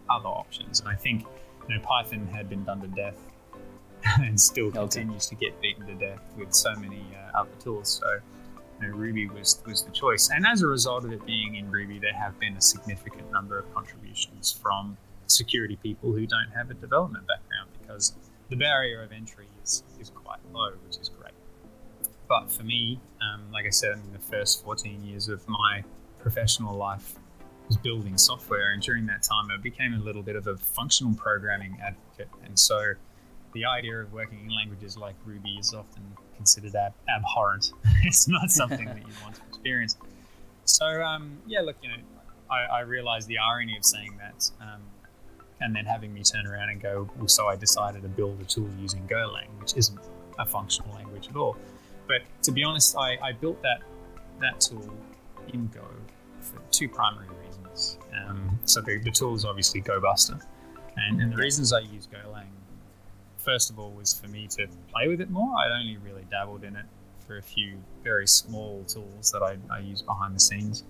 other 0.09 0.29
options. 0.29 0.79
And 0.79 0.89
I 0.89 0.95
think 0.95 1.25
you 1.67 1.75
know 1.75 1.81
Python 1.81 2.27
had 2.27 2.49
been 2.49 2.63
done 2.63 2.81
to 2.81 2.87
death 2.87 3.17
and 4.19 4.39
still 4.39 4.67
okay. 4.67 4.79
continues 4.79 5.27
to 5.27 5.35
get 5.35 5.59
beaten 5.61 5.85
to 5.87 5.95
death 5.95 6.21
with 6.37 6.53
so 6.53 6.73
many 6.75 7.03
uh, 7.15 7.39
other 7.39 7.55
tools. 7.59 8.01
So 8.01 8.19
you 8.81 8.87
know, 8.87 8.95
Ruby 8.95 9.27
was 9.27 9.61
was 9.65 9.83
the 9.83 9.91
choice, 9.91 10.29
and 10.29 10.45
as 10.45 10.61
a 10.61 10.67
result 10.67 11.05
of 11.05 11.11
it 11.11 11.25
being 11.25 11.55
in 11.55 11.71
Ruby, 11.71 11.99
there 11.99 12.13
have 12.13 12.39
been 12.39 12.57
a 12.57 12.61
significant 12.61 13.31
number 13.31 13.57
of 13.59 13.73
contributions 13.73 14.51
from 14.51 14.97
security 15.27 15.77
people 15.77 16.11
who 16.11 16.25
don't 16.25 16.51
have 16.53 16.69
a 16.69 16.73
development 16.73 17.25
background 17.27 17.69
because 17.81 18.13
the 18.53 18.59
barrier 18.59 19.01
of 19.01 19.11
entry 19.11 19.47
is, 19.63 19.83
is 19.99 20.11
quite 20.11 20.37
low, 20.53 20.69
which 20.85 20.97
is 20.97 21.09
great. 21.09 21.33
But 22.29 22.51
for 22.51 22.61
me, 22.61 22.99
um, 23.19 23.51
like 23.51 23.65
I 23.65 23.71
said, 23.71 23.93
in 23.93 24.13
the 24.13 24.19
first 24.19 24.63
14 24.63 25.03
years 25.03 25.27
of 25.27 25.47
my 25.49 25.83
professional 26.19 26.75
life 26.75 27.15
was 27.67 27.77
building 27.77 28.15
software, 28.15 28.73
and 28.73 28.81
during 28.83 29.07
that 29.07 29.23
time, 29.23 29.49
I 29.51 29.57
became 29.57 29.95
a 29.95 29.97
little 29.97 30.21
bit 30.21 30.35
of 30.35 30.45
a 30.45 30.55
functional 30.55 31.15
programming 31.15 31.79
advocate, 31.83 32.29
and 32.45 32.59
so 32.59 32.93
the 33.53 33.65
idea 33.65 33.99
of 33.99 34.13
working 34.13 34.41
in 34.41 34.55
languages 34.55 34.97
like 34.97 35.15
Ruby 35.25 35.57
is 35.59 35.73
often 35.73 36.03
considered 36.35 36.75
ab- 36.75 36.93
abhorrent. 37.09 37.71
it's 38.03 38.27
not 38.27 38.51
something 38.51 38.85
that 38.85 38.97
you 38.97 39.13
want 39.23 39.33
to 39.33 39.41
experience. 39.49 39.97
So, 40.65 40.85
um, 41.01 41.39
yeah, 41.47 41.61
look, 41.61 41.77
you 41.81 41.89
know, 41.89 41.95
I, 42.51 42.65
I 42.65 42.79
realize 42.81 43.25
the 43.25 43.39
irony 43.39 43.75
of 43.77 43.83
saying 43.83 44.19
that, 44.19 44.51
um, 44.61 44.81
and 45.63 45.75
then 45.75 45.85
having 45.85 46.13
me 46.13 46.23
turn 46.23 46.45
around 46.45 46.69
and 46.69 46.81
go, 46.81 47.09
well, 47.17 47.27
so 47.27 47.47
I 47.47 47.55
decided 47.55 48.01
to 48.03 48.09
build 48.09 48.41
a 48.41 48.45
tool 48.45 48.69
using 48.79 49.07
Golang, 49.07 49.47
which 49.59 49.75
isn't 49.75 49.99
a 50.37 50.45
functional 50.45 50.93
language 50.93 51.29
at 51.29 51.35
all. 51.35 51.57
But 52.07 52.21
to 52.43 52.51
be 52.51 52.63
honest, 52.63 52.95
I, 52.97 53.17
I 53.23 53.31
built 53.31 53.61
that 53.63 53.81
that 54.41 54.59
tool 54.59 54.93
in 55.53 55.67
Go 55.67 55.85
for 56.41 56.59
two 56.71 56.89
primary 56.89 57.27
reasons. 57.45 57.97
Um, 58.13 58.59
so 58.65 58.81
the, 58.81 58.99
the 58.99 59.11
tool 59.11 59.35
is 59.35 59.45
obviously 59.45 59.81
GoBuster, 59.81 60.41
and, 60.97 61.21
and 61.21 61.31
the 61.31 61.37
reasons 61.37 61.71
I 61.71 61.79
use 61.79 62.07
Golang 62.07 62.47
first 63.43 63.69
of 63.69 63.77
all 63.77 63.91
was 63.91 64.13
for 64.13 64.27
me 64.27 64.47
to 64.47 64.67
play 64.91 65.07
with 65.07 65.21
it 65.21 65.29
more. 65.29 65.53
I'd 65.59 65.71
only 65.71 65.97
really 65.97 66.25
dabbled 66.31 66.63
in 66.63 66.75
it 66.75 66.85
for 67.27 67.37
a 67.37 67.41
few 67.41 67.77
very 68.03 68.27
small 68.27 68.83
tools 68.85 69.31
that 69.31 69.43
I, 69.43 69.57
I 69.73 69.79
use 69.79 70.01
behind 70.01 70.35
the 70.35 70.39
scenes. 70.39 70.83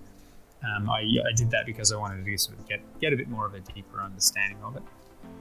Um, 0.64 0.88
I, 0.88 1.00
I, 1.00 1.32
did 1.34 1.50
that 1.50 1.66
because 1.66 1.92
I 1.92 1.96
wanted 1.96 2.24
to 2.24 2.38
sort 2.38 2.58
of 2.58 2.68
get, 2.68 2.80
get 3.00 3.12
a 3.12 3.16
bit 3.16 3.28
more 3.28 3.46
of 3.46 3.54
a 3.54 3.60
deeper 3.60 4.00
understanding 4.00 4.58
of 4.62 4.76
it. 4.76 4.82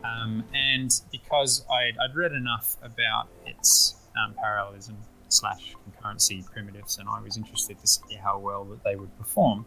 Um, 0.03 0.43
and 0.53 0.91
because 1.11 1.65
I'd, 1.71 1.93
I'd, 2.03 2.15
read 2.15 2.33
enough 2.33 2.75
about 2.81 3.29
its 3.45 3.95
um, 4.21 4.33
parallelism 4.33 4.97
slash 5.29 5.75
concurrency 5.87 6.45
primitives, 6.45 6.97
and 6.97 7.07
I 7.07 7.21
was 7.21 7.37
interested 7.37 7.79
to 7.79 7.87
see 7.87 8.15
how 8.15 8.37
well 8.39 8.65
that 8.65 8.83
they 8.83 8.95
would 8.95 9.17
perform 9.17 9.65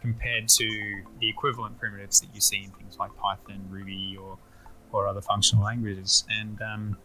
compared 0.00 0.48
to 0.48 1.02
the 1.20 1.28
equivalent 1.28 1.78
primitives 1.78 2.20
that 2.20 2.34
you 2.34 2.40
see 2.40 2.64
in 2.64 2.70
things 2.70 2.98
like 2.98 3.14
Python, 3.16 3.64
Ruby, 3.68 4.16
or 4.20 4.38
or 4.92 5.06
other 5.06 5.20
functional 5.20 5.64
languages. 5.64 6.24
And 6.28 6.60
um, 6.62 6.96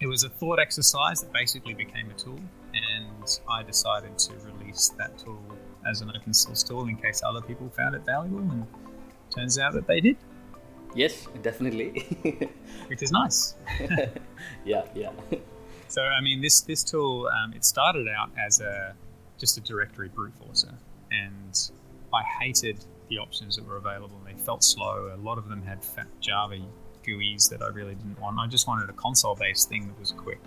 it 0.00 0.06
was 0.06 0.24
a 0.24 0.28
thought 0.28 0.58
exercise 0.58 1.20
that 1.22 1.32
basically 1.32 1.74
became 1.74 2.10
a 2.10 2.14
tool. 2.14 2.38
And 2.72 3.40
I 3.48 3.62
decided 3.62 4.18
to 4.18 4.34
release 4.44 4.92
that 4.98 5.18
tool 5.18 5.42
as 5.86 6.00
an 6.00 6.12
open 6.16 6.32
source 6.32 6.62
tool 6.62 6.86
in 6.86 6.96
case 6.96 7.22
other 7.24 7.40
people 7.40 7.68
found 7.70 7.94
it 7.94 8.02
valuable. 8.04 8.40
And 8.40 8.66
turns 9.30 9.58
out 9.58 9.72
that 9.74 9.86
they 9.86 10.00
did. 10.00 10.16
Yes, 10.94 11.26
definitely. 11.42 12.00
Which 12.86 13.02
is 13.02 13.10
nice. 13.10 13.54
yeah, 14.64 14.84
yeah. 14.94 15.10
so 15.88 16.02
I 16.02 16.20
mean, 16.20 16.40
this 16.40 16.60
this 16.60 16.84
tool 16.84 17.28
um, 17.28 17.52
it 17.52 17.64
started 17.64 18.06
out 18.08 18.30
as 18.38 18.60
a 18.60 18.94
just 19.38 19.58
a 19.58 19.60
directory 19.60 20.08
brute 20.08 20.34
forcer, 20.38 20.72
and 21.10 21.70
I 22.12 22.22
hated 22.22 22.84
the 23.08 23.18
options 23.18 23.56
that 23.56 23.66
were 23.66 23.76
available. 23.76 24.20
They 24.24 24.34
felt 24.34 24.62
slow. 24.62 25.10
A 25.12 25.16
lot 25.16 25.36
of 25.36 25.48
them 25.48 25.62
had 25.62 25.84
fat 25.84 26.06
Java 26.20 26.58
GUIs 27.04 27.50
that 27.50 27.60
I 27.60 27.68
really 27.68 27.94
didn't 27.94 28.20
want. 28.20 28.38
I 28.38 28.46
just 28.46 28.68
wanted 28.68 28.88
a 28.88 28.94
console-based 28.94 29.68
thing 29.68 29.88
that 29.88 29.98
was 29.98 30.12
quick, 30.12 30.40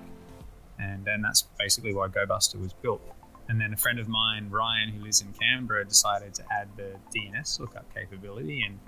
and 0.79 1.05
and 1.07 1.23
that's 1.23 1.43
basically 1.59 1.93
why 1.93 2.07
GoBuster 2.07 2.59
was 2.59 2.71
built. 2.71 3.01
And 3.49 3.61
then 3.61 3.73
a 3.73 3.77
friend 3.77 3.99
of 3.99 4.07
mine, 4.07 4.49
Ryan, 4.49 4.89
who 4.89 5.03
lives 5.03 5.21
in 5.21 5.33
Canberra, 5.33 5.85
decided 5.85 6.33
to 6.35 6.43
add 6.51 6.67
the 6.75 6.95
DNS 7.15 7.59
lookup 7.59 7.93
capability, 7.93 8.61
and 8.61 8.79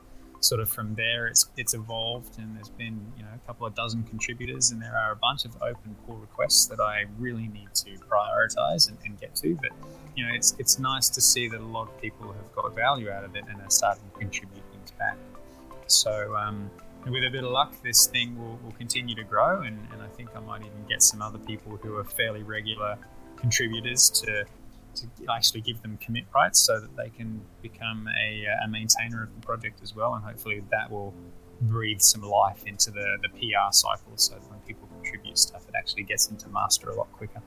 sort 0.42 0.62
of 0.62 0.70
from 0.70 0.96
there 0.96 1.28
it's 1.28 1.50
it's 1.58 1.74
evolved 1.74 2.38
and 2.40 2.56
there's 2.56 2.70
been 2.70 3.12
you 3.18 3.24
know 3.24 3.30
a 3.34 3.48
couple 3.48 3.68
of 3.68 3.76
dozen 3.76 4.04
contributors 4.04 4.72
and 4.72 4.82
there 4.82 4.96
are 4.96 5.12
a 5.12 5.16
bunch 5.16 5.46
of 5.46 5.56
open 5.62 5.96
pull 6.06 6.16
requests 6.16 6.66
that 6.68 6.80
I 6.80 7.06
really 7.18 7.48
need 7.48 7.74
to 7.76 7.92
prioritize 8.10 8.88
and, 8.88 8.98
and, 9.06 9.20
get 9.20 9.36
to. 9.38 9.56
But 9.56 9.72
you 10.16 10.26
know 10.26 10.34
it's 10.34 10.56
it's 10.60 10.80
nice 10.80 11.10
to 11.10 11.22
see 11.22 11.48
that 11.50 11.60
a 11.60 11.66
lot 11.66 11.90
of 11.90 12.02
people 12.02 12.32
have 12.32 12.56
got 12.56 12.74
value 12.76 13.10
out 13.12 13.24
of 13.24 13.36
it 13.36 13.44
and 13.50 13.62
are 13.62 13.70
starting 13.70 14.04
to 14.14 14.20
contribute 14.20 14.64
things 14.72 14.92
back. 14.92 15.18
So 15.88 16.36
um, 16.36 16.70
with 17.06 17.24
a 17.24 17.30
bit 17.30 17.44
of 17.44 17.52
luck 17.52 17.74
this 17.84 18.08
thing 18.08 18.38
will, 18.38 18.60
will 18.64 18.74
continue 18.78 19.16
to 19.16 19.24
grow 19.24 19.62
and, 19.62 19.88
and 19.92 20.02
I 20.02 20.08
think 20.08 20.30
I 20.36 20.40
might 20.40 20.62
even 20.62 20.86
get 20.88 21.02
some 21.02 21.22
other 21.22 21.40
people 21.40 21.78
who 21.82 21.96
are 21.96 22.04
fairly 22.04 22.44
regular 22.44 22.98
contributors 23.40 24.10
to 24.10 24.46
to 24.96 25.08
actually 25.32 25.62
give 25.62 25.82
them 25.82 25.98
commit 25.98 26.26
rights 26.34 26.60
so 26.60 26.80
that 26.80 26.96
they 26.96 27.10
can 27.10 27.42
become 27.62 28.10
a, 28.20 28.46
a 28.64 28.68
maintainer 28.68 29.24
of 29.24 29.34
the 29.34 29.42
project 29.46 29.82
as 29.82 29.96
well. 29.96 30.16
And 30.16 30.24
hopefully 30.24 30.64
that 30.72 30.90
will 30.92 31.14
breathe 31.62 32.02
some 32.02 32.22
life 32.22 32.64
into 32.66 32.92
the, 32.92 33.18
the 33.22 33.30
PR 33.30 33.72
cycle 33.72 34.14
so 34.16 34.36
that 34.36 34.50
when 34.50 34.60
people 34.62 34.88
contribute 35.02 35.38
stuff, 35.38 35.68
it 35.68 35.76
actually 35.76 36.04
gets 36.04 36.30
into 36.30 36.50
master 36.50 36.90
a 36.90 36.96
lot 36.96 37.12
quicker. 37.14 37.42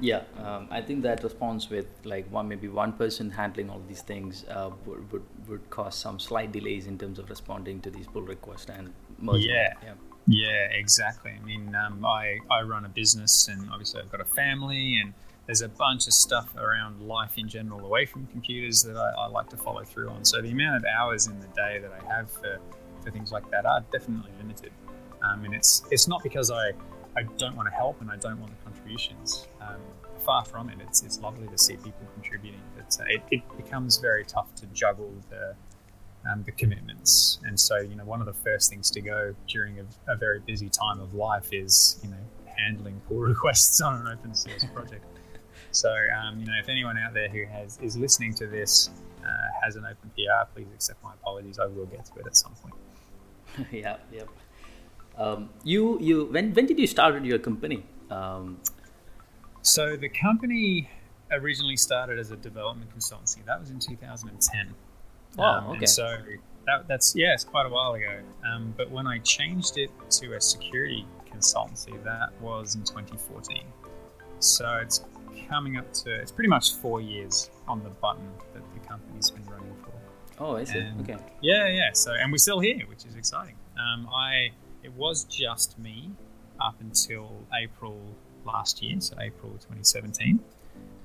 Yeah, 0.00 0.22
um, 0.42 0.66
I 0.70 0.80
think 0.80 1.02
that 1.02 1.22
response 1.22 1.68
with 1.68 1.86
like 2.04 2.26
one 2.32 2.48
maybe 2.48 2.68
one 2.68 2.92
person 2.94 3.28
handling 3.28 3.68
all 3.68 3.82
these 3.86 4.00
things 4.00 4.46
uh, 4.48 4.70
would, 4.86 5.12
would 5.12 5.22
would 5.46 5.68
cause 5.68 5.94
some 5.94 6.18
slight 6.18 6.52
delays 6.52 6.86
in 6.86 6.96
terms 6.96 7.18
of 7.18 7.28
responding 7.28 7.82
to 7.82 7.90
these 7.90 8.06
pull 8.06 8.22
requests 8.22 8.70
and 8.70 8.94
merging. 9.18 9.50
Yeah, 9.50 9.74
yeah, 9.82 9.92
yeah, 10.26 10.68
exactly. 10.70 11.32
I 11.32 11.44
mean, 11.44 11.74
um, 11.74 12.04
I 12.04 12.38
I 12.50 12.62
run 12.62 12.84
a 12.84 12.88
business 12.88 13.48
and 13.48 13.68
obviously 13.70 14.00
I've 14.00 14.12
got 14.12 14.20
a 14.20 14.24
family 14.24 14.98
and 15.00 15.12
there's 15.46 15.62
a 15.62 15.68
bunch 15.68 16.06
of 16.06 16.12
stuff 16.12 16.54
around 16.56 17.00
life 17.00 17.36
in 17.36 17.48
general 17.48 17.84
away 17.84 18.06
from 18.06 18.26
computers 18.26 18.82
that 18.84 18.96
I, 18.96 19.22
I, 19.22 19.26
like 19.26 19.48
to 19.48 19.56
follow 19.56 19.82
through 19.82 20.08
on. 20.10 20.24
So 20.24 20.40
the 20.40 20.50
amount 20.50 20.76
of 20.76 20.84
hours 20.84 21.26
in 21.26 21.40
the 21.40 21.48
day 21.48 21.80
that 21.80 21.90
I 21.90 22.14
have 22.14 22.30
for, 22.30 22.60
for 23.02 23.10
things 23.10 23.32
like 23.32 23.50
that 23.50 23.66
are 23.66 23.80
definitely 23.90 24.30
limited. 24.38 24.70
Um, 25.22 25.44
and 25.44 25.54
it's 25.54 25.82
it's 25.90 26.06
not 26.06 26.22
because 26.22 26.50
I, 26.50 26.70
I 27.16 27.22
don't 27.36 27.56
want 27.56 27.68
to 27.68 27.74
help 27.74 28.00
and 28.00 28.10
I 28.10 28.16
don't 28.16 28.38
want 28.38 28.52
the 28.56 28.64
contributions. 28.64 29.48
Um, 29.60 29.80
far 30.20 30.44
from 30.44 30.68
it. 30.68 30.78
It's, 30.86 31.02
it's 31.02 31.18
lovely 31.18 31.48
to 31.48 31.58
see 31.58 31.74
people 31.76 32.06
contributing, 32.14 32.60
but 32.76 32.96
it, 33.08 33.22
it, 33.30 33.42
becomes 33.56 33.96
very 33.96 34.24
tough 34.24 34.54
to 34.56 34.66
juggle 34.66 35.12
the 35.30 35.54
um, 36.30 36.42
the 36.44 36.52
commitments. 36.52 37.38
And 37.44 37.58
so, 37.58 37.78
you 37.78 37.94
know, 37.94 38.04
one 38.04 38.20
of 38.20 38.26
the 38.26 38.32
first 38.32 38.70
things 38.70 38.90
to 38.92 39.00
go 39.00 39.34
during 39.48 39.78
a, 39.78 40.12
a 40.12 40.16
very 40.16 40.40
busy 40.40 40.68
time 40.68 41.00
of 41.00 41.14
life 41.14 41.52
is, 41.52 42.00
you 42.02 42.10
know, 42.10 42.16
handling 42.58 43.00
pull 43.08 43.18
requests 43.18 43.80
on 43.80 44.06
an 44.06 44.08
open 44.08 44.34
source 44.34 44.64
project. 44.74 45.04
So, 45.72 45.94
um, 46.20 46.40
you 46.40 46.46
know, 46.46 46.54
if 46.60 46.68
anyone 46.68 46.98
out 46.98 47.14
there 47.14 47.28
who 47.28 47.44
has 47.46 47.78
is 47.80 47.96
listening 47.96 48.34
to 48.34 48.46
this 48.46 48.90
uh, 49.22 49.28
has 49.62 49.76
an 49.76 49.84
open 49.84 50.10
PR, 50.16 50.50
please 50.54 50.66
accept 50.74 51.02
my 51.02 51.14
apologies. 51.14 51.58
I 51.58 51.66
will 51.66 51.86
get 51.86 52.04
to 52.06 52.18
it 52.18 52.26
at 52.26 52.36
some 52.36 52.54
point. 52.54 53.68
yeah, 53.72 53.96
yeah. 54.12 54.22
Um, 55.16 55.50
you, 55.64 55.98
you, 56.00 56.26
when, 56.26 56.52
when 56.54 56.66
did 56.66 56.78
you 56.78 56.86
start 56.86 57.22
your 57.24 57.38
company? 57.38 57.84
Um, 58.10 58.58
so 59.62 59.96
the 59.96 60.08
company 60.08 60.88
originally 61.30 61.76
started 61.76 62.18
as 62.18 62.30
a 62.30 62.36
development 62.36 62.90
consultancy. 62.96 63.44
That 63.44 63.60
was 63.60 63.70
in 63.70 63.78
2010. 63.78 64.74
Oh, 65.38 65.42
um, 65.42 65.64
okay. 65.70 65.86
so 65.86 66.16
that, 66.66 66.88
that's 66.88 67.14
yeah, 67.14 67.34
it's 67.34 67.44
quite 67.44 67.66
a 67.66 67.68
while 67.68 67.94
ago. 67.94 68.20
Um, 68.44 68.74
but 68.76 68.90
when 68.90 69.06
I 69.06 69.18
changed 69.18 69.78
it 69.78 69.90
to 70.10 70.34
a 70.34 70.40
security 70.40 71.06
consultancy, 71.32 72.02
that 72.04 72.32
was 72.40 72.74
in 72.74 72.82
2014. 72.82 73.62
So 74.38 74.78
it's 74.82 75.04
coming 75.48 75.76
up 75.76 75.92
to 75.92 76.14
it's 76.14 76.32
pretty 76.32 76.48
much 76.48 76.74
four 76.76 77.00
years 77.00 77.50
on 77.68 77.82
the 77.82 77.90
button 77.90 78.28
that 78.54 78.62
the 78.74 78.88
company's 78.88 79.30
been 79.30 79.44
running 79.44 79.74
for. 79.82 79.92
Oh, 80.38 80.56
I 80.56 80.64
see. 80.64 80.78
And 80.78 81.00
okay. 81.02 81.22
Yeah, 81.40 81.68
yeah. 81.68 81.90
So 81.92 82.12
and 82.12 82.32
we're 82.32 82.38
still 82.38 82.60
here, 82.60 82.80
which 82.86 83.04
is 83.04 83.14
exciting. 83.14 83.56
Um, 83.78 84.08
I 84.14 84.50
it 84.82 84.92
was 84.94 85.24
just 85.24 85.78
me 85.78 86.10
up 86.60 86.76
until 86.80 87.30
April 87.54 88.00
last 88.44 88.82
year, 88.82 89.00
so 89.00 89.16
April 89.20 89.52
2017, 89.52 90.40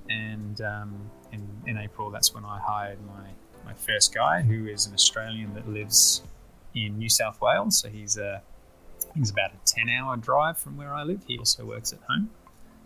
and 0.09 0.61
um, 0.61 1.11
in, 1.31 1.47
in 1.67 1.77
April 1.77 2.09
that's 2.09 2.33
when 2.33 2.45
I 2.45 2.59
hired 2.59 2.99
my 3.05 3.27
my 3.65 3.73
first 3.73 4.13
guy, 4.13 4.41
who 4.41 4.67
is 4.67 4.85
an 4.85 4.93
Australian 4.93 5.53
that 5.55 5.67
lives 5.67 6.21
in 6.73 6.97
New 6.97 7.09
South 7.09 7.41
Wales. 7.41 7.77
So 7.77 7.89
he's 7.89 8.17
a 8.17 8.41
he's 9.15 9.29
about 9.29 9.51
a 9.51 9.57
10 9.65 9.89
hour 9.89 10.17
drive 10.17 10.57
from 10.57 10.77
where 10.77 10.93
I 10.93 11.03
live. 11.03 11.23
He 11.27 11.37
also 11.37 11.65
works 11.65 11.93
at 11.93 11.99
home. 12.07 12.29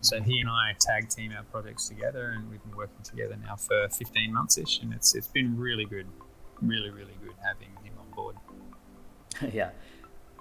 So 0.01 0.21
he 0.21 0.39
and 0.39 0.49
I 0.49 0.75
tag 0.79 1.09
team 1.09 1.33
our 1.35 1.43
projects 1.43 1.89
together, 1.89 2.33
and 2.35 2.49
we've 2.49 2.63
been 2.63 2.75
working 2.75 3.03
together 3.03 3.35
now 3.45 3.57
for 3.57 3.89
15 3.89 4.33
months 4.33 4.57
ish, 4.57 4.79
and 4.81 4.93
it's 4.93 5.13
it's 5.13 5.27
been 5.27 5.57
really 5.57 5.85
good, 5.85 6.07
really 6.61 6.89
really 6.89 7.17
good 7.21 7.35
having 7.45 7.69
him 7.83 7.93
on 7.99 8.15
board. 8.15 8.35
yeah, 9.53 9.71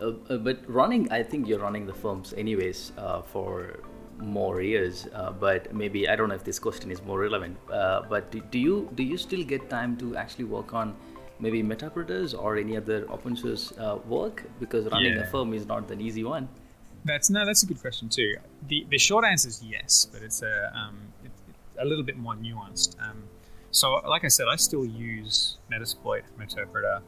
uh, 0.00 0.12
uh, 0.30 0.36
but 0.36 0.58
running, 0.68 1.10
I 1.10 1.22
think 1.22 1.48
you're 1.48 1.58
running 1.58 1.86
the 1.86 1.94
firms 1.94 2.32
anyways 2.36 2.92
uh, 2.96 3.22
for 3.22 3.80
more 4.18 4.60
years. 4.60 5.06
Uh, 5.14 5.32
but 5.32 5.74
maybe 5.74 6.08
I 6.08 6.16
don't 6.16 6.28
know 6.28 6.34
if 6.34 6.44
this 6.44 6.58
question 6.58 6.90
is 6.90 7.02
more 7.02 7.18
relevant. 7.18 7.56
Uh, 7.70 8.02
but 8.08 8.30
do, 8.30 8.40
do, 8.50 8.58
you 8.58 8.90
do 8.94 9.02
you 9.02 9.16
still 9.16 9.44
get 9.44 9.68
time 9.70 9.96
to 9.98 10.16
actually 10.16 10.44
work 10.44 10.74
on? 10.74 10.94
Maybe 11.40 11.62
Meterpreters 11.62 12.36
or 12.36 12.56
any 12.56 12.76
other 12.76 13.06
open 13.08 13.36
source 13.36 13.72
uh, 13.78 13.98
work 14.08 14.42
because 14.58 14.86
running 14.86 15.14
yeah. 15.14 15.22
a 15.22 15.26
firm 15.26 15.54
is 15.54 15.66
not 15.66 15.88
an 15.88 16.00
easy 16.00 16.24
one. 16.24 16.48
That's 17.04 17.30
no, 17.30 17.46
that's 17.46 17.62
a 17.62 17.66
good 17.66 17.80
question 17.80 18.08
too. 18.08 18.36
The 18.66 18.86
the 18.90 18.98
short 18.98 19.24
answer 19.24 19.48
is 19.48 19.62
yes, 19.62 20.08
but 20.12 20.22
it's 20.22 20.42
a 20.42 20.72
um, 20.76 20.98
it, 21.24 21.30
a 21.78 21.84
little 21.84 22.04
bit 22.04 22.18
more 22.18 22.34
nuanced. 22.34 23.00
Um, 23.00 23.22
so, 23.70 23.94
like 24.08 24.24
I 24.24 24.28
said, 24.28 24.46
I 24.50 24.56
still 24.56 24.84
use 24.84 25.58
Metasploit 25.70 26.22
Meterpreter 26.38 27.02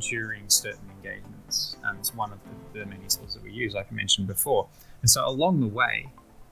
during 0.00 0.48
certain 0.48 0.90
engagements. 0.96 1.76
Um, 1.84 1.96
it's 1.98 2.14
one 2.14 2.32
of 2.32 2.38
the, 2.72 2.80
the, 2.80 2.86
many 2.86 3.06
tools 3.08 3.34
that 3.34 3.42
we 3.42 3.52
use, 3.52 3.74
like 3.74 3.86
I 3.90 3.94
mentioned 3.94 4.26
before. 4.26 4.68
And 5.00 5.10
so, 5.10 5.26
along 5.26 5.60
the 5.60 5.68
way, 5.68 6.08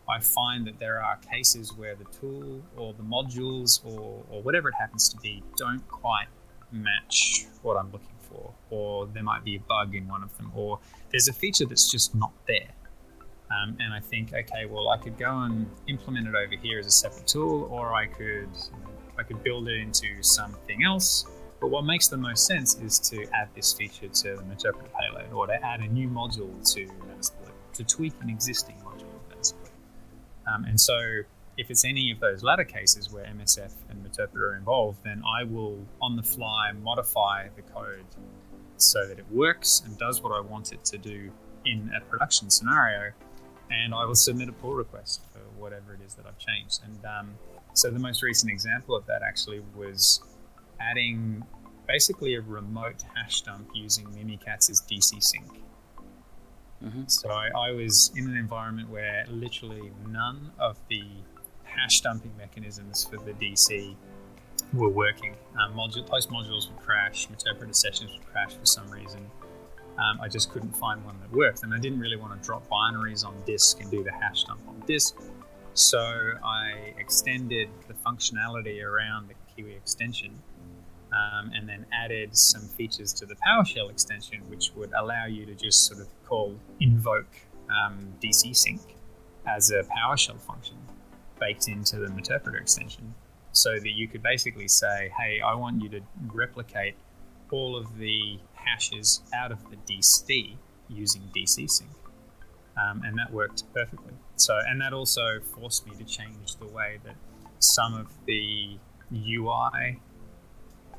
I 0.09 0.21
find 0.21 0.67
that 0.67 0.79
there 0.79 1.03
are 1.03 1.17
cases 1.33 1.73
where 1.77 1.97
the 1.97 2.05
tool 2.05 2.63
or 2.77 2.95
the 2.95 3.03
modules 3.03 3.85
or, 3.85 4.25
or 4.31 4.43
whatever 4.43 4.69
it 4.69 4.75
happens 4.75 5.09
to 5.09 5.17
be 5.19 5.43
don't 5.57 5.87
quite 5.89 6.29
match 6.71 7.47
what 7.63 7.77
I'm 7.77 7.91
looking 7.91 8.17
for, 8.21 8.53
or 8.71 9.07
there 9.07 9.23
might 9.23 9.45
be 9.45 9.57
a 9.57 9.61
bug 9.61 9.95
in 9.95 10.07
one 10.09 10.23
of 10.23 10.37
them, 10.37 10.53
or 10.55 10.79
there's 11.11 11.29
a 11.29 11.33
feature 11.33 11.65
that's 11.65 11.91
just 11.91 12.15
not 12.15 12.33
there. 12.47 12.71
Um, 13.51 13.77
and 13.81 13.95
I 13.95 14.01
think, 14.01 14.33
okay, 14.33 14.67
well, 14.67 14.89
I 14.91 14.99
could 14.99 15.17
go 15.17 15.39
and 15.43 15.69
implement 15.87 16.27
it 16.27 16.35
over 16.35 16.57
here 16.61 16.79
as 16.81 16.87
a 16.87 16.91
separate 16.91 17.27
tool, 17.27 17.69
or 17.71 17.95
I 17.95 18.07
could 18.07 18.49
I 19.19 19.23
could 19.23 19.43
build 19.43 19.69
it 19.69 19.81
into 19.81 20.23
something 20.23 20.85
else. 20.85 21.25
But 21.61 21.69
what 21.69 21.85
makes 21.85 22.09
the 22.09 22.19
most 22.19 22.47
sense 22.47 22.75
is 22.75 22.99
to 23.11 23.27
add 23.33 23.49
this 23.55 23.73
feature 23.73 24.09
to 24.09 24.37
the 24.37 24.43
Meterpreter 24.43 24.91
payload, 25.01 25.33
or 25.33 25.47
to 25.47 25.65
add 25.65 25.81
a 25.81 25.89
new 25.89 26.09
module 26.09 26.53
to 26.75 26.89
to 27.75 27.85
tweak 27.85 28.15
an 28.21 28.31
existing 28.31 28.77
Metasploit. 28.77 28.96
Um, 30.47 30.65
and 30.65 30.81
so 30.81 30.99
if 31.57 31.71
it's 31.71 31.85
any 31.85 32.11
of 32.11 32.21
those 32.21 32.43
latter 32.43 32.65
cases 32.65 33.11
where 33.11 33.25
MSF 33.25 33.73
and 33.89 34.05
Meterpreter 34.05 34.53
are 34.53 34.57
involved, 34.57 34.99
then 35.05 35.23
I 35.27 35.45
will 35.45 35.87
on 36.01 36.17
the 36.17 36.23
fly 36.23 36.73
modify 36.73 37.49
the 37.57 37.63
code 37.63 38.05
so 38.77 39.07
that 39.07 39.19
it 39.19 39.25
works 39.31 39.83
and 39.85 39.97
does 39.99 40.23
what 40.23 40.33
I 40.33 40.41
want 40.41 40.73
it 40.73 40.85
to 40.87 40.99
do 40.99 41.31
in 41.65 41.91
a 41.97 42.05
production 42.05 42.51
scenario, 42.51 43.13
and 43.71 43.95
I 43.95 44.05
will 44.05 44.15
submit 44.15 44.49
a 44.49 44.53
pull 44.53 44.75
request 44.75 45.23
for 45.33 45.41
whatever 45.59 45.95
it 45.95 46.01
is 46.07 46.15
that 46.15 46.27
I've 46.27 46.39
changed. 46.39 46.81
And 46.85 47.05
um, 47.05 47.35
so 47.73 47.91
the 47.91 47.99
most 47.99 48.23
recent 48.23 48.53
example 48.53 48.95
of 48.95 49.07
that 49.07 49.23
actually 49.23 49.63
was 49.75 50.23
adding 50.81 51.43
basically 51.89 52.35
a 52.35 52.41
remote 52.41 53.03
hash 53.15 53.43
dump 53.43 53.71
using 53.75 54.07
Mimikatz's 54.09 54.83
DC 54.83 55.23
sync. 55.23 55.63
Mm-hmm. 56.85 57.05
So 57.07 57.31
I, 57.31 57.71
was 57.73 58.13
in 58.17 58.29
an 58.29 58.37
environment 58.37 58.91
where 58.91 59.25
literally 59.29 59.93
none 60.09 60.53
of 60.59 60.79
the 60.89 61.05
hash 61.65 62.01
dumping 62.01 62.37
mechanisms 62.37 63.05
for 63.05 63.17
the 63.17 63.33
DC 63.33 63.95
were 64.73 64.89
working. 64.89 65.35
Um, 65.59 65.75
module, 65.75 66.07
post 66.07 66.31
modules 66.31 66.69
would 66.71 66.79
crash, 66.81 67.29
Meterpreter 67.29 67.75
sessions 67.75 68.13
would 68.13 68.27
crash 68.27 68.55
for 68.55 68.67
some 68.67 68.91
reason. 68.91 69.31
Um, 69.99 70.21
I 70.21 70.29
just 70.29 70.51
couldn't 70.51 70.77
find 70.77 71.03
one 71.05 71.19
that 71.21 71.33
worked, 71.33 71.63
and 71.63 71.73
I 71.73 71.79
didn't 71.79 72.01
really 72.01 72.17
want 72.17 72.41
to 72.41 72.47
drop 72.47 72.69
binaries 72.69 73.25
on 73.25 73.35
disk 73.47 73.81
and 73.81 73.91
do 73.91 74.05
the 74.05 74.13
hash 74.13 74.45
dump 74.45 74.61
on 74.69 74.83
disk. 74.87 75.17
So 75.73 75.99
I 76.45 76.95
extended 76.99 77.69
the 77.89 77.95
functionality 77.95 78.83
around 78.83 79.29
the 79.29 79.35
Kiwi 79.55 79.75
extension 79.75 80.43
um, 81.17 81.51
and 81.55 81.69
then 81.69 81.87
added 81.93 82.37
some 82.37 82.63
features 82.63 83.13
to 83.15 83.27
the 83.27 83.37
PowerShell 83.47 83.91
extension, 83.91 84.41
which 84.49 84.73
would 84.77 84.93
allow 84.93 85.27
you 85.27 85.47
to 85.47 85.55
just 85.55 85.87
sort 85.87 86.01
of 86.01 86.09
call 86.25 86.59
invoke 86.81 87.35
um, 87.71 88.15
DC 88.23 88.55
sync 88.57 88.81
as 89.47 89.71
a 89.71 89.83
PowerShell 89.85 90.41
function 90.41 90.77
baked 91.39 91.69
into 91.69 91.97
the 91.97 92.09
Meterpreter 92.09 92.61
extension 92.61 93.15
so 93.53 93.79
that 93.79 93.91
you 93.91 94.09
could 94.09 94.23
basically 94.23 94.69
say, 94.69 95.11
hey, 95.19 95.41
I 95.41 95.55
want 95.55 95.83
you 95.83 95.89
to 95.91 96.01
replicate 96.33 96.95
all 97.51 97.77
of 97.77 97.97
the 97.99 98.39
hashes 98.55 99.23
out 99.35 99.53
of 99.53 99.59
the 99.71 99.77
DC 99.77 100.57
using 100.89 101.23
DC 101.35 101.71
sync. 101.71 101.91
Um, 102.77 103.03
and 103.05 103.19
that 103.19 103.33
worked 103.33 103.63
perfectly. 103.73 104.13
So, 104.37 104.59
and 104.67 104.81
that 104.83 104.93
also 104.93 105.41
forced 105.41 105.87
me 105.87 105.97
to 105.97 106.05
change 106.05 106.57
the 106.57 106.67
way 106.67 106.99
that 107.05 107.17
some 107.59 107.95
of 107.95 108.09
the 108.27 108.79
UI 109.15 110.01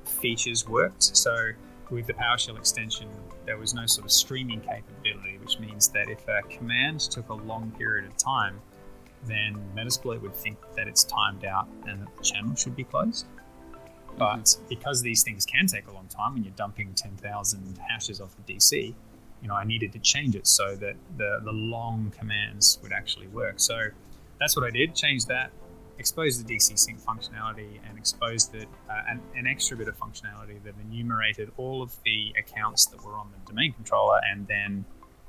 features 0.07 0.67
worked. 0.67 1.03
So, 1.03 1.51
with 1.89 2.07
the 2.07 2.13
PowerShell 2.13 2.57
extension, 2.57 3.07
there 3.45 3.57
was 3.57 3.73
no 3.73 3.85
sort 3.85 4.05
of 4.05 4.11
streaming 4.11 4.61
capability, 4.61 5.37
which 5.37 5.59
means 5.59 5.87
that 5.89 6.09
if 6.09 6.27
a 6.27 6.41
command 6.49 6.99
took 6.99 7.29
a 7.29 7.33
long 7.33 7.71
period 7.77 8.05
of 8.05 8.17
time, 8.17 8.59
then 9.25 9.55
Metasploit 9.75 10.21
would 10.21 10.35
think 10.35 10.57
that 10.75 10.87
it's 10.87 11.03
timed 11.03 11.45
out 11.45 11.67
and 11.87 12.01
that 12.01 12.17
the 12.17 12.23
channel 12.23 12.55
should 12.55 12.75
be 12.75 12.83
closed. 12.83 13.25
But 14.17 14.43
mm-hmm. 14.43 14.67
because 14.67 15.01
these 15.01 15.23
things 15.23 15.45
can 15.45 15.67
take 15.67 15.87
a 15.87 15.91
long 15.91 16.07
time 16.07 16.33
when 16.33 16.43
you're 16.43 16.53
dumping 16.55 16.93
10,000 16.93 17.79
hashes 17.89 18.19
off 18.19 18.35
the 18.45 18.53
DC, 18.53 18.93
you 19.41 19.47
know, 19.47 19.55
I 19.55 19.63
needed 19.63 19.93
to 19.93 19.99
change 19.99 20.35
it 20.35 20.47
so 20.47 20.75
that 20.75 20.95
the, 21.17 21.39
the 21.43 21.51
long 21.51 22.11
commands 22.17 22.79
would 22.81 22.91
actually 22.91 23.27
work. 23.27 23.59
So 23.59 23.89
that's 24.39 24.55
what 24.55 24.65
I 24.65 24.71
did, 24.71 24.95
change 24.95 25.25
that, 25.25 25.51
expose 25.99 26.41
the 26.41 26.55
DC 26.55 26.77
sync 26.77 26.99
functionality, 26.99 27.79
and 27.87 27.97
exposed 27.97 28.53
it, 28.55 28.67
uh, 28.89 29.01
an, 29.09 29.21
an, 29.35 29.47
extra 29.47 29.75
bit 29.75 29.87
of 29.87 29.97
functionality 29.97 30.61
that 30.63 30.73
enumerated 30.81 31.51
all 31.57 31.81
of 31.81 31.95
the 32.05 32.33
accounts 32.37 32.85
that 32.87 33.03
were 33.03 33.13
on 33.13 33.29
the 33.31 33.51
domain 33.51 33.73
controller 33.73 34.19
and 34.29 34.47
then 34.47 34.85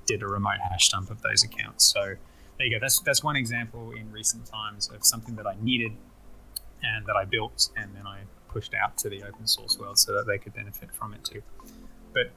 did 0.07 0.23
a 0.23 0.27
remote 0.27 0.59
hash 0.71 0.91
dump 0.91 1.11
of 1.11 1.21
those 1.23 1.43
accounts. 1.43 1.85
So 1.85 2.17
there 2.59 2.67
you 2.67 2.71
go. 2.71 2.79
That's, 2.81 3.01
that's 3.01 3.23
one 3.23 3.37
example 3.37 3.93
in 3.93 4.11
recent 4.13 4.47
times 4.47 4.91
of 4.95 5.05
something 5.05 5.37
that 5.37 5.47
I 5.47 5.55
needed 5.61 5.93
and 6.83 7.07
that 7.07 7.17
I 7.17 7.25
built 7.25 7.71
and 7.77 7.95
then 7.95 8.07
I 8.07 8.21
pushed 8.49 8.75
out 8.75 8.97
to 8.99 9.09
the 9.09 9.23
open 9.23 9.47
source 9.47 9.79
world 9.79 9.99
so 9.99 10.13
that 10.15 10.27
they 10.27 10.39
could 10.39 10.55
benefit 10.55 10.91
from 10.93 11.15
it 11.15 11.25
too. 11.25 11.43
But 12.13 12.31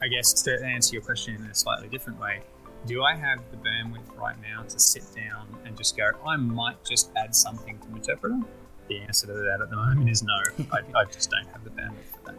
I 0.00 0.08
guess 0.08 0.32
to 0.42 0.64
answer 0.64 0.94
your 0.94 1.02
question 1.02 1.34
in 1.36 1.44
a 1.44 1.54
slightly 1.54 1.88
different 1.88 2.20
way, 2.20 2.42
do 2.86 3.02
I 3.02 3.14
have 3.14 3.40
the 3.50 3.56
bandwidth 3.56 4.16
right 4.16 4.36
now 4.40 4.62
to 4.62 4.78
sit 4.78 5.04
down 5.14 5.46
and 5.64 5.76
just 5.76 5.96
go, 5.96 6.10
I 6.26 6.36
might 6.36 6.84
just 6.84 7.10
add 7.16 7.34
something 7.34 7.78
to 7.78 7.86
Meterpreter? 7.88 8.44
The 8.88 9.00
answer 9.00 9.26
to 9.26 9.32
that 9.32 9.60
at 9.62 9.70
the 9.70 9.76
moment 9.76 10.08
is 10.08 10.22
no. 10.22 10.34
I, 10.72 10.78
I 10.98 11.04
just 11.04 11.30
don't 11.30 11.46
have 11.52 11.64
the 11.64 11.70
bandwidth 11.70 12.10
for 12.12 12.26
that. 12.26 12.34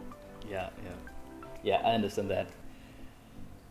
Yeah, 0.48 0.70
yeah. 0.84 1.46
Yeah, 1.62 1.82
I 1.84 1.92
understand 1.92 2.30
that. 2.30 2.48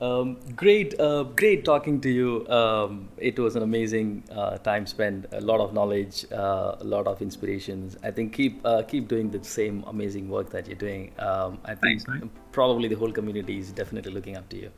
Um, 0.02 0.38
great, 0.56 0.98
uh, 0.98 1.24
great 1.24 1.66
talking 1.66 2.00
to 2.02 2.10
you. 2.10 2.48
Um, 2.48 3.10
it 3.18 3.38
was 3.38 3.58
an 3.58 3.64
amazing 3.64 4.24
uh, 4.32 4.58
time 4.60 4.86
spent. 4.86 5.26
A 5.34 5.42
lot 5.42 5.60
of 5.60 5.74
knowledge, 5.74 6.26
uh, 6.32 6.76
a 6.80 6.84
lot 6.86 7.06
of 7.06 7.22
inspirations. 7.22 7.98
I 8.02 8.12
think 8.12 8.32
keep 8.32 8.66
uh, 8.66 8.84
keep 8.84 9.10
doing 9.10 9.30
the 9.30 9.44
same 9.44 9.84
amazing 9.88 10.30
work 10.30 10.52
that 10.52 10.68
you're 10.68 10.78
doing. 10.78 11.12
Um, 11.20 11.60
I 11.66 11.76
think 11.76 12.06
Thanks, 12.06 12.26
probably 12.54 12.88
the 12.88 12.96
whole 12.96 13.12
community 13.12 13.60
is 13.60 13.74
definitely 13.74 14.14
looking 14.14 14.38
up 14.38 14.48
to 14.50 14.58
you. 14.58 14.72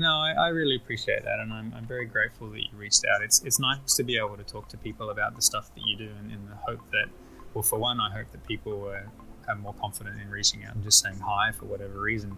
No, 0.00 0.16
I, 0.16 0.32
I, 0.32 0.48
really 0.48 0.76
appreciate 0.76 1.24
that, 1.24 1.40
and 1.40 1.52
I'm, 1.52 1.74
I'm 1.76 1.84
very 1.84 2.06
grateful 2.06 2.48
that 2.52 2.58
you 2.58 2.70
reached 2.74 3.04
out. 3.04 3.20
It's 3.20 3.42
it's 3.42 3.60
nice 3.60 3.94
to 3.96 4.02
be 4.02 4.16
able 4.16 4.34
to 4.38 4.42
talk 4.42 4.66
to 4.70 4.78
people 4.78 5.10
about 5.10 5.36
the 5.36 5.42
stuff 5.42 5.74
that 5.74 5.84
you 5.84 5.94
do, 5.94 6.08
and 6.18 6.32
in 6.32 6.38
the 6.48 6.54
hope 6.54 6.80
that, 6.90 7.08
well, 7.52 7.60
for 7.62 7.78
one, 7.78 8.00
I 8.00 8.10
hope 8.10 8.32
that 8.32 8.42
people 8.48 8.88
are, 8.88 9.12
are 9.46 9.56
more 9.56 9.74
confident 9.74 10.18
in 10.18 10.30
reaching 10.30 10.64
out 10.64 10.74
and 10.74 10.82
just 10.82 11.00
saying 11.02 11.18
hi 11.18 11.52
for 11.52 11.66
whatever 11.66 12.00
reason, 12.00 12.34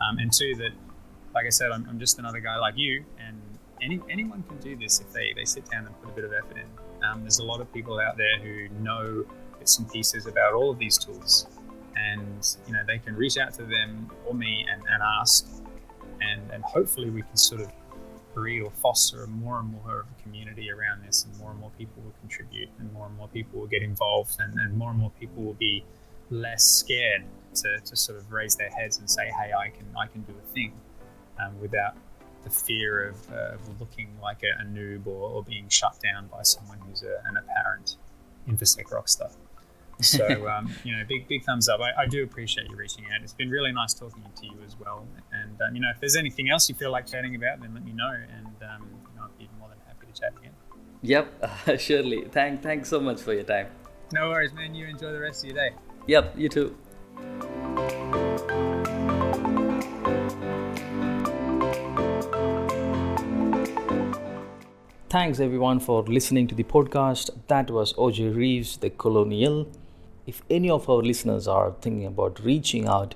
um, 0.00 0.18
and 0.18 0.32
two 0.32 0.56
that 0.56 0.72
like 1.36 1.46
I 1.46 1.50
said, 1.50 1.70
I'm, 1.70 1.86
I'm, 1.88 2.00
just 2.00 2.18
another 2.18 2.40
guy 2.40 2.56
like 2.56 2.76
you, 2.76 3.04
and 3.24 3.40
any, 3.80 4.00
anyone 4.10 4.42
can 4.48 4.58
do 4.58 4.74
this 4.74 5.00
if 5.00 5.12
they, 5.12 5.32
they 5.36 5.44
sit 5.44 5.70
down 5.70 5.86
and 5.86 6.02
put 6.02 6.10
a 6.10 6.14
bit 6.16 6.24
of 6.24 6.32
effort 6.32 6.56
in. 6.56 7.04
Um, 7.06 7.20
there's 7.20 7.38
a 7.38 7.44
lot 7.44 7.60
of 7.60 7.72
people 7.72 8.00
out 8.00 8.16
there 8.16 8.40
who 8.40 8.68
know 8.82 9.24
bits 9.60 9.78
and 9.78 9.88
pieces 9.88 10.26
about 10.26 10.52
all 10.54 10.68
of 10.68 10.80
these 10.80 10.98
tools, 10.98 11.46
and 11.94 12.56
you 12.66 12.72
know 12.72 12.82
they 12.84 12.98
can 12.98 13.14
reach 13.14 13.38
out 13.38 13.54
to 13.54 13.62
them 13.62 14.10
or 14.26 14.34
me 14.34 14.66
and, 14.68 14.82
and 14.90 15.00
ask, 15.00 15.53
and, 16.20 16.50
and 16.50 16.62
hopefully 16.64 17.10
we 17.10 17.22
can 17.22 17.36
sort 17.36 17.60
of 17.60 17.70
breed 18.34 18.62
or 18.62 18.70
foster 18.70 19.26
more 19.28 19.60
and 19.60 19.70
more 19.70 20.00
of 20.00 20.06
a 20.06 20.22
community 20.22 20.70
around 20.70 21.04
this, 21.06 21.24
and 21.24 21.38
more 21.38 21.50
and 21.52 21.60
more 21.60 21.70
people 21.78 22.02
will 22.02 22.14
contribute, 22.20 22.68
and 22.78 22.92
more 22.92 23.06
and 23.06 23.16
more 23.16 23.28
people 23.28 23.60
will 23.60 23.66
get 23.66 23.82
involved, 23.82 24.36
and, 24.40 24.58
and 24.58 24.76
more 24.76 24.90
and 24.90 24.98
more 24.98 25.12
people 25.20 25.42
will 25.42 25.54
be 25.54 25.84
less 26.30 26.64
scared 26.64 27.24
to, 27.54 27.78
to 27.84 27.96
sort 27.96 28.18
of 28.18 28.32
raise 28.32 28.56
their 28.56 28.70
heads 28.70 28.98
and 28.98 29.08
say, 29.08 29.26
hey, 29.26 29.52
I 29.52 29.68
can 29.68 29.86
I 29.96 30.06
can 30.06 30.22
do 30.22 30.32
a 30.32 30.52
thing 30.52 30.72
um, 31.38 31.58
without 31.60 31.96
the 32.42 32.50
fear 32.50 33.08
of, 33.08 33.32
uh, 33.32 33.54
of 33.54 33.80
looking 33.80 34.08
like 34.22 34.42
a, 34.42 34.62
a 34.62 34.64
noob 34.64 35.06
or, 35.06 35.30
or, 35.30 35.42
being 35.42 35.66
shut 35.68 35.98
down 36.00 36.26
by 36.26 36.42
someone 36.42 36.78
who's 36.86 37.02
a, 37.02 37.22
an 37.26 37.38
apparent 37.38 37.96
infosec 38.46 38.84
rockstar. 38.90 39.32
So 40.00 40.48
um, 40.48 40.70
you 40.84 40.96
know, 40.96 41.02
big 41.08 41.28
big 41.28 41.44
thumbs 41.44 41.68
up. 41.68 41.80
I, 41.80 42.02
I, 42.02 42.06
do 42.06 42.22
appreciate 42.22 42.68
you 42.68 42.76
reaching 42.76 43.04
out. 43.06 43.22
It's 43.22 43.32
been 43.32 43.50
really 43.50 43.72
nice 43.72 43.94
talking 43.94 44.22
to 44.34 44.46
you 44.46 44.56
as 44.64 44.76
well. 44.78 45.06
And 45.32 45.60
um, 45.60 45.74
you 45.74 45.80
know, 45.80 45.90
if 45.90 46.00
there's 46.00 46.16
anything 46.16 46.50
else 46.50 46.68
you 46.68 46.74
feel 46.74 46.90
like 46.90 47.06
chatting 47.06 47.34
about, 47.34 47.60
then 47.60 47.74
let 47.74 47.84
me 47.84 47.92
know, 47.92 48.12
and 48.12 48.46
um, 48.62 48.88
you 49.08 49.16
know, 49.16 49.24
I'd 49.24 49.38
be 49.38 49.48
more 49.58 49.68
than 49.68 49.78
happy 49.86 50.06
to 50.12 50.20
chat 50.20 50.32
again. 50.38 50.52
Yep, 51.02 51.66
uh, 51.66 51.76
surely. 51.78 52.24
Thank 52.30 52.62
thanks 52.62 52.88
so 52.88 53.00
much 53.00 53.20
for 53.20 53.32
your 53.32 53.44
time. 53.44 53.68
No 54.12 54.30
worries, 54.30 54.52
man. 54.52 54.74
You 54.74 54.86
enjoy 54.86 55.12
the 55.12 55.20
rest 55.20 55.44
of 55.44 55.50
your 55.50 55.56
day. 55.56 55.76
Yep, 56.06 56.34
you 56.36 56.48
too. 56.48 56.76
Thanks 65.08 65.38
everyone 65.38 65.78
for 65.78 66.02
listening 66.02 66.48
to 66.48 66.56
the 66.56 66.64
podcast. 66.64 67.30
That 67.46 67.70
was 67.70 67.92
OJ 67.92 68.34
Reeves, 68.34 68.76
TheColonial. 68.78 69.68
If 70.26 70.42
any 70.50 70.70
of 70.70 70.88
our 70.88 71.02
listeners 71.02 71.46
are 71.46 71.74
thinking 71.80 72.06
about 72.06 72.40
reaching 72.42 72.86
out 72.88 73.14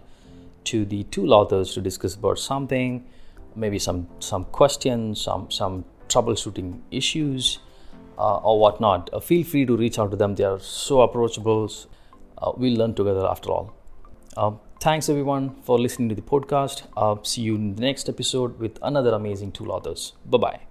to 0.65 0.85
the 0.85 1.05
tool 1.05 1.33
authors 1.33 1.73
to 1.75 1.81
discuss 1.81 2.15
about 2.15 2.39
something, 2.39 3.05
maybe 3.57 3.79
some 3.79 4.07
some 4.21 4.45
questions, 4.45 5.21
some 5.23 5.51
some 5.51 5.85
troubleshooting 6.09 6.81
issues, 6.91 7.59
uh, 8.19 8.37
or 8.39 8.61
whatnot, 8.61 9.11
uh, 9.13 9.21
feel 9.21 9.45
free 9.45 9.65
to 9.67 9.77
reach 9.77 9.99
out 9.99 10.11
to 10.11 10.17
them. 10.17 10.35
They 10.35 10.45
are 10.45 10.61
so 10.61 11.01
approachable. 11.01 11.71
Uh, 12.37 12.53
we'll 12.57 12.79
learn 12.79 12.95
together 12.95 13.27
after 13.27 13.51
all. 13.51 13.75
Uh, 14.37 14.53
thanks 14.81 15.09
everyone 15.09 15.55
for 15.63 15.79
listening 15.79 16.09
to 16.11 16.15
the 16.15 16.23
podcast. 16.23 16.83
Uh, 16.97 17.17
see 17.23 17.43
you 17.43 17.57
in 17.57 17.75
the 17.75 17.83
next 17.83 18.09
episode 18.09 18.59
with 18.59 18.79
another 18.83 19.13
amazing 19.15 19.53
tool 19.53 19.73
authors. 19.73 20.13
Bye 20.25 20.39
bye. 20.39 20.68